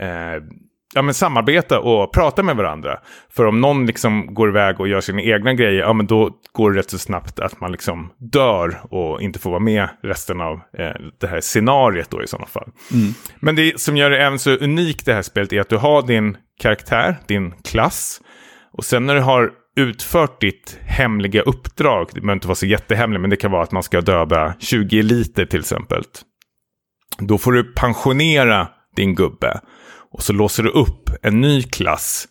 eh, 0.00 0.42
ja, 0.98 1.02
men 1.02 1.14
samarbeta 1.14 1.80
och 1.80 2.12
prata 2.12 2.42
med 2.42 2.56
varandra. 2.56 2.98
För 3.30 3.46
om 3.46 3.60
någon 3.60 3.86
liksom 3.86 4.34
går 4.34 4.48
iväg 4.48 4.80
och 4.80 4.88
gör 4.88 5.00
sina 5.00 5.22
egna 5.22 5.54
grejer, 5.54 5.80
ja 5.80 5.92
men 5.92 6.06
då 6.06 6.30
går 6.52 6.70
det 6.70 6.78
rätt 6.78 6.90
så 6.90 6.98
snabbt 6.98 7.40
att 7.40 7.60
man 7.60 7.72
liksom 7.72 8.12
dör 8.18 8.80
och 8.90 9.22
inte 9.22 9.38
får 9.38 9.50
vara 9.50 9.60
med 9.60 9.88
resten 10.02 10.40
av 10.40 10.54
eh, 10.78 10.90
det 11.20 11.26
här 11.26 11.40
scenariet 11.40 12.10
då 12.10 12.22
i 12.22 12.26
sådana 12.26 12.46
fall. 12.46 12.70
Mm. 12.92 13.14
Men 13.40 13.56
det 13.56 13.80
som 13.80 13.96
gör 13.96 14.10
det 14.10 14.18
även 14.18 14.38
så 14.38 14.50
unikt 14.50 15.06
det 15.06 15.14
här 15.14 15.22
spelet 15.22 15.52
är 15.52 15.60
att 15.60 15.68
du 15.68 15.76
har 15.76 16.02
din 16.02 16.36
karaktär, 16.60 17.16
din 17.26 17.54
klass. 17.64 18.20
Och 18.72 18.84
sen 18.84 19.06
när 19.06 19.14
du 19.14 19.20
har 19.20 19.50
utfört 19.76 20.40
ditt 20.40 20.78
hemliga 20.86 21.42
uppdrag, 21.42 22.08
det 22.14 22.20
behöver 22.20 22.32
inte 22.34 22.48
vara 22.48 22.56
så 22.56 22.66
jättehemligt, 22.66 23.20
men 23.20 23.30
det 23.30 23.36
kan 23.36 23.50
vara 23.50 23.62
att 23.62 23.72
man 23.72 23.82
ska 23.82 24.00
döda 24.00 24.54
20 24.58 24.98
eliter 24.98 25.46
till 25.46 25.60
exempel. 25.60 26.02
Då 27.18 27.38
får 27.38 27.52
du 27.52 27.72
pensionera 27.74 28.68
din 28.96 29.14
gubbe. 29.14 29.60
Och 30.12 30.22
så 30.22 30.32
låser 30.32 30.62
du 30.62 30.70
upp 30.70 31.10
en 31.22 31.40
ny 31.40 31.62
klass. 31.62 32.28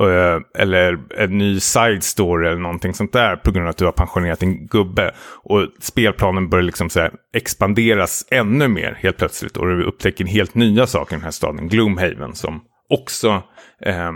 Eh, 0.00 0.62
eller 0.62 0.98
en 1.18 1.38
ny 1.38 1.60
side 1.60 2.02
story 2.02 2.46
eller 2.46 2.60
någonting 2.60 2.94
sånt 2.94 3.12
där 3.12 3.36
på 3.36 3.50
grund 3.50 3.66
av 3.66 3.70
att 3.70 3.76
du 3.76 3.84
har 3.84 3.92
pensionerat 3.92 4.42
en 4.42 4.66
gubbe. 4.66 5.14
Och 5.44 5.68
spelplanen 5.80 6.48
börjar 6.48 6.62
liksom 6.62 6.90
så 6.90 7.08
expanderas 7.34 8.26
ännu 8.30 8.68
mer 8.68 8.98
helt 9.00 9.16
plötsligt. 9.16 9.56
Och 9.56 9.66
du 9.66 9.84
upptäcker 9.84 10.24
helt 10.24 10.54
nya 10.54 10.86
saker 10.86 11.14
i 11.14 11.18
den 11.18 11.24
här 11.24 11.30
staden, 11.30 11.68
Gloomhaven, 11.68 12.34
som 12.34 12.60
också 12.90 13.42
eh, 13.84 14.12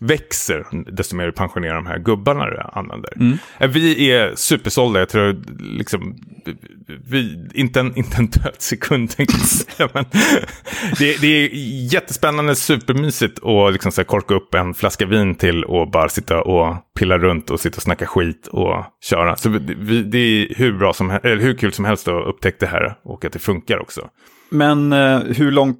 växer 0.00 0.66
desto 0.92 1.16
mer 1.16 1.26
du 1.26 1.32
pensionerar 1.32 1.74
de 1.74 1.86
här 1.86 1.98
gubbarna 1.98 2.46
du 2.46 2.58
använder. 2.72 3.12
Mm. 3.16 3.38
Eh, 3.58 3.68
vi 3.68 4.10
är 4.10 4.32
supersålda, 4.34 4.98
jag 4.98 5.08
tror 5.08 5.42
liksom, 5.60 6.16
vi, 7.04 7.48
inte 7.54 7.80
en, 7.80 7.96
inte 7.96 8.16
en 8.16 8.26
död 8.26 8.54
sekund 8.58 9.14
men 9.92 10.04
det, 10.98 11.20
det, 11.20 11.26
är 11.26 11.50
jättespännande, 11.92 12.54
supermysigt 12.54 13.44
att 13.44 13.72
liksom 13.72 13.92
så 13.92 14.04
korka 14.04 14.34
upp 14.34 14.54
en 14.54 14.74
flaska 14.74 15.06
vin 15.06 15.34
till 15.34 15.64
och 15.64 15.90
bara 15.90 16.08
sitta 16.08 16.42
och 16.42 16.76
pilla 16.98 17.18
runt 17.18 17.50
och 17.50 17.60
sitta 17.60 17.76
och 17.76 17.82
snacka 17.82 18.06
skit 18.06 18.46
och 18.46 18.84
köra. 19.04 19.36
Så 19.36 19.48
vi, 19.48 20.02
det 20.02 20.18
är 20.18 20.54
hur, 20.54 20.72
bra 20.72 20.92
som, 20.92 21.10
eller 21.10 21.36
hur 21.36 21.54
kul 21.54 21.72
som 21.72 21.84
helst 21.84 22.08
att 22.08 22.26
upptäcka 22.26 22.56
det 22.60 22.66
här 22.66 22.94
och 23.04 23.24
att 23.24 23.32
det 23.32 23.38
funkar 23.38 23.78
också. 23.78 24.08
Men 24.50 24.92
eh, 24.92 25.18
hur 25.18 25.50
långt 25.50 25.78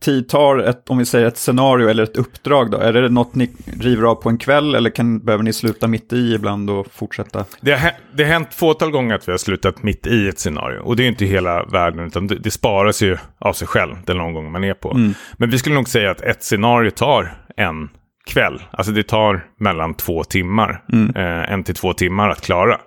tid 0.00 0.28
tar 0.28 0.58
ett, 0.58 0.90
om 0.90 0.98
vi 0.98 1.04
säger 1.04 1.26
ett 1.26 1.36
scenario 1.36 1.88
eller 1.88 2.02
ett 2.02 2.16
uppdrag 2.16 2.70
då? 2.70 2.78
Är 2.78 2.92
det 2.92 3.08
något 3.08 3.34
ni 3.34 3.50
river 3.80 4.02
av 4.02 4.14
på 4.14 4.28
en 4.28 4.38
kväll 4.38 4.74
eller 4.74 4.90
kan, 4.90 5.18
behöver 5.18 5.44
ni 5.44 5.52
sluta 5.52 5.86
mitt 5.86 6.12
i 6.12 6.34
ibland 6.34 6.70
och 6.70 6.86
fortsätta? 6.92 7.44
Det 7.60 7.72
har, 7.72 7.92
det 8.14 8.24
har 8.24 8.30
hänt 8.30 8.54
fåtal 8.54 8.90
gånger 8.90 9.14
att 9.14 9.28
vi 9.28 9.32
har 9.32 9.38
slutat 9.38 9.82
mitt 9.82 10.06
i 10.06 10.28
ett 10.28 10.38
scenario. 10.38 10.80
Och 10.80 10.96
det 10.96 11.04
är 11.04 11.08
inte 11.08 11.24
hela 11.24 11.64
världen, 11.64 12.06
utan 12.06 12.26
det, 12.26 12.34
det 12.34 12.50
sparas 12.50 13.02
ju 13.02 13.18
av 13.38 13.52
sig 13.52 13.68
själv 13.68 13.94
den 14.06 14.20
omgången 14.20 14.52
man 14.52 14.64
är 14.64 14.74
på. 14.74 14.90
Mm. 14.90 15.14
Men 15.36 15.50
vi 15.50 15.58
skulle 15.58 15.74
nog 15.74 15.88
säga 15.88 16.10
att 16.10 16.20
ett 16.20 16.42
scenario 16.42 16.90
tar 16.90 17.34
en 17.56 17.88
kväll. 18.26 18.62
Alltså 18.70 18.92
det 18.92 19.02
tar 19.02 19.46
mellan 19.58 19.94
två 19.94 20.24
timmar, 20.24 20.84
mm. 20.92 21.16
eh, 21.16 21.52
en 21.52 21.64
till 21.64 21.74
två 21.74 21.92
timmar 21.92 22.28
att 22.28 22.40
klara. 22.40 22.80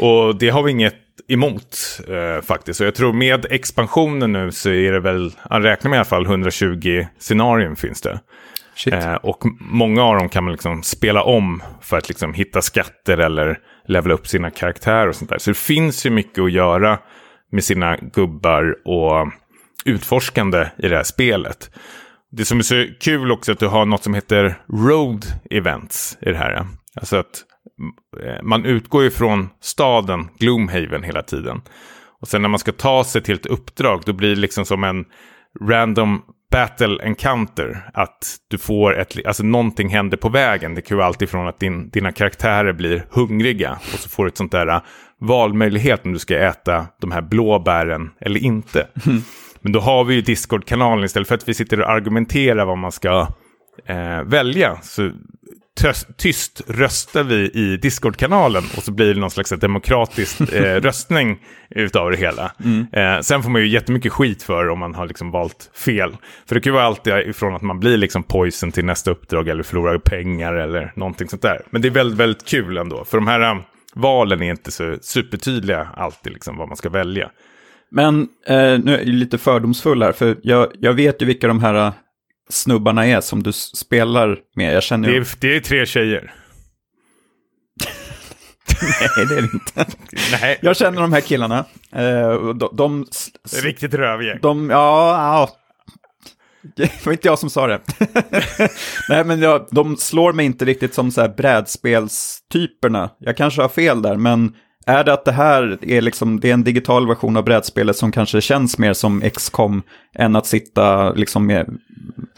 Och 0.00 0.38
det 0.38 0.48
har 0.48 0.62
vi 0.62 0.70
inget 0.70 0.94
emot 1.28 2.00
eh, 2.08 2.42
faktiskt. 2.42 2.80
Och 2.80 2.86
jag 2.86 2.94
tror 2.94 3.12
med 3.12 3.46
expansionen 3.50 4.32
nu 4.32 4.52
så 4.52 4.70
är 4.70 4.92
det 4.92 5.00
väl, 5.00 5.32
han 5.38 5.62
räknar 5.62 5.90
med 5.90 5.96
i 5.96 5.98
alla 5.98 6.04
fall 6.04 6.26
120 6.26 7.06
scenarion 7.18 7.76
finns 7.76 8.00
det. 8.00 8.20
Eh, 8.92 9.14
och 9.14 9.42
många 9.60 10.02
av 10.02 10.18
dem 10.18 10.28
kan 10.28 10.44
man 10.44 10.52
liksom 10.52 10.82
spela 10.82 11.22
om 11.22 11.62
för 11.80 11.98
att 11.98 12.08
liksom 12.08 12.34
hitta 12.34 12.62
skatter 12.62 13.18
eller 13.18 13.58
levela 13.86 14.14
upp 14.14 14.26
sina 14.26 14.50
karaktärer 14.50 15.08
och 15.08 15.16
sånt 15.16 15.30
där. 15.30 15.38
Så 15.38 15.50
det 15.50 15.58
finns 15.58 16.06
ju 16.06 16.10
mycket 16.10 16.44
att 16.44 16.52
göra 16.52 16.98
med 17.52 17.64
sina 17.64 17.96
gubbar 17.96 18.76
och 18.84 19.32
utforskande 19.84 20.66
i 20.78 20.88
det 20.88 20.96
här 20.96 21.04
spelet. 21.04 21.70
Det 22.32 22.44
som 22.44 22.58
är 22.58 22.62
så 22.62 22.86
kul 23.00 23.32
också 23.32 23.50
är 23.50 23.52
att 23.52 23.60
du 23.60 23.66
har 23.66 23.86
något 23.86 24.04
som 24.04 24.14
heter 24.14 24.58
road 24.68 25.26
events 25.50 26.18
i 26.20 26.30
det 26.30 26.36
här. 26.36 26.66
Alltså 26.94 27.16
att 27.16 27.44
man 28.42 28.64
utgår 28.64 29.02
ju 29.02 29.10
från 29.10 29.48
staden 29.60 30.28
Gloomhaven 30.38 31.02
hela 31.02 31.22
tiden. 31.22 31.60
Och 32.20 32.28
sen 32.28 32.42
när 32.42 32.48
man 32.48 32.58
ska 32.58 32.72
ta 32.72 33.04
sig 33.04 33.22
till 33.22 33.34
ett 33.34 33.46
uppdrag 33.46 34.02
då 34.06 34.12
blir 34.12 34.28
det 34.28 34.40
liksom 34.40 34.64
som 34.64 34.84
en 34.84 35.04
random 35.60 36.22
battle 36.50 36.98
encounter. 37.02 37.90
Att 37.94 38.36
du 38.48 38.58
får 38.58 38.98
ett, 38.98 39.26
alltså 39.26 39.42
någonting 39.42 39.88
händer 39.88 40.16
på 40.16 40.28
vägen. 40.28 40.74
Det 40.74 40.82
kan 40.82 40.96
ju 40.96 41.02
alltid 41.02 41.28
från 41.28 41.48
att 41.48 41.60
din, 41.60 41.90
dina 41.90 42.12
karaktärer 42.12 42.72
blir 42.72 43.06
hungriga. 43.10 43.72
Och 43.72 43.98
så 43.98 44.08
får 44.08 44.24
du 44.24 44.28
ett 44.28 44.36
sånt 44.36 44.52
där 44.52 44.80
valmöjlighet 45.20 46.06
om 46.06 46.12
du 46.12 46.18
ska 46.18 46.38
äta 46.38 46.86
de 47.00 47.12
här 47.12 47.22
blåbären 47.22 48.10
eller 48.20 48.40
inte. 48.40 48.86
Mm. 49.06 49.22
Men 49.60 49.72
då 49.72 49.80
har 49.80 50.04
vi 50.04 50.14
ju 50.14 50.20
Discord-kanalen 50.20 51.04
istället 51.04 51.28
för 51.28 51.34
att 51.34 51.48
vi 51.48 51.54
sitter 51.54 51.80
och 51.80 51.90
argumenterar 51.90 52.64
vad 52.64 52.78
man 52.78 52.92
ska 52.92 53.28
eh, 53.86 54.22
välja. 54.22 54.78
Så 54.82 55.10
tyst 56.16 56.62
röstar 56.66 57.22
vi 57.22 57.50
i 57.54 57.76
Discord-kanalen 57.76 58.64
och 58.76 58.82
så 58.82 58.92
blir 58.92 59.14
det 59.14 59.20
någon 59.20 59.30
slags 59.30 59.50
demokratisk 59.50 60.40
eh, 60.52 60.80
röstning 60.80 61.38
utav 61.70 62.10
det 62.10 62.16
hela. 62.16 62.52
Mm. 62.64 62.86
Eh, 62.92 63.20
sen 63.20 63.42
får 63.42 63.50
man 63.50 63.60
ju 63.60 63.68
jättemycket 63.68 64.12
skit 64.12 64.42
för 64.42 64.68
om 64.68 64.78
man 64.78 64.94
har 64.94 65.06
liksom 65.06 65.30
valt 65.30 65.70
fel. 65.74 66.16
För 66.46 66.54
det 66.54 66.60
kan 66.60 66.70
ju 66.70 66.74
vara 66.74 66.84
alltid 66.84 67.14
ifrån 67.14 67.54
att 67.54 67.62
man 67.62 67.80
blir 67.80 67.96
liksom 67.96 68.22
poison 68.22 68.72
till 68.72 68.84
nästa 68.84 69.10
uppdrag 69.10 69.48
eller 69.48 69.62
förlorar 69.62 69.98
pengar 69.98 70.54
eller 70.54 70.92
någonting 70.96 71.28
sånt 71.28 71.42
där. 71.42 71.62
Men 71.70 71.82
det 71.82 71.88
är 71.88 71.92
väldigt, 71.92 72.18
väldigt 72.18 72.44
kul 72.44 72.76
ändå. 72.76 73.04
För 73.04 73.18
de 73.18 73.26
här 73.26 73.50
um, 73.50 73.62
valen 73.94 74.42
är 74.42 74.50
inte 74.50 74.70
så 74.70 74.96
supertydliga 75.00 75.88
alltid 75.96 76.32
liksom 76.32 76.56
vad 76.56 76.68
man 76.68 76.76
ska 76.76 76.88
välja. 76.88 77.30
Men 77.90 78.28
eh, 78.46 78.56
nu 78.56 78.94
är 78.94 78.98
jag 78.98 79.06
lite 79.06 79.38
fördomsfull 79.38 80.02
här, 80.02 80.12
för 80.12 80.36
jag, 80.42 80.72
jag 80.80 80.92
vet 80.92 81.22
ju 81.22 81.26
vilka 81.26 81.48
de 81.48 81.60
här 81.60 81.92
snubbarna 82.48 83.06
är 83.06 83.20
som 83.20 83.42
du 83.42 83.52
spelar 83.52 84.38
med. 84.54 84.74
Jag 84.74 84.82
känner 84.82 85.08
det, 85.08 85.16
är, 85.16 85.26
det 85.40 85.56
är 85.56 85.60
tre 85.60 85.86
tjejer. 85.86 86.34
Nej, 88.82 89.08
det 89.28 89.34
är 89.34 89.42
det 89.42 89.48
inte. 89.52 89.86
Nej. 90.32 90.58
Jag 90.62 90.76
känner 90.76 91.00
de 91.00 91.12
här 91.12 91.20
killarna. 91.20 91.64
Eh, 91.92 92.54
de, 92.54 92.68
de, 92.72 93.06
Riktigt 93.62 93.94
rövgäng. 93.94 94.38
De, 94.42 94.70
ja, 94.70 95.10
ja. 95.10 95.50
Det 96.76 97.06
var 97.06 97.12
inte 97.12 97.28
jag 97.28 97.38
som 97.38 97.50
sa 97.50 97.66
det. 97.66 97.80
Nej, 99.08 99.24
men 99.24 99.40
jag, 99.40 99.66
de 99.70 99.96
slår 99.96 100.32
mig 100.32 100.46
inte 100.46 100.64
riktigt 100.64 100.94
som 100.94 101.10
så 101.10 101.20
här 101.20 101.28
brädspelstyperna. 101.28 103.10
Jag 103.18 103.36
kanske 103.36 103.62
har 103.62 103.68
fel 103.68 104.02
där, 104.02 104.16
men 104.16 104.54
är 104.86 105.04
det 105.04 105.12
att 105.12 105.24
det 105.24 105.32
här 105.32 105.78
är, 105.82 106.00
liksom, 106.00 106.40
det 106.40 106.50
är 106.50 106.54
en 106.54 106.64
digital 106.64 107.08
version 107.08 107.36
av 107.36 107.44
brädspelet 107.44 107.96
som 107.96 108.12
kanske 108.12 108.40
känns 108.40 108.78
mer 108.78 108.92
som 108.92 109.30
XCOM 109.30 109.82
än 110.14 110.36
att 110.36 110.46
sitta 110.46 111.12
liksom 111.12 111.46
med, 111.46 111.78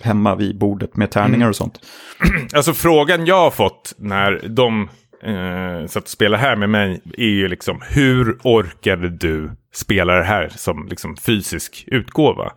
hemma 0.00 0.34
vid 0.34 0.58
bordet 0.58 0.96
med 0.96 1.10
tärningar 1.10 1.36
mm. 1.36 1.48
och 1.48 1.56
sånt? 1.56 1.80
Alltså 2.54 2.72
frågan 2.72 3.26
jag 3.26 3.40
har 3.40 3.50
fått 3.50 3.94
när 3.98 4.48
de 4.48 4.88
eh, 5.22 5.86
satt 5.86 6.02
och 6.02 6.08
spelade 6.08 6.42
här 6.42 6.56
med 6.56 6.70
mig 6.70 7.00
är 7.18 7.26
ju 7.26 7.48
liksom 7.48 7.80
hur 7.88 8.38
orkade 8.42 9.08
du 9.08 9.50
spela 9.74 10.12
det 10.12 10.24
här 10.24 10.48
som 10.56 10.88
liksom 10.88 11.16
fysisk 11.16 11.84
utgåva? 11.86 12.52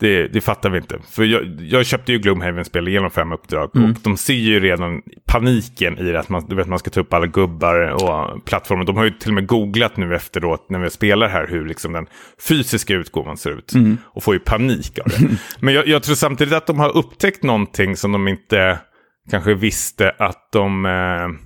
Det, 0.00 0.28
det 0.28 0.40
fattar 0.40 0.70
vi 0.70 0.78
inte. 0.78 0.98
För 1.10 1.24
jag, 1.24 1.60
jag 1.60 1.86
köpte 1.86 2.12
ju 2.12 2.18
Gloomhaven-spel 2.18 2.88
genom 2.88 3.10
fem 3.10 3.32
uppdrag. 3.32 3.76
Mm. 3.76 3.90
Och 3.90 3.96
de 4.02 4.16
ser 4.16 4.34
ju 4.34 4.60
redan 4.60 5.02
paniken 5.26 5.98
i 5.98 6.02
det. 6.02 6.20
Att 6.20 6.28
man, 6.28 6.46
du 6.48 6.56
vet, 6.56 6.66
man 6.66 6.78
ska 6.78 6.90
ta 6.90 7.00
upp 7.00 7.12
alla 7.12 7.26
gubbar 7.26 7.74
och 7.74 8.44
plattformar. 8.44 8.84
De 8.84 8.96
har 8.96 9.04
ju 9.04 9.10
till 9.10 9.30
och 9.30 9.34
med 9.34 9.46
googlat 9.46 9.96
nu 9.96 10.14
efteråt 10.14 10.70
när 10.70 10.78
vi 10.78 10.90
spelar 10.90 11.28
här 11.28 11.46
hur 11.46 11.66
liksom 11.66 11.92
den 11.92 12.06
fysiska 12.48 12.94
utgåvan 12.94 13.36
ser 13.36 13.50
ut. 13.50 13.74
Mm. 13.74 13.98
Och 14.04 14.22
får 14.22 14.34
ju 14.34 14.40
panik 14.40 14.98
av 14.98 15.08
det. 15.08 15.28
Men 15.60 15.74
jag, 15.74 15.86
jag, 15.86 16.02
tror 16.02 16.14
samtidigt 16.14 16.54
att 16.54 16.66
de 16.66 16.78
har 16.78 16.96
upptäckt 16.96 17.42
någonting 17.42 17.96
som 17.96 18.12
de 18.12 18.28
inte 18.28 18.78
kanske 19.30 19.54
visste 19.54 20.10
att 20.18 20.48
de... 20.52 20.86
Eh, 20.86 21.45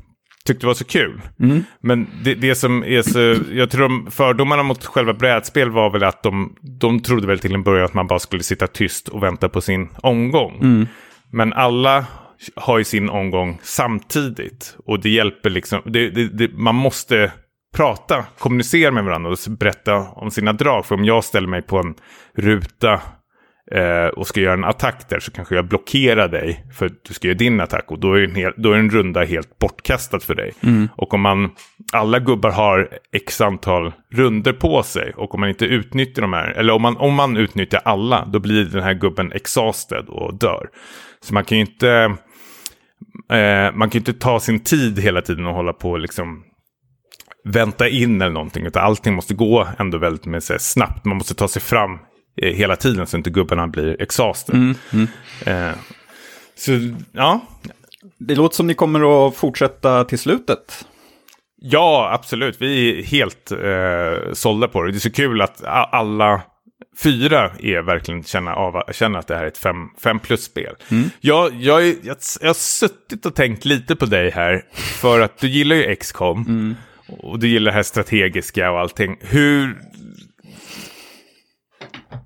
tyckte 0.55 0.67
var 0.67 0.75
så 0.75 0.85
kul. 0.85 1.21
Mm. 1.41 1.65
Men 1.81 2.07
det, 2.25 2.35
det, 2.35 2.55
som 2.55 2.85
är 2.85 3.03
så, 3.03 3.37
jag 3.53 3.71
tror 3.71 3.89
de 3.89 4.11
fördomarna 4.11 4.63
mot 4.63 4.85
själva 4.85 5.13
brädspel 5.13 5.71
var 5.71 5.91
väl 5.91 6.05
att 6.05 6.23
de, 6.23 6.57
de 6.81 7.01
trodde 7.01 7.27
väl 7.27 7.39
till 7.39 7.55
en 7.55 7.63
början 7.63 7.85
att 7.85 7.95
man 7.95 8.07
bara 8.07 8.19
skulle 8.19 8.43
sitta 8.43 8.67
tyst 8.67 9.09
och 9.09 9.23
vänta 9.23 9.49
på 9.49 9.61
sin 9.61 9.89
omgång. 10.03 10.59
Mm. 10.63 10.87
Men 11.33 11.53
alla 11.53 12.05
har 12.57 12.79
ju 12.79 12.85
sin 12.85 13.11
omgång 13.11 13.59
samtidigt. 13.63 14.77
Och 14.87 15.01
det 15.01 15.11
hjälper 15.11 15.51
liksom, 15.51 15.81
det, 15.85 16.11
det, 16.11 16.53
man 16.53 16.75
måste 16.75 17.33
prata, 17.77 18.25
kommunicera 18.39 18.91
med 18.91 19.05
varandra 19.05 19.31
och 19.31 19.39
berätta 19.59 19.97
om 19.97 20.31
sina 20.31 20.53
drag. 20.53 20.87
För 20.87 20.95
om 20.95 21.05
jag 21.05 21.25
ställer 21.25 21.49
mig 21.49 21.63
på 21.63 21.79
en 21.79 21.95
ruta 22.37 23.01
eh, 23.75 24.07
och 24.07 24.27
ska 24.27 24.41
göra 24.41 24.53
en 24.53 24.65
attack 24.65 25.09
där 25.09 25.21
så 25.21 25.31
kanske 25.31 25.55
jag 25.55 25.69
blockerar 25.69 26.29
dig 26.29 26.65
för 26.73 26.87
att 26.87 27.05
du 27.09 27.15
ska 27.15 27.29
göra 27.29 27.39
din 27.39 27.61
attack 27.61 27.91
och 27.91 27.99
då 27.99 28.15
är 28.15 28.23
en, 28.23 28.35
hel, 28.35 28.53
då 28.57 28.73
är 28.73 28.79
en 28.79 28.91
runda 28.91 29.25
helt 29.25 29.59
bortkastad 29.59 30.21
för 30.21 30.35
dig. 30.35 30.53
Mm. 30.61 30.89
Och 30.97 31.15
om 31.15 31.21
man, 31.21 31.51
alla 31.93 32.19
gubbar 32.19 32.51
har 32.51 32.89
x 33.13 33.41
antal 33.41 33.93
runder 34.13 34.53
på 34.53 34.83
sig 34.83 35.13
och 35.17 35.35
om 35.35 35.41
man 35.41 35.49
inte 35.49 35.65
utnyttjar 35.65 36.23
de 36.23 36.33
här, 36.33 36.51
eller 36.51 36.73
om 36.73 36.83
man, 36.83 36.97
om 36.97 37.15
man 37.15 37.37
utnyttjar 37.37 37.81
alla, 37.85 38.25
då 38.25 38.39
blir 38.39 38.65
den 38.65 38.83
här 38.83 38.95
gubben 38.95 39.33
exhausted 39.33 40.05
och 40.09 40.39
dör. 40.39 40.69
Så 41.23 41.35
man 41.35 41.45
kan 41.45 41.59
ju 41.59 41.65
inte, 41.65 42.17
eh, 43.33 43.73
man 43.75 43.91
kan 43.91 43.99
inte 43.99 44.13
ta 44.13 44.41
sin 44.41 44.61
tid 44.61 44.99
hela 44.99 45.23
tiden 45.23 45.47
och 45.47 45.55
hålla 45.55 45.73
på 45.73 45.97
liksom 45.97 46.45
vänta 47.45 47.89
in 47.89 48.23
eller 48.23 48.33
någonting. 48.33 48.67
Utan 48.67 48.85
allting 48.85 49.15
måste 49.15 49.35
gå 49.35 49.69
ändå 49.79 49.99
väldigt 49.99 50.27
med, 50.27 50.43
så 50.43 50.59
snabbt. 50.59 51.05
Man 51.05 51.17
måste 51.17 51.35
ta 51.35 51.49
sig 51.49 51.63
fram 51.63 51.99
hela 52.41 52.77
tiden 52.77 53.07
så 53.07 53.17
inte 53.17 53.31
gubbarna 53.31 53.67
blir 53.67 54.03
exhauster. 54.03 54.53
Mm, 54.53 54.75
mm. 54.93 55.09
Eh, 55.47 55.75
så 56.57 56.73
ja. 57.13 57.41
Det 58.19 58.35
låter 58.35 58.57
som 58.57 58.67
ni 58.67 58.75
kommer 58.75 59.29
att 59.29 59.37
fortsätta 59.37 60.05
till 60.05 60.19
slutet. 60.19 60.87
Ja, 61.63 62.11
absolut. 62.13 62.57
Vi 62.61 62.99
är 62.99 63.03
helt 63.03 63.53
eh, 63.53 64.33
sålda 64.33 64.69
på 64.69 64.83
det. 64.83 64.93
Det 64.93 64.97
är 64.97 65.01
så 65.01 65.13
kul 65.13 65.41
att 65.43 65.65
alla 65.65 66.43
fyra 67.03 67.51
är 67.61 67.83
verkligen 67.83 68.25
känna 68.25 68.55
av, 68.55 68.93
känner 68.93 69.19
att 69.19 69.27
det 69.27 69.37
här 69.37 69.43
är 69.43 69.49
ett 69.49 69.59
fem, 69.59 69.77
fem 70.03 70.19
plus-spel. 70.19 70.75
Mm. 70.91 71.11
Jag, 71.21 71.55
jag, 71.55 71.83
jag, 71.83 72.17
jag, 72.41 72.49
har 72.49 72.55
suttit 72.55 73.27
och 73.27 73.35
tänkt 73.35 73.65
lite 73.65 73.97
på 73.97 74.07
dig 74.07 74.31
här, 74.31 74.65
för 74.73 75.21
att 75.21 75.39
du 75.39 75.49
gillar 75.49 75.77
ju 75.77 75.97
XCOM. 75.97 76.45
Mm. 76.49 76.75
Och 77.09 77.39
du 77.39 77.49
gillar 77.49 77.71
det 77.71 77.77
här 77.77 77.83
strategiska 77.83 78.71
och 78.71 78.81
allting. 78.81 79.17
Hur 79.21 79.79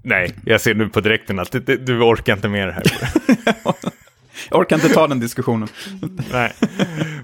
Nej, 0.03 0.35
jag 0.45 0.61
ser 0.61 0.75
nu 0.75 0.89
på 0.89 1.01
direkten 1.01 1.39
att 1.39 1.53
du, 1.53 1.61
du 1.77 2.01
orkar 2.01 2.33
inte 2.33 2.49
med 2.49 2.69
det 2.69 2.73
här. 2.73 2.85
jag 4.51 4.61
orkar 4.61 4.77
inte 4.77 4.89
ta 4.89 5.07
den 5.07 5.21
diskussionen. 5.21 5.69
Nej. 6.33 6.53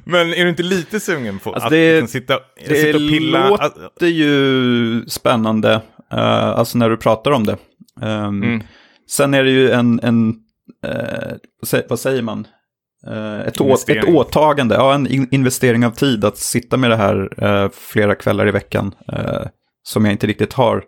Men 0.04 0.34
är 0.34 0.44
du 0.44 0.48
inte 0.48 0.62
lite 0.62 1.00
sugen 1.00 1.38
på 1.38 1.52
alltså 1.52 1.66
att 1.66 1.70
det, 1.70 1.92
liksom 1.92 2.08
sitta, 2.08 2.38
det 2.68 2.74
sitta 2.74 2.96
och 2.96 3.10
pilla? 3.10 3.42
Det 3.42 3.80
låter 3.82 4.06
ju 4.06 5.04
spännande, 5.06 5.74
uh, 6.14 6.48
alltså 6.48 6.78
när 6.78 6.90
du 6.90 6.96
pratar 6.96 7.30
om 7.30 7.46
det. 7.46 7.56
Um, 8.00 8.42
mm. 8.42 8.62
Sen 9.10 9.34
är 9.34 9.44
det 9.44 9.50
ju 9.50 9.70
en, 9.70 10.00
en 10.02 10.34
uh, 10.86 11.82
vad 11.88 12.00
säger 12.00 12.22
man? 12.22 12.46
Uh, 13.08 13.40
ett, 13.40 13.60
å, 13.60 13.76
ett 13.88 14.04
åtagande, 14.08 14.74
ja, 14.74 14.94
en 14.94 15.34
investering 15.34 15.86
av 15.86 15.90
tid 15.90 16.24
att 16.24 16.36
sitta 16.36 16.76
med 16.76 16.90
det 16.90 16.96
här 16.96 17.70
flera 17.72 18.14
kvällar 18.14 18.48
i 18.48 18.50
veckan. 18.50 18.94
som 19.82 20.04
jag 20.04 20.12
inte 20.12 20.26
riktigt 20.26 20.52
har 20.52 20.84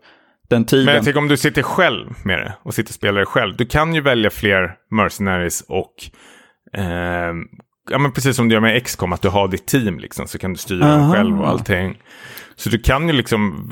den 0.53 0.65
tiden. 0.65 0.85
Men 0.85 0.95
jag 0.95 1.05
tänker 1.05 1.19
om 1.21 1.29
du 1.29 1.37
sitter 1.37 1.63
själv 1.63 2.15
med 2.25 2.39
det 2.39 2.53
och 2.63 2.75
sitter 2.75 2.91
och 2.91 2.95
spelar 2.95 3.21
det 3.21 3.27
själv. 3.27 3.57
Du 3.57 3.67
kan 3.67 3.95
ju 3.95 4.01
välja 4.01 4.31
fler 4.31 4.75
mercenaries 4.91 5.65
och 5.69 5.95
eh, 6.77 7.35
ja, 7.91 7.99
men 7.99 8.13
precis 8.13 8.37
som 8.37 8.49
du 8.49 8.55
gör 8.55 8.61
med 8.61 8.85
XCOM, 8.85 9.13
att 9.13 9.23
du 9.23 9.29
har 9.29 9.49
ditt 9.49 9.67
team 9.67 9.99
liksom, 9.99 10.27
så 10.27 10.39
kan 10.39 10.53
du 10.53 10.59
styra 10.59 10.85
Aha. 10.85 10.99
dem 10.99 11.13
själv 11.13 11.41
och 11.41 11.49
allting. 11.49 11.99
Så 12.57 12.69
du 12.69 12.79
kan 12.79 13.09
ju 13.09 13.13
liksom 13.13 13.69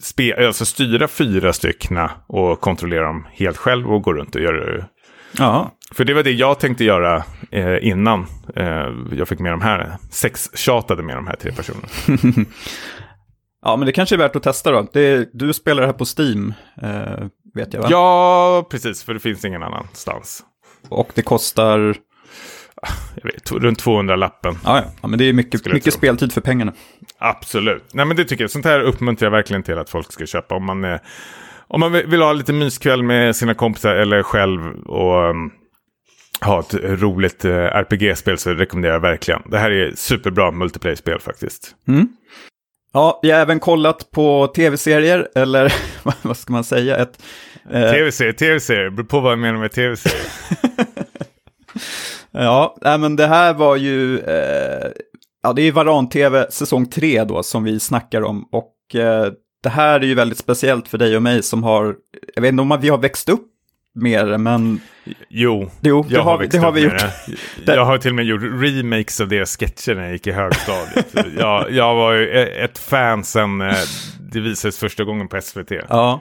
spe, 0.00 0.46
alltså 0.46 0.64
styra 0.64 1.08
fyra 1.08 1.52
stycken 1.52 1.98
och 2.26 2.60
kontrollera 2.60 3.06
dem 3.06 3.26
helt 3.32 3.56
själv 3.56 3.92
och 3.92 4.02
gå 4.02 4.12
runt 4.12 4.34
och 4.34 4.40
göra 4.40 4.76
det. 4.76 4.86
Ja. 5.38 5.70
För 5.92 6.04
det 6.04 6.14
var 6.14 6.22
det 6.22 6.30
jag 6.30 6.60
tänkte 6.60 6.84
göra 6.84 7.24
eh, 7.50 7.88
innan 7.88 8.26
eh, 8.56 8.88
jag 9.12 9.28
fick 9.28 9.38
med 9.38 9.52
de 9.52 9.60
här, 9.60 9.96
sex 10.10 10.50
tjatade 10.54 11.02
med 11.02 11.16
de 11.16 11.26
här 11.26 11.36
tre 11.36 11.52
personerna. 11.52 11.88
Ja, 13.62 13.76
men 13.76 13.86
det 13.86 13.92
kanske 13.92 14.14
är 14.14 14.18
värt 14.18 14.36
att 14.36 14.42
testa 14.42 14.70
då. 14.70 14.86
Det, 14.92 15.30
du 15.32 15.52
spelar 15.52 15.80
det 15.80 15.86
här 15.86 15.92
på 15.92 16.04
Steam, 16.18 16.54
eh, 16.82 17.26
vet 17.54 17.74
jag 17.74 17.82
va? 17.82 17.88
Ja, 17.90 18.66
precis, 18.70 19.04
för 19.04 19.14
det 19.14 19.20
finns 19.20 19.44
ingen 19.44 19.62
annanstans. 19.62 20.42
Och 20.88 21.10
det 21.14 21.22
kostar? 21.22 21.96
vet, 23.22 23.52
runt 23.52 23.78
200 23.78 24.16
lappen. 24.16 24.58
Ja, 24.64 24.78
ja. 24.78 24.84
ja 25.02 25.08
men 25.08 25.18
det 25.18 25.24
är 25.24 25.32
mycket, 25.32 25.72
mycket 25.72 25.94
speltid 25.94 26.32
för 26.32 26.40
pengarna. 26.40 26.72
Absolut. 27.18 27.84
Nej 27.94 28.06
men 28.06 28.16
det 28.16 28.24
tycker 28.24 28.44
jag. 28.44 28.50
Sånt 28.50 28.64
här 28.64 28.80
uppmuntrar 28.80 29.26
jag 29.26 29.30
verkligen 29.30 29.62
till 29.62 29.78
att 29.78 29.90
folk 29.90 30.12
ska 30.12 30.26
köpa. 30.26 30.54
Om 30.54 30.64
man, 30.64 30.84
är, 30.84 31.00
om 31.68 31.80
man 31.80 31.92
vill 31.92 32.22
ha 32.22 32.32
lite 32.32 32.52
myskväll 32.52 33.02
med 33.02 33.36
sina 33.36 33.54
kompisar 33.54 33.94
eller 33.94 34.22
själv 34.22 34.74
och 34.86 35.30
um, 35.30 35.52
ha 36.40 36.60
ett 36.60 36.74
roligt 36.74 37.44
uh, 37.44 37.52
RPG-spel 37.54 38.38
så 38.38 38.50
rekommenderar 38.50 38.94
jag 38.94 39.00
verkligen. 39.00 39.42
Det 39.46 39.58
här 39.58 39.70
är 39.70 39.92
superbra 39.94 40.50
multiplayer-spel 40.50 41.20
faktiskt. 41.20 41.74
Ja, 42.92 43.20
jag 43.22 43.36
har 43.36 43.42
även 43.42 43.60
kollat 43.60 44.10
på 44.10 44.46
tv-serier, 44.46 45.28
eller 45.34 45.74
vad 46.22 46.36
ska 46.36 46.52
man 46.52 46.64
säga? 46.64 46.96
Ett, 46.96 47.22
eh, 47.70 47.90
Tv-serier, 47.90 48.32
tv-serier. 48.32 48.90
Beror 48.90 49.06
på 49.06 49.20
vad 49.20 49.32
jag 49.32 49.38
menar 49.38 49.58
med 49.58 49.72
tv-serier. 49.72 50.26
Ja, 52.34 52.76
nej, 52.80 52.98
men 52.98 53.16
det 53.16 53.26
här 53.26 53.54
var 53.54 53.76
ju, 53.76 54.18
eh, 54.18 54.90
ja 55.42 55.52
det 55.52 55.62
är 55.62 55.72
Varan-TV 55.72 56.50
säsong 56.50 56.86
3 56.86 57.24
då 57.24 57.42
som 57.42 57.64
vi 57.64 57.80
snackar 57.80 58.22
om. 58.22 58.48
Och 58.52 58.94
eh, 58.94 59.32
det 59.62 59.68
här 59.68 60.00
är 60.00 60.04
ju 60.04 60.14
väldigt 60.14 60.38
speciellt 60.38 60.88
för 60.88 60.98
dig 60.98 61.16
och 61.16 61.22
mig 61.22 61.42
som 61.42 61.62
har, 61.62 61.96
jag 62.34 62.42
vet 62.42 62.48
inte 62.48 62.62
om 62.62 62.78
vi 62.80 62.88
har 62.88 62.98
växt 62.98 63.28
upp 63.28 63.46
med 63.94 64.28
det, 64.28 64.38
men 64.38 64.80
Jo, 65.28 65.70
Jo, 65.80 66.02
det 66.08 66.14
jag 66.14 66.22
har- 66.22 66.46
det 66.46 66.58
har 66.58 66.72
vi 66.72 66.80
gjort. 66.80 66.98
Det. 67.66 67.74
Jag 67.74 67.84
har 67.84 67.98
till 67.98 68.10
och 68.10 68.14
med 68.14 68.24
gjort 68.24 68.42
remakes 68.42 69.20
av 69.20 69.28
deras 69.28 69.56
sketcher 69.56 69.94
när 69.94 70.02
jag 70.02 70.12
gick 70.12 70.26
i 70.26 70.32
högstadiet. 70.32 71.06
jag, 71.38 71.70
jag 71.70 71.94
var 71.94 72.12
ju 72.12 72.28
e- 72.28 72.64
ett 72.64 72.78
fan 72.78 73.24
sen 73.24 73.60
eh, 73.60 73.74
det 74.32 74.40
visades 74.40 74.78
första 74.78 75.04
gången 75.04 75.28
på 75.28 75.40
SVT. 75.40 75.70
ja. 75.88 76.20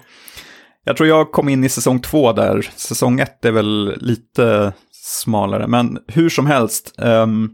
Jag 0.84 0.98
tror 0.98 1.10
jag 1.10 1.32
kom 1.32 1.50
in 1.50 1.64
i 1.64 1.70
säsong 1.70 2.00
2 2.00 2.34
där, 2.34 2.70
säsong 2.76 3.20
1 3.20 3.46
är 3.46 3.52
väl 3.52 3.98
lite 4.02 4.74
smalare, 4.92 5.68
men 5.68 5.98
hur 6.08 6.30
som 6.30 6.46
helst. 6.46 6.94
ehm, 7.02 7.50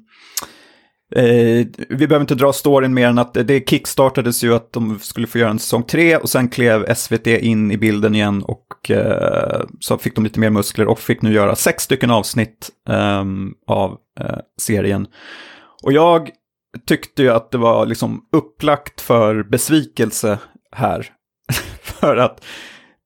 Eh, 1.16 1.68
vi 1.90 2.08
behöver 2.08 2.22
inte 2.22 2.36
dra 2.36 2.54
storyn 2.54 2.94
mer 2.94 3.08
än 3.08 3.18
att 3.18 3.34
det 3.34 3.70
kickstartades 3.70 4.44
ju 4.44 4.56
att 4.56 4.74
de 4.74 5.00
skulle 5.00 5.28
få 5.28 5.38
göra 5.38 5.50
en 5.50 5.60
säsong 5.60 5.84
3 5.84 6.18
och 6.18 6.30
sen 6.30 6.50
klev 6.50 6.96
SVT 6.96 7.28
in 7.28 7.72
i 7.72 7.78
bilden 7.78 8.16
igen 8.16 8.44
och 8.44 8.92
eh, 8.92 9.62
så 9.80 9.98
fick 9.98 10.16
de 10.16 10.24
lite 10.24 10.40
mer 10.40 10.50
muskler 10.50 10.88
och 10.88 11.00
fick 11.00 11.22
nu 11.22 11.34
göra 11.34 11.56
sex 11.56 11.84
stycken 11.84 12.12
avsnitt 12.12 12.70
eh, 12.90 13.24
av 13.68 13.98
eh, 14.20 14.38
serien. 14.62 15.08
Och 15.84 15.92
jag 15.92 16.30
tyckte 16.88 17.24
ju 17.24 17.30
att 17.30 17.52
det 17.52 17.58
var 17.58 17.86
liksom 17.86 18.22
upplagt 18.32 19.02
för 19.02 19.44
besvikelse 19.44 20.40
här. 20.72 21.08
för 21.82 22.18
att 22.18 22.44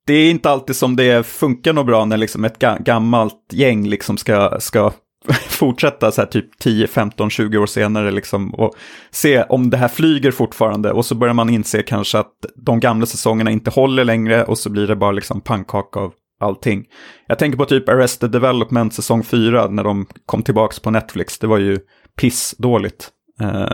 det 0.07 0.13
är 0.13 0.31
inte 0.31 0.49
alltid 0.49 0.75
som 0.75 0.95
det 0.95 1.25
funkar 1.25 1.73
något 1.73 1.85
bra 1.85 2.05
när 2.05 2.17
liksom 2.17 2.45
ett 2.45 2.59
ga- 2.59 2.83
gammalt 2.83 3.45
gäng 3.51 3.87
liksom 3.87 4.17
ska, 4.17 4.59
ska 4.59 4.91
fortsätta 5.47 6.11
så 6.11 6.21
här 6.21 6.27
typ 6.27 6.59
10, 6.59 6.87
15, 6.87 7.29
20 7.29 7.57
år 7.57 7.65
senare 7.65 8.11
liksom 8.11 8.53
och 8.53 8.73
se 9.11 9.43
om 9.43 9.69
det 9.69 9.77
här 9.77 9.87
flyger 9.87 10.31
fortfarande 10.31 10.91
och 10.91 11.05
så 11.05 11.15
börjar 11.15 11.33
man 11.33 11.49
inse 11.49 11.83
kanske 11.83 12.19
att 12.19 12.33
de 12.55 12.79
gamla 12.79 13.05
säsongerna 13.05 13.51
inte 13.51 13.69
håller 13.69 14.05
längre 14.05 14.43
och 14.43 14.57
så 14.57 14.69
blir 14.69 14.87
det 14.87 14.95
bara 14.95 15.11
liksom 15.11 15.41
pannkaka 15.41 15.99
av 15.99 16.13
allting. 16.39 16.85
Jag 17.27 17.39
tänker 17.39 17.57
på 17.57 17.65
typ 17.65 17.89
Arrested 17.89 18.31
Development 18.31 18.93
säsong 18.93 19.23
4 19.23 19.67
när 19.67 19.83
de 19.83 20.05
kom 20.25 20.43
tillbaka 20.43 20.75
på 20.83 20.91
Netflix. 20.91 21.39
Det 21.39 21.47
var 21.47 21.57
ju 21.57 21.79
pissdåligt. 22.15 23.09
Eh, 23.41 23.67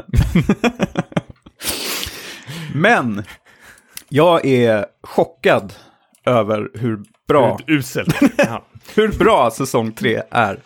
Men 2.74 3.24
jag 4.10 4.46
är 4.46 4.86
chockad 5.04 5.74
över 6.26 6.70
hur 6.74 7.00
bra 7.28 7.60
Uselt. 7.68 8.16
Ja. 8.38 8.66
hur 8.96 9.08
bra 9.20 9.52
säsong 9.52 9.92
3 9.92 10.22
är. 10.32 10.60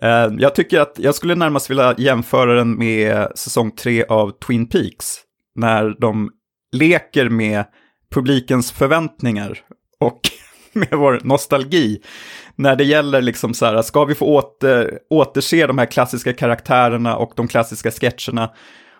Eh, 0.00 0.28
jag 0.38 0.54
tycker 0.54 0.80
att 0.80 0.94
jag 0.98 1.14
skulle 1.14 1.34
närmast 1.34 1.70
vilja 1.70 1.94
jämföra 1.98 2.54
den 2.54 2.78
med 2.78 3.28
säsong 3.34 3.70
3 3.70 4.04
av 4.04 4.30
Twin 4.30 4.68
Peaks. 4.68 5.16
När 5.54 5.96
de 6.00 6.30
leker 6.72 7.28
med 7.28 7.64
publikens 8.10 8.72
förväntningar 8.72 9.58
och 10.00 10.20
med 10.72 10.88
vår 10.92 11.20
nostalgi. 11.24 12.00
När 12.56 12.76
det 12.76 12.84
gäller 12.84 13.22
liksom 13.22 13.54
så 13.54 13.66
här, 13.66 13.82
ska 13.82 14.04
vi 14.04 14.14
få 14.14 14.26
åter, 14.26 14.98
återse 15.10 15.66
de 15.66 15.78
här 15.78 15.86
klassiska 15.86 16.32
karaktärerna 16.32 17.16
och 17.16 17.32
de 17.36 17.48
klassiska 17.48 17.90
sketcherna? 17.90 18.50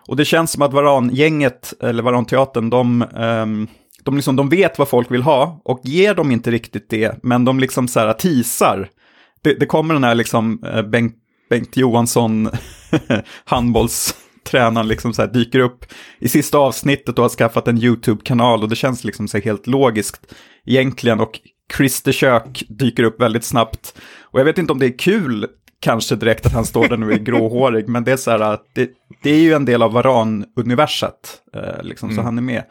Och 0.07 0.15
det 0.15 0.25
känns 0.25 0.51
som 0.51 0.61
att 0.61 0.73
Varan-gänget, 0.73 1.73
eller 1.81 2.03
Varan-teatern, 2.03 2.69
de, 2.69 3.01
ehm, 3.01 3.67
de, 4.03 4.15
liksom, 4.15 4.35
de 4.35 4.49
vet 4.49 4.79
vad 4.79 4.87
folk 4.87 5.11
vill 5.11 5.21
ha 5.21 5.61
och 5.65 5.79
ger 5.83 6.15
dem 6.15 6.31
inte 6.31 6.51
riktigt 6.51 6.89
det, 6.89 7.19
men 7.23 7.45
de 7.45 7.59
liksom 7.59 7.87
så 7.87 7.99
här 7.99 8.13
teasar. 8.13 8.89
Det, 9.43 9.53
det 9.53 9.65
kommer 9.65 9.93
den 9.93 10.03
här 10.03 10.15
liksom 10.15 10.63
eh, 10.63 10.81
Bengt, 10.81 11.15
Bengt 11.49 11.77
Johansson, 11.77 12.49
handbollstränaren, 13.45 14.87
liksom 14.87 15.13
så 15.13 15.21
här 15.21 15.29
dyker 15.33 15.59
upp 15.59 15.85
i 16.19 16.29
sista 16.29 16.57
avsnittet 16.57 17.17
och 17.17 17.23
har 17.23 17.29
skaffat 17.29 17.67
en 17.67 17.77
YouTube-kanal 17.77 18.63
och 18.63 18.69
det 18.69 18.75
känns 18.75 19.03
liksom 19.03 19.27
så 19.27 19.37
helt 19.37 19.67
logiskt 19.67 20.33
egentligen. 20.65 21.19
Och 21.19 21.39
Christer 21.77 22.11
Kök 22.11 22.63
dyker 22.69 23.03
upp 23.03 23.21
väldigt 23.21 23.43
snabbt. 23.43 23.95
Och 24.21 24.39
jag 24.39 24.45
vet 24.45 24.57
inte 24.57 24.73
om 24.73 24.79
det 24.79 24.85
är 24.85 24.97
kul 24.97 25.47
kanske 25.79 26.15
direkt 26.15 26.45
att 26.45 26.53
han 26.53 26.65
står 26.65 26.87
där 26.87 26.97
nu 26.97 27.05
och 27.05 27.11
är 27.11 27.17
gråhårig, 27.17 27.87
men 27.89 28.03
det 28.03 28.11
är 28.11 28.17
så 28.17 28.31
här 28.31 28.39
att 28.39 28.65
det, 28.73 28.89
det 29.23 29.29
är 29.29 29.39
ju 29.39 29.53
en 29.53 29.65
del 29.65 29.81
av 29.81 29.93
Varan-universet, 29.93 31.41
eh, 31.55 31.83
liksom, 31.83 32.15
så 32.15 32.21
han 32.21 32.37
är 32.37 32.41
med. 32.41 32.63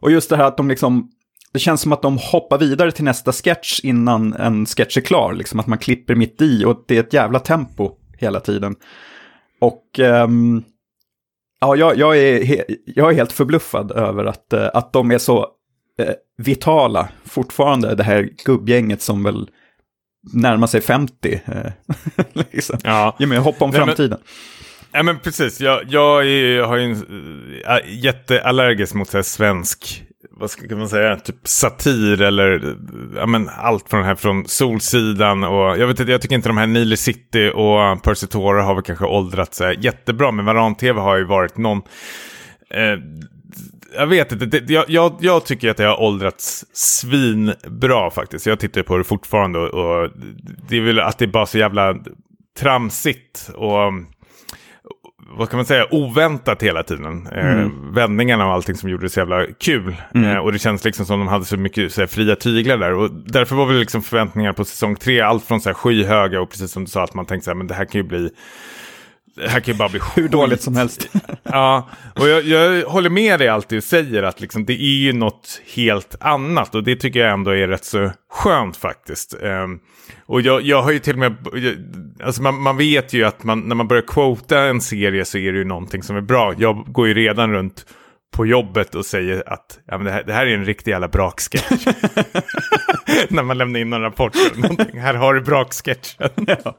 Och 0.00 0.10
just 0.10 0.30
det 0.30 0.36
här 0.36 0.44
att 0.44 0.56
de 0.56 0.68
liksom, 0.68 1.10
det 1.52 1.58
känns 1.58 1.80
som 1.80 1.92
att 1.92 2.02
de 2.02 2.18
hoppar 2.18 2.58
vidare 2.58 2.92
till 2.92 3.04
nästa 3.04 3.32
sketch 3.32 3.80
innan 3.80 4.32
en 4.32 4.66
sketch 4.66 4.96
är 4.96 5.00
klar, 5.00 5.32
liksom 5.32 5.60
att 5.60 5.66
man 5.66 5.78
klipper 5.78 6.14
mitt 6.14 6.42
i 6.42 6.64
och 6.64 6.84
det 6.88 6.96
är 6.96 7.00
ett 7.00 7.12
jävla 7.12 7.38
tempo 7.38 7.90
hela 8.18 8.40
tiden. 8.40 8.76
Och 9.60 9.98
ehm, 9.98 10.62
ja, 11.60 11.76
jag, 11.76 11.96
jag, 11.98 12.18
är 12.18 12.64
jag 12.86 13.10
är 13.10 13.14
helt 13.14 13.32
förbluffad 13.32 13.92
över 13.92 14.24
att, 14.24 14.52
eh, 14.52 14.68
att 14.74 14.92
de 14.92 15.10
är 15.10 15.18
så 15.18 15.46
eh, 15.98 16.14
vitala 16.38 17.08
fortfarande, 17.24 17.94
det 17.94 18.02
här 18.02 18.28
gubbgänget 18.44 19.02
som 19.02 19.22
väl 19.22 19.50
närmar 20.34 20.66
sig 20.66 20.80
50. 20.80 21.40
Eh, 21.44 21.72
liksom. 22.52 22.78
Ja. 22.84 23.16
Ge 23.18 23.26
mig 23.26 23.38
hopp 23.38 23.62
om 23.62 23.70
Nej, 23.70 23.78
men- 23.78 23.86
framtiden. 23.88 24.18
Ja 24.92 25.02
men 25.02 25.18
precis, 25.18 25.60
jag, 25.60 25.82
jag 25.88 26.26
är, 26.26 26.62
har 26.62 26.76
ju 26.76 26.84
en 26.84 26.92
äh, 27.68 28.04
jätteallergisk 28.04 28.94
mot 28.94 29.08
så 29.08 29.18
här 29.18 29.22
svensk, 29.22 30.04
vad 30.40 30.50
ska 30.50 30.76
man 30.76 30.88
säga, 30.88 31.16
typ 31.16 31.48
satir 31.48 32.22
eller 32.22 32.76
ja, 33.16 33.26
men 33.26 33.48
allt 33.48 33.88
från 33.88 34.04
här 34.04 34.14
från 34.14 34.48
Solsidan 34.48 35.44
och 35.44 35.78
jag 35.78 35.86
vet 35.86 36.00
inte, 36.00 36.12
jag 36.12 36.22
tycker 36.22 36.34
inte 36.34 36.48
de 36.48 36.56
här 36.56 36.66
Nile 36.66 36.96
City 36.96 37.52
och 37.54 38.02
Percy 38.02 38.26
Tora 38.26 38.62
har 38.62 38.74
väl 38.74 38.82
kanske 38.82 39.04
åldrats 39.04 39.62
jättebra, 39.78 40.32
men 40.32 40.44
Varan-TV 40.44 41.00
har 41.00 41.16
ju 41.16 41.24
varit 41.24 41.56
någon, 41.56 41.82
eh, 42.70 42.98
jag 43.94 44.06
vet 44.06 44.32
inte, 44.32 44.46
det, 44.46 44.70
jag, 44.70 44.84
jag, 44.88 45.16
jag 45.20 45.44
tycker 45.44 45.70
att 45.70 45.76
det 45.76 45.84
har 45.84 46.00
åldrats 46.00 46.64
svinbra 46.72 48.10
faktiskt. 48.10 48.46
Jag 48.46 48.60
tittar 48.60 48.82
på 48.82 48.98
det 48.98 49.04
fortfarande 49.04 49.58
och, 49.58 49.68
och 49.68 50.10
det 50.68 50.76
är 50.76 50.80
väl 50.80 51.00
att 51.00 51.18
det 51.18 51.24
är 51.24 51.26
bara 51.26 51.46
så 51.46 51.58
jävla 51.58 51.96
tramsigt 52.58 53.50
och 53.54 53.92
vad 55.30 55.50
kan 55.50 55.56
man 55.58 55.66
säga, 55.66 55.86
oväntat 55.90 56.62
hela 56.62 56.82
tiden. 56.82 57.26
Eh, 57.26 57.68
vändningarna 57.94 58.46
och 58.46 58.52
allting 58.52 58.74
som 58.74 58.90
gjorde 58.90 59.04
det 59.04 59.10
så 59.10 59.20
jävla 59.20 59.46
kul. 59.58 59.96
Eh, 60.14 60.36
och 60.36 60.52
det 60.52 60.58
känns 60.58 60.84
liksom 60.84 61.06
som 61.06 61.18
de 61.18 61.28
hade 61.28 61.44
så 61.44 61.56
mycket 61.56 61.92
så 61.92 62.00
här, 62.00 62.08
fria 62.08 62.36
tyglar 62.36 62.76
där. 62.76 62.92
Och 62.92 63.10
därför 63.10 63.56
var 63.56 63.66
väl 63.66 63.76
liksom 63.78 64.02
förväntningar 64.02 64.52
på 64.52 64.64
säsong 64.64 64.96
tre, 64.96 65.20
allt 65.20 65.44
från 65.44 65.60
så 65.60 65.68
här, 65.68 65.74
skyhöga 65.74 66.40
och 66.40 66.50
precis 66.50 66.72
som 66.72 66.84
du 66.84 66.90
sa, 66.90 67.04
att 67.04 67.14
man 67.14 67.26
tänkte 67.26 67.44
så 67.44 67.50
här, 67.50 67.56
men 67.56 67.66
det 67.66 67.74
här 67.74 67.84
kan 67.84 68.00
ju 68.00 68.08
bli 68.08 68.30
det 69.34 69.48
här 69.48 69.60
kan 69.60 69.74
ju 69.74 69.78
bara 69.78 69.88
bli 69.88 70.00
Hur 70.16 70.28
dåligt 70.28 70.62
som 70.62 70.76
helst. 70.76 71.08
Ja, 71.42 71.88
och 72.14 72.28
jag, 72.28 72.42
jag 72.42 72.84
håller 72.84 73.10
med 73.10 73.38
dig 73.38 73.48
alltid 73.48 73.78
och 73.78 73.84
säger 73.84 74.22
att 74.22 74.40
liksom, 74.40 74.64
det 74.64 74.72
är 74.72 74.98
ju 75.02 75.12
något 75.12 75.62
helt 75.74 76.16
annat. 76.20 76.74
Och 76.74 76.84
det 76.84 76.96
tycker 76.96 77.20
jag 77.20 77.32
ändå 77.32 77.50
är 77.50 77.68
rätt 77.68 77.84
så 77.84 78.10
skönt 78.30 78.76
faktiskt. 78.76 79.34
Ehm, 79.42 79.78
och 80.26 80.40
jag, 80.40 80.62
jag 80.62 80.82
har 80.82 80.92
ju 80.92 80.98
till 80.98 81.12
och 81.12 81.18
med, 81.18 81.36
alltså 82.22 82.42
man, 82.42 82.62
man 82.62 82.76
vet 82.76 83.12
ju 83.12 83.24
att 83.24 83.44
man, 83.44 83.60
när 83.60 83.74
man 83.74 83.88
börjar 83.88 84.02
quota 84.02 84.60
en 84.60 84.80
serie 84.80 85.24
så 85.24 85.38
är 85.38 85.52
det 85.52 85.58
ju 85.58 85.64
någonting 85.64 86.02
som 86.02 86.16
är 86.16 86.20
bra. 86.20 86.54
Jag 86.58 86.84
går 86.86 87.08
ju 87.08 87.14
redan 87.14 87.52
runt 87.52 87.86
på 88.32 88.46
jobbet 88.46 88.94
och 88.94 89.06
säger 89.06 89.52
att 89.52 89.78
ja, 89.86 89.98
men 89.98 90.06
det, 90.06 90.12
här, 90.12 90.22
det 90.22 90.32
här 90.32 90.46
är 90.46 90.54
en 90.54 90.64
riktig 90.64 90.90
jävla 90.90 91.08
braksketch. 91.08 91.86
när 93.28 93.42
man 93.42 93.58
lämnar 93.58 93.80
in 93.80 93.92
en 93.92 94.00
rapport. 94.00 94.36
eller 94.36 94.62
någonting. 94.68 95.00
Här 95.00 95.14
har 95.14 95.34
du 95.34 95.40
braksketchen. 95.40 96.30
Ja, 96.46 96.78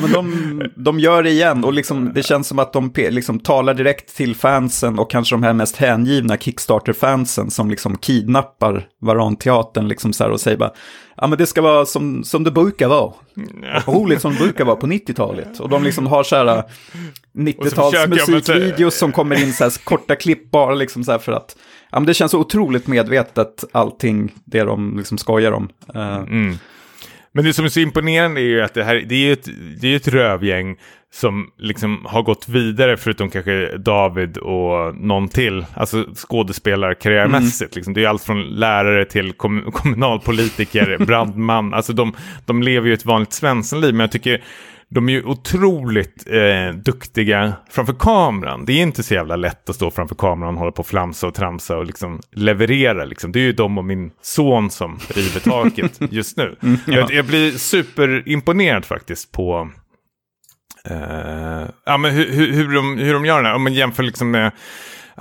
men 0.00 0.12
de, 0.12 0.62
de 0.76 1.00
gör 1.00 1.22
det 1.22 1.30
igen 1.30 1.64
och 1.64 1.72
liksom, 1.72 2.12
det 2.14 2.22
känns 2.22 2.46
som 2.48 2.58
att 2.58 2.72
de 2.72 2.92
liksom 2.96 3.38
talar 3.40 3.74
direkt 3.74 4.16
till 4.16 4.34
fansen 4.34 4.98
och 4.98 5.10
kanske 5.10 5.34
de 5.34 5.42
här 5.42 5.52
mest 5.52 5.76
hängivna 5.76 6.36
Kickstarter-fansen 6.36 7.50
som 7.50 7.70
liksom 7.70 7.96
kidnappar 7.98 8.86
Varanteatern 9.00 9.88
liksom 9.88 10.12
så 10.12 10.24
här 10.24 10.30
och 10.30 10.40
säger 10.40 10.56
bara, 10.56 10.72
ja 11.16 11.26
men 11.26 11.38
det 11.38 11.46
ska 11.46 11.62
vara 11.62 11.86
som, 11.86 12.24
som 12.24 12.44
det 12.44 12.50
brukar 12.50 12.88
vara. 12.88 13.12
Roligt 13.86 14.20
som 14.20 14.32
det 14.32 14.38
brukar 14.38 14.64
vara 14.64 14.76
på 14.76 14.86
90-talet. 14.86 15.60
Och 15.60 15.68
de 15.68 15.82
liksom 15.84 16.06
har 16.06 16.22
så 16.22 16.36
här 16.36 16.62
90-tals 17.38 17.74
försöker 17.74 17.98
jag, 17.98 18.08
men 18.08 18.18
så- 18.18 18.30
musikvideos 18.32 18.94
som 18.98 19.12
kommer 19.12 19.42
in 19.42 19.52
så 19.52 19.64
här 19.64 19.84
korta 19.84 20.16
klipp 20.16 20.50
bara 20.50 20.74
liksom 20.74 21.04
så 21.04 21.12
här 21.12 21.18
för 21.18 21.32
att, 21.32 21.56
ja 21.90 22.00
men 22.00 22.06
det 22.06 22.14
känns 22.14 22.30
så 22.32 22.38
otroligt 22.38 22.86
medvetet 22.86 23.64
allting 23.72 24.32
det 24.44 24.62
de 24.62 24.96
liksom 24.98 25.18
skojar 25.18 25.52
om. 25.52 25.68
Eh, 25.94 26.16
Mm. 26.16 26.58
Men 27.32 27.44
det 27.44 27.52
som 27.52 27.64
är 27.64 27.68
så 27.68 27.80
imponerande 27.80 28.40
är 28.40 28.44
ju 28.44 28.60
att 28.60 28.74
det 28.74 28.84
här 28.84 29.04
det 29.06 29.14
är 29.14 29.32
ett, 29.32 29.48
det 29.80 29.92
är 29.92 29.96
ett 29.96 30.08
rövgäng 30.08 30.76
som 31.12 31.50
liksom 31.58 32.06
har 32.08 32.22
gått 32.22 32.48
vidare 32.48 32.96
förutom 32.96 33.30
kanske 33.30 33.76
David 33.78 34.36
och 34.36 34.96
någon 34.96 35.28
till. 35.28 35.66
Alltså 35.74 36.04
skådespelarkarriärmässigt. 36.14 37.72
Mm. 37.72 37.78
Liksom. 37.78 37.94
Det 37.94 38.04
är 38.04 38.08
allt 38.08 38.22
från 38.22 38.42
lärare 38.42 39.04
till 39.04 39.32
kom 39.32 39.72
kommunalpolitiker, 39.72 40.98
brandman. 41.06 41.74
Alltså 41.74 41.92
de, 41.92 42.12
de 42.46 42.62
lever 42.62 42.88
ju 42.88 42.94
ett 42.94 43.04
vanligt 43.04 43.32
svenssonliv. 43.32 43.94
Men 43.94 44.00
jag 44.00 44.12
tycker 44.12 44.42
de 44.90 45.08
är 45.08 45.12
ju 45.12 45.24
otroligt 45.24 46.26
eh, 46.26 46.74
duktiga 46.74 47.52
framför 47.70 47.92
kameran. 47.92 48.64
Det 48.64 48.72
är 48.72 48.82
inte 48.82 49.02
så 49.02 49.14
jävla 49.14 49.36
lätt 49.36 49.70
att 49.70 49.76
stå 49.76 49.90
framför 49.90 50.14
kameran 50.14 50.54
och 50.54 50.60
hålla 50.60 50.72
på 50.72 50.80
och 50.80 50.86
flamsa 50.86 51.26
och 51.26 51.34
tramsa 51.34 51.76
och 51.76 51.86
liksom 51.86 52.20
leverera. 52.30 53.04
Liksom. 53.04 53.32
Det 53.32 53.40
är 53.40 53.44
ju 53.44 53.52
de 53.52 53.78
och 53.78 53.84
min 53.84 54.10
son 54.22 54.70
som 54.70 54.98
river 55.08 55.40
taket 55.40 55.98
just 56.12 56.36
nu. 56.36 56.56
Mm, 56.62 56.76
ja. 56.86 56.94
jag, 56.94 57.12
jag, 57.12 57.26
blir 57.26 57.50
superimponerad 57.50 58.84
faktiskt 58.84 59.32
på 59.32 59.70
eh, 60.84 61.68
ja, 61.84 61.98
men 61.98 62.10
hur, 62.10 62.32
hur, 62.32 62.52
hur, 62.52 62.74
de, 62.74 62.98
hur 62.98 63.14
de 63.14 63.24
gör 63.24 63.42
det 63.42 63.48
här. 63.48 63.54
Om 63.54 63.62
man 63.62 63.74
jämför 63.74 64.02
liksom 64.02 64.30
med 64.30 64.52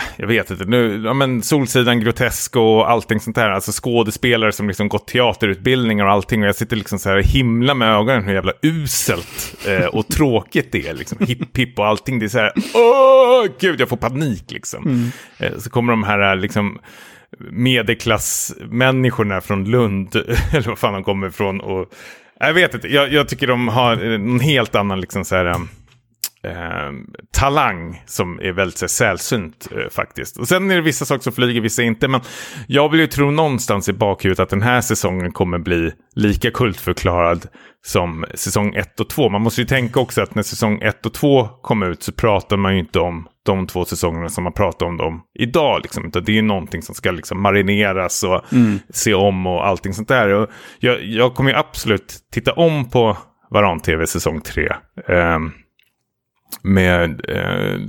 jag 0.17 0.27
vet 0.27 0.51
inte, 0.51 0.65
nu, 0.65 1.01
ja, 1.05 1.13
men 1.13 1.41
Solsidan 1.41 1.99
Grotesk 1.99 2.55
och 2.55 2.91
allting 2.91 3.19
sånt 3.19 3.35
där. 3.35 3.49
Alltså 3.49 3.71
skådespelare 3.83 4.51
som 4.51 4.67
liksom 4.67 4.89
gått 4.89 5.07
teaterutbildningar 5.07 6.05
och 6.05 6.11
allting. 6.11 6.41
Och 6.41 6.47
jag 6.47 6.55
sitter 6.55 6.75
liksom 6.75 6.99
så 6.99 7.09
här 7.09 7.23
himla 7.23 7.73
med 7.73 7.95
ögonen 7.95 8.23
hur 8.23 8.33
jävla 8.33 8.53
uselt 8.61 9.55
eh, 9.67 9.85
och 9.85 10.07
tråkigt 10.07 10.71
det 10.71 10.87
är. 10.87 10.93
Liksom. 10.93 11.17
Hipp 11.25 11.57
hipp 11.57 11.79
och 11.79 11.87
allting. 11.87 12.19
Det 12.19 12.25
är 12.25 12.29
så 12.29 12.37
här, 12.37 12.51
åh 12.73 13.45
gud, 13.59 13.81
jag 13.81 13.89
får 13.89 13.97
panik 13.97 14.51
liksom. 14.51 14.83
Mm. 14.85 15.11
Eh, 15.37 15.59
så 15.59 15.69
kommer 15.69 15.93
de 15.93 16.03
här 16.03 16.35
liksom 16.35 16.79
medelklassmänniskorna 17.51 19.41
från 19.41 19.65
Lund, 19.65 20.15
eller 20.53 20.67
vad 20.67 20.77
fan 20.77 20.93
de 20.93 21.03
kommer 21.03 21.27
ifrån. 21.27 21.61
Och, 21.61 21.93
jag 22.39 22.53
vet 22.53 22.73
inte, 22.73 22.87
jag, 22.87 23.13
jag 23.13 23.27
tycker 23.27 23.47
de 23.47 23.67
har 23.67 23.97
en 23.97 24.39
helt 24.39 24.75
annan 24.75 25.01
liksom 25.01 25.25
så 25.25 25.35
här 25.35 25.55
eh, 26.47 26.91
talang 27.31 28.03
som 28.05 28.39
är 28.39 28.51
väldigt 28.51 28.77
så, 28.77 28.87
sällsynt 28.87 29.67
eh, 29.71 29.89
faktiskt. 29.89 30.37
Och 30.37 30.47
sen 30.47 30.71
är 30.71 30.75
det 30.75 30.81
vissa 30.81 31.05
saker 31.05 31.23
som 31.23 31.33
flyger, 31.33 31.61
vissa 31.61 31.83
inte. 31.83 32.07
Men 32.07 32.21
jag 32.67 32.89
vill 32.89 32.99
ju 32.99 33.07
tro 33.07 33.31
någonstans 33.31 33.89
i 33.89 33.93
bakhuvudet 33.93 34.39
att 34.39 34.49
den 34.49 34.61
här 34.61 34.81
säsongen 34.81 35.31
kommer 35.31 35.59
bli 35.59 35.91
lika 36.15 36.51
kultförklarad 36.51 37.47
som 37.85 38.25
säsong 38.33 38.75
1 38.75 38.99
och 38.99 39.09
2. 39.09 39.29
Man 39.29 39.41
måste 39.41 39.61
ju 39.61 39.67
tänka 39.67 39.99
också 39.99 40.21
att 40.21 40.35
när 40.35 40.43
säsong 40.43 40.81
1 40.81 41.05
och 41.05 41.13
2 41.13 41.47
kom 41.47 41.83
ut 41.83 42.03
så 42.03 42.11
pratar 42.11 42.57
man 42.57 42.73
ju 42.73 42.79
inte 42.79 42.99
om 42.99 43.27
de 43.45 43.67
två 43.67 43.85
säsongerna 43.85 44.29
som 44.29 44.43
man 44.43 44.53
pratar 44.53 44.85
om 44.85 44.97
dem 44.97 45.21
idag. 45.39 45.79
Liksom. 45.83 46.11
det 46.13 46.29
är 46.29 46.35
ju 46.35 46.41
någonting 46.41 46.81
som 46.81 46.95
ska 46.95 47.11
liksom 47.11 47.41
marineras 47.41 48.23
och 48.23 48.53
mm. 48.53 48.79
se 48.89 49.13
om 49.13 49.47
och 49.47 49.67
allting 49.67 49.93
sånt 49.93 50.07
där. 50.07 50.29
Och 50.29 50.49
jag, 50.79 51.03
jag 51.03 51.35
kommer 51.35 51.51
ju 51.51 51.57
absolut 51.57 52.15
titta 52.31 52.53
om 52.53 52.89
på 52.89 53.17
Varan-TV 53.49 54.07
säsong 54.07 54.41
3. 54.41 54.69
Um, 55.07 55.51
med... 56.61 57.29
Eh, 57.29 57.79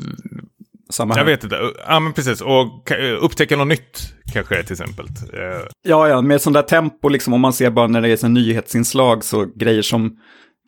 Samma 0.91 1.15
här. 1.15 1.21
Jag 1.21 1.27
vet 1.27 1.45
inte. 1.45 1.57
Ja, 1.87 2.01
men 2.01 2.13
precis. 2.13 2.41
Och 2.41 2.93
upptäcka 3.21 3.57
något 3.57 3.69
nytt 3.69 4.15
kanske 4.33 4.63
till 4.63 4.73
exempel. 4.73 5.07
Eh. 5.07 5.67
Ja, 5.83 6.09
ja, 6.09 6.21
med 6.21 6.41
sånt 6.41 6.55
där 6.55 6.63
tempo, 6.63 7.09
liksom, 7.09 7.33
om 7.33 7.41
man 7.41 7.53
ser 7.53 7.71
bara 7.71 7.87
när 7.87 8.03
det 8.03 8.09
är 8.09 8.25
en 8.25 8.35
nyhetsinslag, 8.35 9.25
så 9.25 9.47
grejer 9.57 9.83
som 9.83 10.17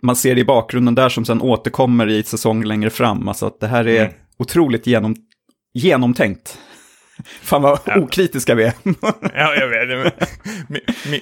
man 0.03 0.17
ser 0.17 0.39
i 0.39 0.45
bakgrunden 0.45 0.95
där 0.95 1.09
som 1.09 1.25
sen 1.25 1.41
återkommer 1.41 2.09
i 2.09 2.23
säsong 2.23 2.65
längre 2.65 2.91
fram. 2.91 3.29
Alltså 3.29 3.47
att 3.47 3.61
det 3.61 3.67
här 3.67 3.89
är 3.89 4.05
mm. 4.05 4.13
otroligt 4.39 4.87
genom, 4.87 5.17
genomtänkt. 5.75 6.59
Fan 7.43 7.63
vad 7.63 7.79
ja. 7.85 7.97
okritiska 7.97 8.55
vi 8.55 8.65
är. 8.65 8.73
ja, 9.35 9.55
jag 9.55 9.69
vet. 9.69 10.15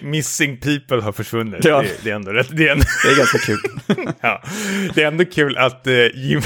Missing 0.02 0.56
people 0.56 1.00
har 1.00 1.12
försvunnit. 1.12 1.64
Ja. 1.64 1.82
Det, 1.82 2.04
det, 2.04 2.10
är 2.10 2.14
ändå 2.14 2.32
rätt. 2.32 2.48
Det 2.50 2.68
är, 2.68 2.72
ändå... 2.72 2.84
det 3.04 3.10
är 3.10 3.16
ganska 3.16 3.38
kul. 3.38 3.58
ja. 4.20 4.42
Det 4.94 5.02
är 5.02 5.06
ändå 5.06 5.24
kul 5.24 5.56
att 5.58 5.86
uh, 5.86 6.06
Jim... 6.14 6.40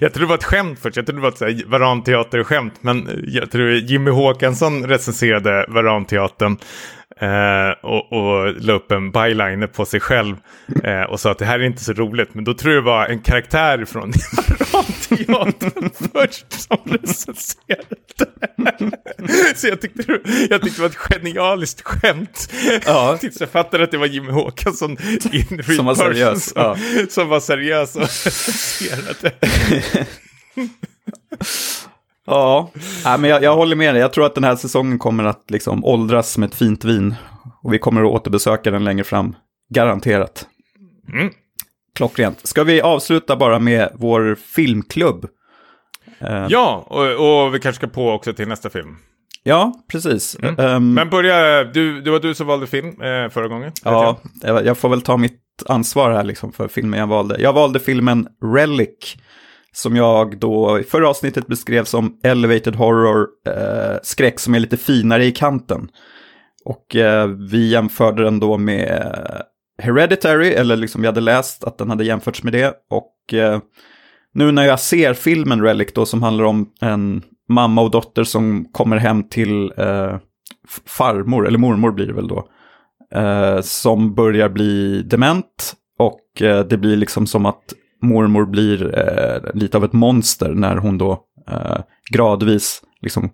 Jag 0.00 0.12
tror 0.12 0.20
det 0.20 0.28
var 0.28 0.34
ett 0.34 0.44
skämt 0.44 0.78
först. 0.82 0.96
Jag 0.96 1.06
trodde 1.06 1.20
det 1.20 1.30
var 1.40 1.48
ett 1.48 1.66
varanteater-skämt. 1.66 2.74
Men 2.80 3.24
jag 3.26 3.50
tror 3.50 3.70
Jimmy 3.70 4.10
Håkansson 4.10 4.86
recenserade 4.86 5.66
Varanteatern. 5.68 6.56
Eh, 7.22 7.70
och, 7.82 8.12
och 8.12 8.62
la 8.62 8.72
upp 8.72 8.92
en 8.92 9.10
byliner 9.10 9.66
på 9.66 9.84
sig 9.84 10.00
själv 10.00 10.36
eh, 10.84 11.02
och 11.02 11.20
sa 11.20 11.30
att 11.30 11.38
det 11.38 11.44
här 11.44 11.58
är 11.58 11.64
inte 11.64 11.84
så 11.84 11.92
roligt. 11.92 12.34
Men 12.34 12.44
då 12.44 12.54
tror 12.54 12.74
jag 12.74 12.82
det 12.82 12.86
var 12.86 13.06
en 13.06 13.18
karaktär 13.18 13.84
från 13.84 14.12
teatern 15.08 15.90
först 16.12 16.52
som 16.52 16.78
recenserade. 16.84 17.96
så 19.56 19.68
jag 19.68 19.80
tyckte, 19.80 20.02
jag 20.50 20.62
tyckte 20.62 20.78
det 20.78 20.82
var 20.82 20.88
ett 20.88 20.96
genialiskt 20.96 21.82
skämt. 21.82 22.52
Ja. 22.86 23.16
Tills 23.20 23.40
jag 23.40 23.50
fattade 23.50 23.84
att 23.84 23.90
det 23.90 23.98
var 23.98 24.06
Jimmy 24.06 24.30
Håkansson 24.30 24.96
som 25.76 25.86
var 25.86 25.94
seriös. 25.94 26.44
Som, 26.44 26.62
ja. 26.62 26.76
som 27.08 27.28
var 27.28 27.40
seriös 27.40 27.96
och 27.96 28.02
recenserade. 28.02 29.32
Ja, 32.26 32.70
Nej, 33.04 33.18
men 33.18 33.30
jag, 33.30 33.42
jag, 33.42 33.56
håller 33.56 33.76
med 33.76 33.94
dig. 33.94 34.00
Jag 34.00 34.12
tror 34.12 34.26
att 34.26 34.34
den 34.34 34.44
här 34.44 34.56
säsongen 34.56 34.98
kommer 34.98 35.24
att 35.24 35.50
liksom 35.50 35.84
åldras 35.84 36.30
som 36.30 36.42
ett 36.42 36.54
fint 36.54 36.84
vin. 36.84 37.14
Och 37.62 37.72
vi 37.72 37.78
kommer 37.78 38.02
att 38.02 38.10
återbesöka 38.10 38.70
den 38.70 38.84
längre 38.84 39.04
fram. 39.04 39.36
Garanterat. 39.74 40.46
Mm. 41.12 41.30
Klockrent. 41.94 42.46
Ska 42.46 42.64
vi 42.64 42.80
avsluta 42.80 43.36
bara 43.36 43.58
med 43.58 43.88
vår 43.94 44.34
filmklubb? 44.54 45.26
Uh, 46.22 46.46
ja, 46.48 46.86
och, 46.86 47.44
och, 47.44 47.54
vi 47.54 47.60
kanske 47.60 47.78
ska 47.78 47.86
på 47.86 48.10
också 48.10 48.32
till 48.32 48.48
nästa 48.48 48.70
film. 48.70 48.96
Ja, 49.42 49.72
precis. 49.88 50.36
Mm. 50.42 50.58
Um, 50.58 50.94
Men 50.94 51.10
börja, 51.10 51.64
du, 51.64 52.00
det 52.00 52.10
var 52.10 52.20
du 52.20 52.34
som 52.34 52.46
valde 52.46 52.66
film 52.66 52.88
eh, 52.88 53.28
förra 53.28 53.48
gången. 53.48 53.72
Ja, 53.84 54.20
jag. 54.42 54.66
jag 54.66 54.78
får 54.78 54.88
väl 54.88 55.02
ta 55.02 55.16
mitt 55.16 55.40
ansvar 55.66 56.10
här 56.10 56.24
liksom 56.24 56.52
för 56.52 56.68
filmen 56.68 57.00
jag 57.00 57.06
valde. 57.06 57.40
Jag 57.40 57.52
valde 57.52 57.80
filmen 57.80 58.28
Relic 58.54 59.16
som 59.72 59.96
jag 59.96 60.38
då 60.38 60.78
i 60.78 60.84
förra 60.84 61.08
avsnittet 61.08 61.46
beskrev 61.46 61.84
som 61.84 62.18
elevated 62.22 62.76
horror, 62.76 63.26
eh, 63.46 63.96
skräck 64.02 64.40
som 64.40 64.54
är 64.54 64.60
lite 64.60 64.76
finare 64.76 65.24
i 65.24 65.32
kanten. 65.32 65.88
Och 66.64 66.96
eh, 66.96 67.26
vi 67.26 67.68
jämförde 67.68 68.24
den 68.24 68.40
då 68.40 68.58
med 68.58 69.12
Hereditary, 69.82 70.50
eller 70.50 70.76
liksom 70.76 71.00
vi 71.00 71.06
hade 71.06 71.20
läst 71.20 71.64
att 71.64 71.78
den 71.78 71.90
hade 71.90 72.04
jämförts 72.04 72.42
med 72.42 72.52
det. 72.52 72.74
Och 72.90 73.34
eh, 73.34 73.60
nu 74.34 74.52
när 74.52 74.64
jag 74.64 74.80
ser 74.80 75.14
filmen 75.14 75.62
Relic 75.62 75.92
då 75.92 76.06
som 76.06 76.22
handlar 76.22 76.44
om 76.44 76.70
en 76.80 77.22
mamma 77.48 77.82
och 77.82 77.90
dotter 77.90 78.24
som 78.24 78.64
kommer 78.72 78.96
hem 78.96 79.28
till 79.28 79.72
eh, 79.76 80.16
farmor, 80.86 81.46
eller 81.46 81.58
mormor 81.58 81.92
blir 81.92 82.06
det 82.06 82.12
väl 82.12 82.28
då, 82.28 82.48
eh, 83.14 83.60
som 83.60 84.14
börjar 84.14 84.48
bli 84.48 85.02
dement. 85.02 85.74
Och 85.98 86.42
eh, 86.42 86.64
det 86.64 86.76
blir 86.76 86.96
liksom 86.96 87.26
som 87.26 87.46
att 87.46 87.74
mormor 88.02 88.46
blir 88.46 88.98
eh, 88.98 89.54
lite 89.54 89.76
av 89.76 89.84
ett 89.84 89.92
monster 89.92 90.54
när 90.54 90.76
hon 90.76 90.98
då 90.98 91.24
eh, 91.50 91.78
gradvis 92.10 92.82
liksom 93.00 93.30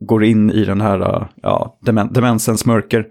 går 0.00 0.24
in 0.24 0.50
i 0.50 0.64
den 0.64 0.80
här 0.80 1.00
eh, 1.00 1.26
ja, 1.42 1.78
demen 1.82 2.12
demensens 2.12 2.66
mörker. 2.66 3.06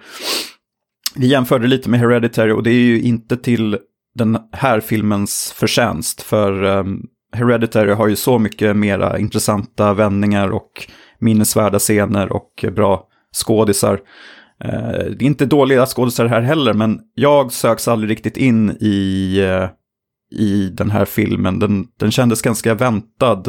Vi 1.15 1.27
jämförde 1.27 1.67
lite 1.67 1.89
med 1.89 1.99
Hereditary 1.99 2.51
och 2.51 2.63
det 2.63 2.69
är 2.69 2.73
ju 2.73 3.01
inte 3.01 3.37
till 3.37 3.77
den 4.15 4.37
här 4.51 4.79
filmens 4.79 5.53
förtjänst. 5.55 6.21
För 6.21 6.63
um, 6.63 7.03
Hereditary 7.33 7.91
har 7.91 8.07
ju 8.07 8.15
så 8.15 8.39
mycket 8.39 8.75
mera 8.75 9.19
intressanta 9.19 9.93
vändningar 9.93 10.49
och 10.49 10.71
minnesvärda 11.19 11.79
scener 11.79 12.31
och 12.33 12.65
bra 12.75 13.07
skådisar. 13.35 13.93
Uh, 14.65 15.11
det 15.17 15.21
är 15.21 15.23
inte 15.23 15.45
dåliga 15.45 15.85
skådisar 15.85 16.25
här 16.25 16.41
heller, 16.41 16.73
men 16.73 16.99
jag 17.13 17.51
söks 17.51 17.87
aldrig 17.87 18.11
riktigt 18.11 18.37
in 18.37 18.69
i 18.79 19.39
uh, 19.41 19.69
i 20.35 20.69
den 20.73 20.91
här 20.91 21.05
filmen. 21.05 21.59
Den, 21.59 21.87
den 21.99 22.11
kändes 22.11 22.41
ganska 22.41 22.73
väntad, 22.73 23.43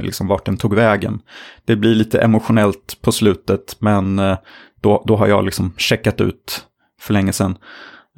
liksom 0.00 0.26
vart 0.26 0.44
den 0.44 0.56
tog 0.56 0.74
vägen. 0.74 1.20
Det 1.64 1.76
blir 1.76 1.94
lite 1.94 2.20
emotionellt 2.20 2.98
på 3.02 3.12
slutet, 3.12 3.76
men 3.78 4.18
eh, 4.18 4.38
då, 4.80 5.04
då 5.06 5.16
har 5.16 5.26
jag 5.26 5.44
liksom 5.44 5.72
checkat 5.76 6.20
ut 6.20 6.64
för 7.00 7.14
länge 7.14 7.32
sedan. 7.32 7.56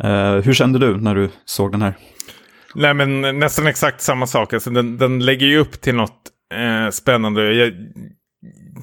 Uh, 0.05 0.35
hur 0.45 0.53
kände 0.53 0.79
du 0.79 0.97
när 0.97 1.15
du 1.15 1.29
såg 1.45 1.73
den 1.73 1.83
här? 1.83 1.95
Nej, 2.75 2.95
men 2.95 3.39
nästan 3.39 3.67
exakt 3.67 4.01
samma 4.01 4.27
sak. 4.27 4.53
Alltså, 4.53 4.71
den, 4.71 4.99
den 4.99 5.25
lägger 5.25 5.47
ju 5.47 5.59
upp 5.59 5.81
till 5.81 5.95
något 5.95 6.21
eh, 6.55 6.91
spännande. 6.91 7.53
Jag 7.53 7.73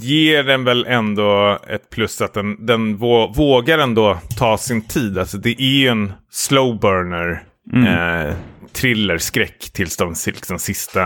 ger 0.01 0.43
den 0.43 0.63
väl 0.63 0.85
ändå 0.85 1.59
ett 1.67 1.89
plus 1.89 2.21
att 2.21 2.33
den, 2.33 2.65
den 2.65 2.97
vågar 3.35 3.79
ändå 3.79 4.17
ta 4.37 4.57
sin 4.57 4.81
tid. 4.81 5.17
Alltså, 5.17 5.37
det 5.37 5.61
är 5.61 5.79
ju 5.81 5.87
en 5.87 6.13
slow 6.31 6.79
burner. 6.79 7.43
Mm. 7.73 7.87
Eh, 7.87 8.35
thriller, 8.73 9.17
skräck 9.17 9.69
tills 9.73 9.97
de 9.97 10.15
liksom, 10.25 10.59
sista 10.59 11.05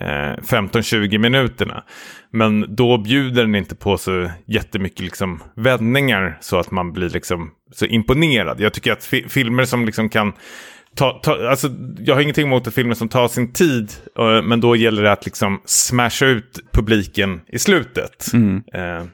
eh, 0.00 0.36
15-20 0.42 1.18
minuterna. 1.18 1.84
Men 2.32 2.76
då 2.76 2.98
bjuder 2.98 3.42
den 3.42 3.54
inte 3.54 3.74
på 3.74 3.98
så 3.98 4.30
jättemycket 4.46 5.00
liksom, 5.00 5.42
vändningar 5.56 6.38
så 6.40 6.58
att 6.58 6.70
man 6.70 6.92
blir 6.92 7.10
liksom, 7.10 7.50
så 7.72 7.86
imponerad. 7.86 8.60
Jag 8.60 8.72
tycker 8.72 8.92
att 8.92 9.04
fi 9.04 9.24
filmer 9.28 9.64
som 9.64 9.86
liksom 9.86 10.08
kan 10.08 10.32
Ta, 10.96 11.20
ta, 11.22 11.48
alltså, 11.48 11.68
jag 11.98 12.14
har 12.14 12.22
ingenting 12.22 12.46
emot 12.46 12.74
filmer 12.74 12.94
som 12.94 13.08
tar 13.08 13.28
sin 13.28 13.52
tid, 13.52 13.92
uh, 14.18 14.42
men 14.42 14.60
då 14.60 14.76
gäller 14.76 15.02
det 15.02 15.12
att 15.12 15.24
liksom 15.24 15.60
smasha 15.64 16.26
ut 16.26 16.60
publiken 16.72 17.40
i 17.48 17.58
slutet. 17.58 18.32
Mm. 18.32 18.56
Uh, 18.56 19.06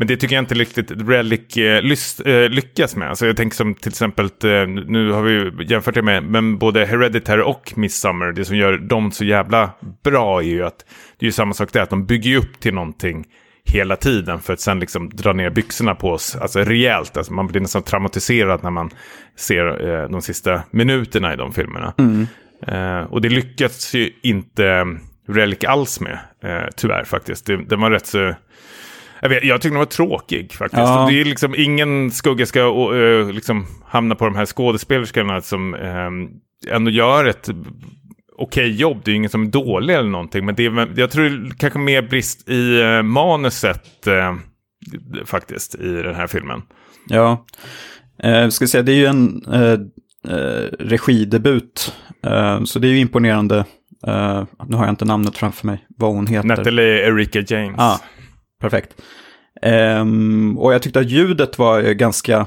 Men 0.00 0.06
det 0.06 0.16
tycker 0.16 0.34
jag 0.34 0.42
inte 0.42 0.54
riktigt 0.54 0.90
Relic 0.90 1.56
eh, 1.56 2.34
eh, 2.34 2.50
lyckas 2.50 2.96
med. 2.96 3.08
Alltså 3.08 3.26
jag 3.26 3.36
tänker 3.36 3.56
som 3.56 3.74
till 3.74 3.88
exempel, 3.88 4.24
eh, 4.24 4.66
nu 4.86 5.10
har 5.12 5.22
vi 5.22 5.64
jämfört 5.64 5.94
det 5.94 6.02
med, 6.02 6.24
men 6.24 6.58
både 6.58 6.86
Hereditary 6.86 7.42
och 7.42 7.72
Midsummer, 7.76 8.32
det 8.32 8.44
som 8.44 8.56
gör 8.56 8.78
dem 8.78 9.12
så 9.12 9.24
jävla 9.24 9.70
bra 10.04 10.40
är 10.40 10.46
ju 10.46 10.64
att 10.64 10.78
det 11.18 11.24
är 11.24 11.28
ju 11.28 11.32
samma 11.32 11.54
sak 11.54 11.72
där, 11.72 11.80
att 11.80 11.90
de 11.90 12.06
bygger 12.06 12.36
upp 12.36 12.60
till 12.60 12.74
någonting 12.74 13.24
hela 13.64 13.96
tiden 13.96 14.40
för 14.40 14.52
att 14.52 14.60
sen 14.60 14.80
liksom 14.80 15.10
dra 15.10 15.32
ner 15.32 15.50
byxorna 15.50 15.94
på 15.94 16.10
oss, 16.10 16.36
alltså 16.36 16.60
rejält. 16.60 17.16
Alltså 17.16 17.32
man 17.32 17.46
blir 17.46 17.60
nästan 17.60 17.82
traumatiserad 17.82 18.62
när 18.62 18.70
man 18.70 18.90
ser 19.36 19.88
eh, 19.88 20.08
de 20.08 20.22
sista 20.22 20.62
minuterna 20.70 21.34
i 21.34 21.36
de 21.36 21.52
filmerna. 21.52 21.94
Eh, 22.66 23.12
och 23.12 23.20
det 23.20 23.28
lyckas 23.28 23.94
ju 23.94 24.12
inte 24.22 24.86
Relic 25.28 25.64
alls 25.64 26.00
med, 26.00 26.18
eh, 26.44 26.68
tyvärr 26.76 27.04
faktiskt. 27.04 27.46
Det, 27.46 27.56
den 27.56 27.80
var 27.80 27.90
rätt 27.90 28.06
så... 28.06 28.34
Jag, 29.20 29.28
vet, 29.28 29.44
jag 29.44 29.60
tycker 29.60 29.72
den 29.72 29.78
var 29.78 29.86
tråkig 29.86 30.52
faktiskt. 30.52 30.80
Ja. 30.80 31.06
Det 31.10 31.20
är 31.20 31.24
liksom 31.24 31.54
ingen 31.56 32.10
skugga 32.10 32.46
ska 32.46 32.92
uh, 32.94 33.32
liksom 33.32 33.66
hamna 33.86 34.14
på 34.14 34.24
de 34.24 34.36
här 34.36 34.46
skådespelerskorna 34.46 35.40
som 35.40 35.74
eh, 35.74 36.74
ändå 36.74 36.90
gör 36.90 37.24
ett 37.24 37.48
okej 38.38 38.70
jobb. 38.70 39.00
Det 39.04 39.10
är 39.10 39.14
ingen 39.14 39.30
som 39.30 39.42
är 39.42 39.46
dålig 39.46 39.94
eller 39.94 40.10
någonting. 40.10 40.46
Men 40.46 40.54
det 40.54 40.66
är, 40.66 41.00
jag 41.00 41.10
tror 41.10 41.24
det 41.24 41.48
är 41.48 41.58
kanske 41.58 41.78
mer 41.78 42.02
brist 42.02 42.48
i 42.48 42.80
eh, 42.80 43.02
manuset 43.02 44.06
eh, 44.06 44.34
faktiskt 45.24 45.74
i 45.74 46.02
den 46.02 46.14
här 46.14 46.26
filmen. 46.26 46.62
Ja, 47.08 47.46
eh, 48.22 48.48
ska 48.48 48.66
säga, 48.66 48.82
det 48.82 48.92
är 48.92 48.96
ju 48.96 49.06
en 49.06 49.42
eh, 49.52 49.78
regidebut. 50.78 51.94
Så 52.64 52.78
det 52.78 52.88
är 52.88 52.92
ju 52.92 52.98
imponerande. 52.98 53.64
Eh, 54.06 54.44
nu 54.68 54.76
har 54.76 54.84
jag 54.84 54.92
inte 54.92 55.04
namnet 55.04 55.38
framför 55.38 55.66
mig, 55.66 55.84
vad 55.96 56.14
hon 56.14 56.26
heter. 56.26 56.48
Natalie 56.48 57.06
Erika 57.06 57.40
James. 57.40 57.78
Ah, 57.78 58.00
perfekt. 58.60 59.02
Ehm, 59.62 60.58
och 60.58 60.74
jag 60.74 60.82
tyckte 60.82 61.00
att 61.00 61.10
ljudet 61.10 61.58
var 61.58 61.82
eh, 61.82 61.92
ganska 61.92 62.46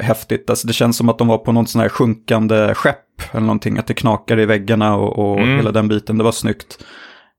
häftigt. 0.00 0.50
Alltså 0.50 0.66
det 0.66 0.72
känns 0.72 0.96
som 0.96 1.08
att 1.08 1.18
de 1.18 1.28
var 1.28 1.38
på 1.38 1.52
något 1.52 1.68
sån 1.68 1.80
här 1.80 1.88
sjunkande 1.88 2.74
skepp 2.74 2.98
eller 3.32 3.40
någonting. 3.40 3.78
Att 3.78 3.86
det 3.86 3.94
knakar 3.94 4.40
i 4.40 4.46
väggarna 4.46 4.96
och, 4.96 5.18
och 5.18 5.38
Mm. 5.40 5.56
hela 5.56 5.72
den 5.72 5.88
biten. 5.88 6.18
Det 6.18 6.24
var 6.24 6.32
snyggt. 6.32 6.84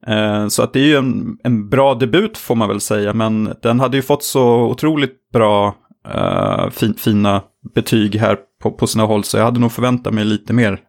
Eh, 0.07 0.47
så 0.47 0.63
att 0.63 0.73
det 0.73 0.79
är 0.79 0.85
ju 0.85 0.95
en, 0.95 1.37
en 1.43 1.69
bra 1.69 1.95
debut 1.95 2.37
får 2.37 2.55
man 2.55 2.69
väl 2.69 2.81
säga. 2.81 3.13
Men 3.13 3.53
den 3.61 3.79
hade 3.79 3.97
ju 3.97 4.03
fått 4.03 4.23
så 4.23 4.61
otroligt 4.63 5.31
bra 5.33 5.75
eh, 6.13 6.69
fin, 6.69 6.93
fina 6.93 7.41
betyg 7.75 8.15
här 8.15 8.37
på, 8.61 8.71
på 8.71 8.87
sina 8.87 9.03
håll. 9.05 9.23
Så 9.23 9.37
jag 9.37 9.43
hade 9.45 9.59
nog 9.59 9.71
förväntat 9.71 10.13
mig 10.13 10.25
lite 10.25 10.53
mer. 10.53 10.79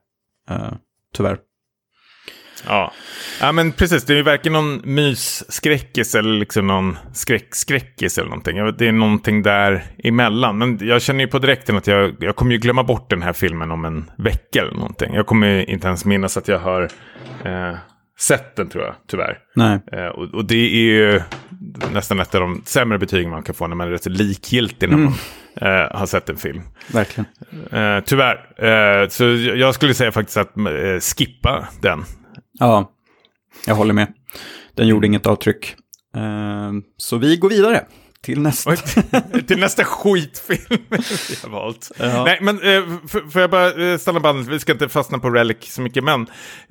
eh, 0.51 0.73
tyvärr. 1.17 1.39
Ja. 2.67 2.93
ja, 3.41 3.53
men 3.53 3.73
precis. 3.73 4.05
Det 4.05 4.13
är 4.13 4.17
ju 4.17 4.23
varken 4.23 4.53
någon 4.53 4.81
mysskräckis 4.85 6.15
eller 6.15 6.39
liksom 6.39 6.67
någon 6.67 6.99
skräckskräckis 7.13 8.19
eller 8.19 8.29
någonting. 8.29 8.57
Det 8.79 8.89
är 8.89 8.93
någonting 8.93 9.43
där 9.43 9.85
emellan. 10.05 10.59
Men 10.59 10.79
jag 10.83 11.03
känner 11.03 11.25
ju 11.25 11.27
på 11.31 11.39
direkten 11.39 11.77
att 11.77 11.87
jag, 11.87 12.17
jag 12.21 12.37
kommer 12.37 12.53
ju 12.53 12.59
glömma 12.59 12.83
bort 12.83 13.11
den 13.11 13.23
här 13.23 13.33
filmen 13.33 13.71
om 13.71 13.85
en 13.85 14.11
vecka 14.19 14.61
eller 14.61 14.75
någonting. 14.75 15.15
Jag 15.15 15.27
kommer 15.27 15.47
ju 15.47 15.65
inte 15.65 15.87
ens 15.87 16.05
minnas 16.05 16.37
att 16.37 16.49
jag 16.49 16.59
har 16.59 16.83
eh, 17.45 17.77
sett 18.19 18.57
den 18.57 18.69
tror 18.69 18.85
jag, 18.85 18.95
tyvärr. 19.09 19.39
Nej. 19.55 19.81
Eh, 19.93 20.07
och, 20.07 20.35
och 20.35 20.45
det 20.45 20.55
är 20.55 20.85
ju 20.85 21.21
nästan 21.93 22.21
ett 22.21 22.35
av 22.35 22.41
de 22.41 22.63
sämre 22.65 22.99
betygen 22.99 23.31
man 23.31 23.43
kan 23.43 23.55
få 23.55 23.67
när 23.67 23.77
man 23.77 23.89
är 23.89 23.91
rätt 23.91 24.07
likgiltig 24.07 24.89
när 24.91 24.97
man 24.97 25.15
eh, 25.57 25.99
har 25.99 26.07
sett 26.07 26.29
en 26.29 26.37
film. 26.37 26.63
Verkligen. 26.93 27.27
Eh, 27.73 28.01
tyvärr. 28.05 28.37
Eh, 29.03 29.09
så 29.09 29.25
jag 29.55 29.75
skulle 29.75 29.95
säga 29.95 30.13
faktiskt 30.13 30.37
att 30.37 30.57
eh, 30.57 31.01
skippa 31.17 31.69
den. 31.81 32.05
Ja, 32.59 32.93
jag 33.67 33.75
håller 33.75 33.95
med. 33.95 34.13
Den 34.75 34.87
gjorde 34.87 35.07
inget 35.07 35.27
avtryck. 35.27 35.75
Eh, 36.17 36.73
så 36.97 37.19
vi 37.19 37.37
går 37.37 37.49
vidare 37.49 37.87
till 38.25 38.41
nästa. 38.41 38.77
Till 39.47 39.59
nästa 39.59 39.85
skitfilm 39.85 40.61
vi 40.89 41.37
har 41.43 41.49
valt. 41.49 41.91
Ja. 41.99 42.25
Nej, 42.25 42.39
men 42.41 42.63
eh, 42.63 42.83
får 43.31 43.41
jag 43.41 43.51
bara 43.51 43.93
eh, 43.93 43.99
stanna 43.99 44.21
bandet? 44.21 44.49
Vi 44.49 44.61
ska 44.61 44.73
inte 44.73 44.89
fastna 44.89 45.19
på 45.19 45.31
Relic 45.31 45.57
så 45.61 45.81
mycket, 45.81 46.05
men 46.05 46.27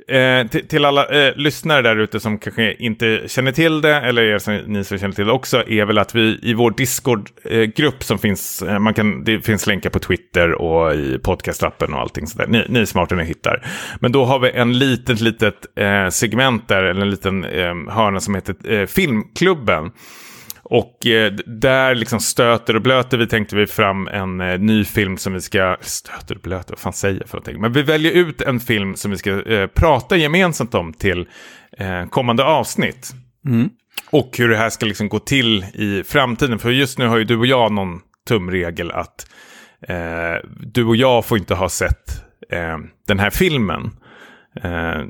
eh, 0.08 0.48
till, 0.48 0.86
alla 0.86 1.08
lyssnare 1.36 1.82
där 1.82 2.00
ute 2.00 2.20
som 2.20 2.38
kanske 2.38 2.74
inte 2.74 3.22
känner 3.28 3.52
till 3.52 3.82
det, 3.82 3.96
eller 3.96 4.22
er 4.22 4.40
som, 4.40 4.56
ni 4.56 4.84
som 4.84 4.98
känner 4.98 5.14
till 5.14 5.26
det 5.26 5.32
också, 5.32 5.68
är 5.68 5.86
väl 5.86 5.98
att 5.98 6.16
vi 6.16 6.40
i 6.42 6.54
vår 6.54 6.72
Discord-grupp 6.72 8.04
som 8.04 8.20
finns, 8.20 8.64
man 8.80 8.94
kan, 8.94 9.24
det 9.24 9.42
finns 9.42 9.68
länkar 9.68 9.90
på 9.90 10.00
Twitter 10.00 10.52
och 10.52 10.96
i 10.96 11.20
podcastappen 11.20 11.94
och 11.94 12.00
allting 12.00 12.28
sådär. 12.28 12.48
Ni, 12.48 12.66
ni 12.70 12.80
är 12.80 12.86
smarta 12.86 13.16
ni 13.16 13.24
hittar. 13.24 13.66
Men 14.00 14.12
då 14.12 14.26
har 14.26 14.40
vi 14.40 14.52
en 14.52 14.78
litet, 14.78 15.22
litet 15.22 15.66
segment 16.10 16.68
där, 16.68 16.84
eller 16.84 17.02
en 17.02 17.10
liten 17.10 17.44
hörna 17.90 18.20
som 18.20 18.36
heter 18.36 18.86
Filmklubben. 18.86 19.92
Och 20.74 21.08
eh, 21.08 21.34
där 21.46 21.96
liksom 21.96 22.20
stöter 22.20 22.76
och 22.76 22.82
blöter 22.82 23.18
vi 23.18 23.28
tänkte 23.28 23.56
vi 23.56 23.68
fram 23.68 24.08
en 24.08 24.42
eh, 24.42 24.60
ny 24.60 24.86
film 24.86 25.18
som 25.18 25.34
vi 25.34 25.42
ska... 25.42 25.78
Stöter 25.82 26.36
och 26.36 26.42
blöter, 26.42 26.72
vad 26.72 26.80
fan 26.80 26.94
säger 26.94 27.20
jag 27.20 27.30
för 27.30 27.38
någonting? 27.38 27.62
Men 27.62 27.74
vi 27.74 27.82
väljer 27.82 28.12
ut 28.12 28.42
en 28.42 28.60
film 28.60 28.96
som 28.96 29.12
vi 29.12 29.18
ska 29.18 29.42
eh, 29.42 29.68
prata 29.68 30.18
gemensamt 30.18 30.76
om 30.76 30.94
till 30.94 31.28
kommande 32.10 32.44
avsnitt. 32.44 33.14
Mm. 33.46 33.70
Och 34.10 34.38
hur 34.38 34.50
det 34.50 34.58
här 34.58 34.70
ska 34.70 34.86
liksom 34.86 35.10
gå 35.10 35.20
till 35.20 35.66
i 35.74 36.04
framtiden. 36.04 36.60
För 36.60 36.70
just 36.70 36.98
nu 36.98 37.08
har 37.08 37.18
ju 37.18 37.24
du 37.24 37.38
och 37.38 37.46
jag 37.46 37.72
någon 37.72 38.00
tumregel 38.28 38.92
att 38.92 39.28
du 40.60 40.86
och 40.86 40.96
jag 40.96 41.26
får 41.26 41.38
inte 41.38 41.56
ha 41.56 41.70
sett 41.70 42.24
den 43.08 43.20
här 43.20 43.30
filmen. 43.30 43.92
Eh, 44.56 45.02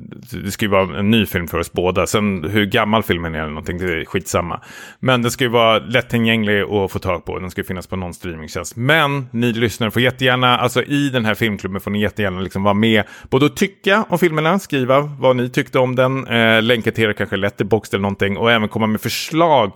det 0.43 0.51
ska 0.51 0.65
ju 0.65 0.71
vara 0.71 0.99
en 0.99 1.11
ny 1.11 1.25
film 1.25 1.47
för 1.47 1.59
oss 1.59 1.71
båda. 1.71 2.07
Sen 2.07 2.43
hur 2.49 2.65
gammal 2.65 3.03
filmen 3.03 3.35
är 3.35 3.39
eller 3.39 3.49
någonting, 3.49 3.77
det 3.77 4.01
är 4.01 4.05
skitsamma. 4.05 4.61
Men 4.99 5.21
den 5.21 5.31
ska 5.31 5.43
ju 5.43 5.49
vara 5.49 5.79
lättillgänglig 5.79 6.61
att 6.61 6.91
få 6.91 6.99
tag 6.99 7.25
på. 7.25 7.39
Den 7.39 7.51
ska 7.51 7.63
finnas 7.63 7.87
på 7.87 7.95
någon 7.95 8.13
streamingtjänst. 8.13 8.75
Men 8.75 9.27
ni 9.31 9.53
lyssnare 9.53 9.91
får 9.91 10.01
jättegärna, 10.01 10.57
alltså 10.57 10.83
i 10.83 11.09
den 11.09 11.25
här 11.25 11.35
filmklubben 11.35 11.81
får 11.81 11.91
ni 11.91 12.01
jättegärna 12.01 12.39
liksom 12.39 12.63
vara 12.63 12.73
med. 12.73 13.03
Både 13.29 13.45
att 13.45 13.55
tycka 13.55 14.05
om 14.09 14.19
filmerna, 14.19 14.59
skriva 14.59 15.01
vad 15.01 15.35
ni 15.35 15.49
tyckte 15.49 15.79
om 15.79 15.95
den, 15.95 16.27
eh, 16.27 16.61
länka 16.61 16.91
till 16.91 17.03
er 17.03 17.13
kanske 17.13 17.37
Letterboxd 17.37 17.93
eller 17.93 18.01
någonting. 18.01 18.37
Och 18.37 18.51
även 18.51 18.69
komma 18.69 18.87
med 18.87 19.01
förslag 19.01 19.71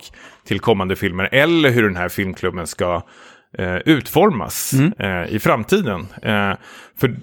till 0.46 0.60
kommande 0.60 0.96
filmer. 0.96 1.28
Eller 1.32 1.70
hur 1.70 1.82
den 1.82 1.96
här 1.96 2.08
filmklubben 2.08 2.66
ska 2.66 3.02
eh, 3.58 3.76
utformas 3.76 4.72
eh, 4.98 5.34
i 5.34 5.38
framtiden. 5.38 6.06
Eh, 6.22 6.52
för 7.00 7.16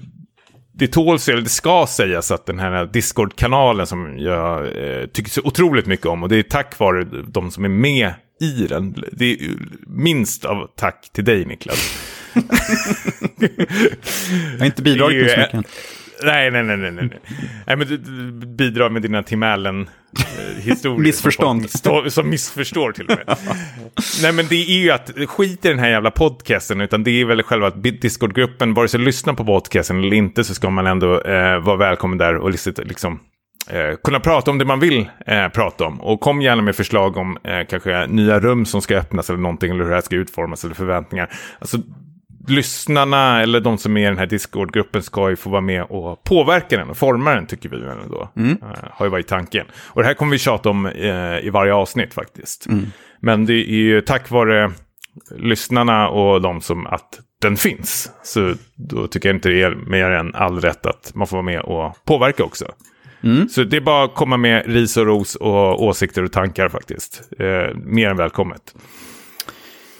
det 0.77 0.87
tåls, 0.87 1.29
eller 1.29 1.41
det 1.41 1.49
ska 1.49 1.85
sägas 1.89 2.31
att 2.31 2.45
den 2.45 2.59
här 2.59 2.85
Discord-kanalen 2.85 3.87
som 3.87 4.19
jag 4.19 4.65
eh, 4.65 5.05
tycker 5.05 5.31
så 5.31 5.41
otroligt 5.43 5.85
mycket 5.85 6.05
om 6.05 6.23
och 6.23 6.29
det 6.29 6.37
är 6.37 6.43
tack 6.43 6.79
vare 6.79 7.03
de 7.27 7.51
som 7.51 7.65
är 7.65 7.69
med 7.69 8.13
i 8.41 8.67
den. 8.67 9.03
Det 9.11 9.31
är 9.33 9.37
minst 9.87 10.45
av 10.45 10.69
tack 10.75 11.09
till 11.13 11.25
dig 11.25 11.45
Niklas. 11.45 11.99
Jag 14.51 14.59
har 14.59 14.65
inte 14.65 14.81
bidragit 14.81 15.25
med 15.25 15.49
så 15.51 15.57
mycket. 15.57 15.71
Nej, 16.23 16.51
nej, 16.51 16.63
nej, 16.63 16.77
nej, 16.77 16.91
nej. 16.91 17.19
nej 17.67 17.75
men 17.75 17.87
du, 17.87 17.97
du 17.97 18.47
bidrar 18.47 18.89
med 18.89 19.01
dina 19.01 19.23
Tim 19.23 19.43
Allen-historier. 19.43 20.99
Missförstånd. 20.99 21.69
Som, 21.69 22.11
som 22.11 22.29
missförstår 22.29 22.91
till 22.91 23.05
och 23.05 23.17
med. 23.17 23.37
nej, 24.21 24.31
men 24.31 24.47
det 24.47 24.55
är 24.55 24.83
ju 24.83 24.91
att 24.91 25.11
skit 25.27 25.65
i 25.65 25.69
den 25.69 25.79
här 25.79 25.89
jävla 25.89 26.11
podcasten, 26.11 26.81
utan 26.81 27.03
det 27.03 27.21
är 27.21 27.25
väl 27.25 27.43
själva 27.43 27.67
att 27.67 27.83
Discord-gruppen, 27.83 28.73
vare 28.73 28.87
sig 28.87 28.99
lyssnar 28.99 29.33
på 29.33 29.45
podcasten 29.45 29.99
eller 29.99 30.13
inte, 30.13 30.43
så 30.43 30.53
ska 30.53 30.69
man 30.69 30.87
ändå 30.87 31.21
eh, 31.21 31.59
vara 31.59 31.77
välkommen 31.77 32.17
där 32.17 32.35
och 32.35 32.51
liksom 32.77 33.19
eh, 33.69 33.95
kunna 34.03 34.19
prata 34.19 34.51
om 34.51 34.57
det 34.57 34.65
man 34.65 34.79
vill 34.79 35.09
eh, 35.25 35.47
prata 35.47 35.85
om. 35.85 36.01
Och 36.01 36.19
kom 36.19 36.41
gärna 36.41 36.61
med 36.61 36.75
förslag 36.75 37.17
om 37.17 37.37
eh, 37.43 37.65
kanske 37.69 38.07
nya 38.07 38.39
rum 38.39 38.65
som 38.65 38.81
ska 38.81 38.97
öppnas 38.97 39.29
eller 39.29 39.39
någonting, 39.39 39.71
eller 39.71 39.83
hur 39.83 39.89
det 39.89 39.95
här 39.95 40.01
ska 40.01 40.15
utformas, 40.15 40.63
eller 40.63 40.75
förväntningar. 40.75 41.29
Alltså, 41.59 41.77
lyssnarna 42.47 43.41
eller 43.41 43.59
de 43.59 43.77
som 43.77 43.97
är 43.97 44.01
i 44.01 44.05
den 44.05 44.17
här 44.17 44.25
Discord-gruppen 44.25 45.03
ska 45.03 45.29
ju 45.29 45.35
få 45.35 45.49
vara 45.49 45.61
med 45.61 45.83
och 45.83 46.23
påverka 46.23 46.77
den 46.77 46.89
och 46.89 46.97
forma 46.97 47.35
den 47.35 47.45
tycker 47.45 47.69
vi 47.69 47.75
ändå. 47.75 48.31
Mm. 48.35 48.57
Eh, 48.61 48.89
har 48.91 49.05
ju 49.05 49.09
varit 49.09 49.27
tanken. 49.27 49.65
Och 49.75 50.01
det 50.01 50.07
här 50.07 50.13
kommer 50.13 50.31
vi 50.31 50.37
tjata 50.37 50.69
om 50.69 50.85
eh, 50.85 51.39
i 51.45 51.49
varje 51.49 51.73
avsnitt 51.73 52.13
faktiskt. 52.13 52.67
Men 53.19 53.45
det 53.45 53.53
är 53.53 53.75
ju 53.75 54.01
tack 54.01 54.29
vare 54.29 54.71
lyssnarna 55.37 56.09
och 56.09 56.41
de 56.41 56.61
som 56.61 56.87
att 56.87 57.19
den 57.41 57.57
finns. 57.57 58.11
Så 58.23 58.53
då 58.75 59.07
tycker 59.07 59.29
jag 59.29 59.35
inte 59.35 59.49
det 59.49 59.61
är 59.61 59.75
mer 59.75 60.11
än 60.11 60.35
all 60.35 60.61
rätt 60.61 60.85
att 60.85 61.11
man 61.15 61.27
får 61.27 61.37
vara 61.37 61.45
med 61.45 61.61
och 61.61 62.05
påverka 62.05 62.43
också. 62.43 62.65
Mm. 63.23 63.49
Så 63.49 63.63
det 63.63 63.77
är 63.77 63.81
bara 63.81 64.05
att 64.05 64.15
komma 64.15 64.37
med 64.37 64.65
ris 64.67 64.97
och 64.97 65.05
ros 65.05 65.35
och 65.35 65.83
åsikter 65.83 66.23
och 66.23 66.31
tankar 66.31 66.69
faktiskt. 66.69 67.21
Eh, 67.39 67.75
mer 67.75 68.09
än 68.09 68.17
välkommet. 68.17 68.75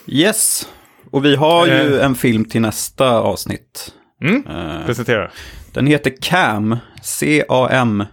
Yes, 0.08 0.68
och 1.16 1.26
vi 1.26 1.36
har 1.36 1.68
ju 1.68 1.98
Eh. 2.00 2.06
en 2.06 2.16
film 2.16 2.46
till 2.46 2.62
nästa 2.62 3.20
avsnitt. 3.20 3.94
Mm. 4.22 4.44
Eh, 4.48 4.86
Presentera. 4.86 5.32
Den 5.74 5.88
heter 5.88 6.14
Cam, 6.22 6.78
C-A-M, 7.04 8.04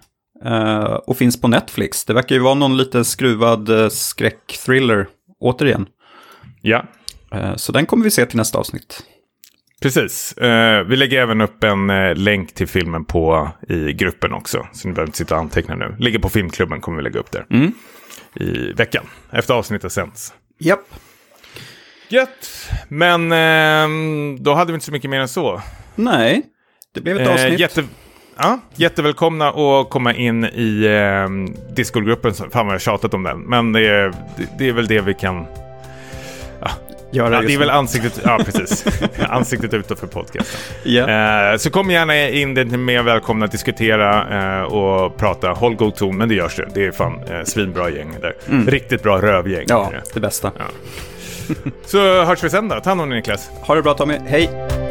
eh, 0.44 0.82
och 0.82 1.16
finns 1.16 1.40
på 1.40 1.48
Netflix. 1.48 2.04
Det 2.04 2.14
verkar 2.14 2.34
ju 2.34 2.40
vara 2.40 2.54
någon 2.54 2.76
lite 2.76 3.04
skruvad 3.04 3.92
skräckthriller, 3.92 5.06
återigen. 5.40 5.86
Ja. 6.60 6.84
Så 7.56 7.72
den 7.72 7.86
kommer 7.86 8.04
vi 8.04 8.10
se 8.10 8.26
till 8.26 8.36
nästa 8.36 8.58
avsnitt. 8.58 9.02
Precis. 9.82 10.34
Vi 10.86 10.96
lägger 10.96 11.20
även 11.20 11.40
upp 11.40 11.64
en 11.64 11.86
länk 12.24 12.54
till 12.54 12.66
filmen 12.68 13.04
på, 13.04 13.48
i 13.68 13.92
gruppen 13.92 14.32
också. 14.32 14.66
Så 14.72 14.88
ni 14.88 14.94
behöver 14.94 15.08
inte 15.08 15.18
sitta 15.18 15.34
och 15.34 15.40
anteckna 15.40 15.74
nu. 15.74 15.96
Ligger 15.98 16.18
på 16.18 16.28
filmklubben 16.28 16.80
kommer 16.80 16.96
vi 16.96 17.02
lägga 17.02 17.20
upp 17.20 17.30
där. 17.30 17.46
Mm. 17.50 17.72
I 18.34 18.72
veckan. 18.72 19.04
Efter 19.30 19.54
avsnittet 19.54 19.92
sänds. 19.92 20.32
Japp. 20.58 20.80
Gött, 22.12 22.70
men 22.88 23.32
eh, 23.32 24.38
då 24.40 24.54
hade 24.54 24.72
vi 24.72 24.74
inte 24.74 24.86
så 24.86 24.92
mycket 24.92 25.10
mer 25.10 25.20
än 25.20 25.28
så. 25.28 25.62
Nej, 25.94 26.42
det 26.94 27.00
blev 27.00 27.16
ett 27.20 27.26
Eh, 27.28 27.34
avsnitt. 27.34 27.58
jätte, 27.60 27.84
ja, 28.36 28.58
jättevälkomna 28.74 29.48
att 29.48 29.90
komma 29.90 30.14
in 30.14 30.44
i 30.44 30.84
eh, 30.86 31.54
Discord-gruppen. 31.74 32.34
Fan 32.34 32.48
vad 32.52 32.66
jag 32.66 32.72
har 32.72 32.78
tjatat 32.78 33.14
om 33.14 33.22
den. 33.22 33.40
Men 33.40 33.72
det 33.72 33.86
är, 33.86 34.12
det, 34.36 34.48
det 34.58 34.68
är 34.68 34.72
väl 34.72 34.86
det 34.86 35.00
vi 35.00 35.14
kan... 35.14 35.46
Göra 37.14 37.34
Ja, 37.34 37.40
det 37.42 37.54
är 37.54 37.58
väl 37.58 37.70
ansiktet, 37.70 38.20
ja, 38.24 38.38
precis. 38.44 38.84
ansiktet 39.28 39.74
utåt 39.74 40.00
för 40.00 40.06
podcasten. 40.06 40.60
Ja. 40.84 41.50
Eh, 41.52 41.56
så 41.56 41.70
kom 41.70 41.90
gärna 41.90 42.28
in, 42.28 42.54
det 42.54 42.60
är 42.60 42.64
mer 42.64 43.02
välkomna 43.02 43.44
att 43.44 43.52
diskutera 43.52 44.28
eh, 44.58 44.62
och 44.62 45.16
prata. 45.16 45.50
Håll 45.50 45.74
god 45.74 45.94
ton, 45.94 46.16
men 46.16 46.28
det 46.28 46.34
görs 46.34 46.56
det. 46.56 46.68
Det 46.74 46.86
är 46.86 46.92
fan 46.92 47.20
eh, 47.30 47.44
svinbra 47.44 47.90
gäng 47.90 48.14
där. 48.20 48.34
Riktigt 48.70 49.02
bra 49.02 49.20
rövgäng. 49.22 49.64
ja, 49.68 49.88
det. 49.92 50.02
det 50.14 50.20
bästa. 50.20 50.52
Så 51.86 52.24
hörs 52.24 52.44
vi 52.44 52.50
sen 52.50 52.68
då. 52.68 52.80
Ta 52.80 52.90
hand 52.90 53.00
om 53.00 53.10
dig 53.10 53.18
Niklas. 53.18 53.50
Ha 53.62 53.74
det 53.74 53.82
bra 53.82 53.94
Tommy, 53.94 54.18
hej! 54.26 54.81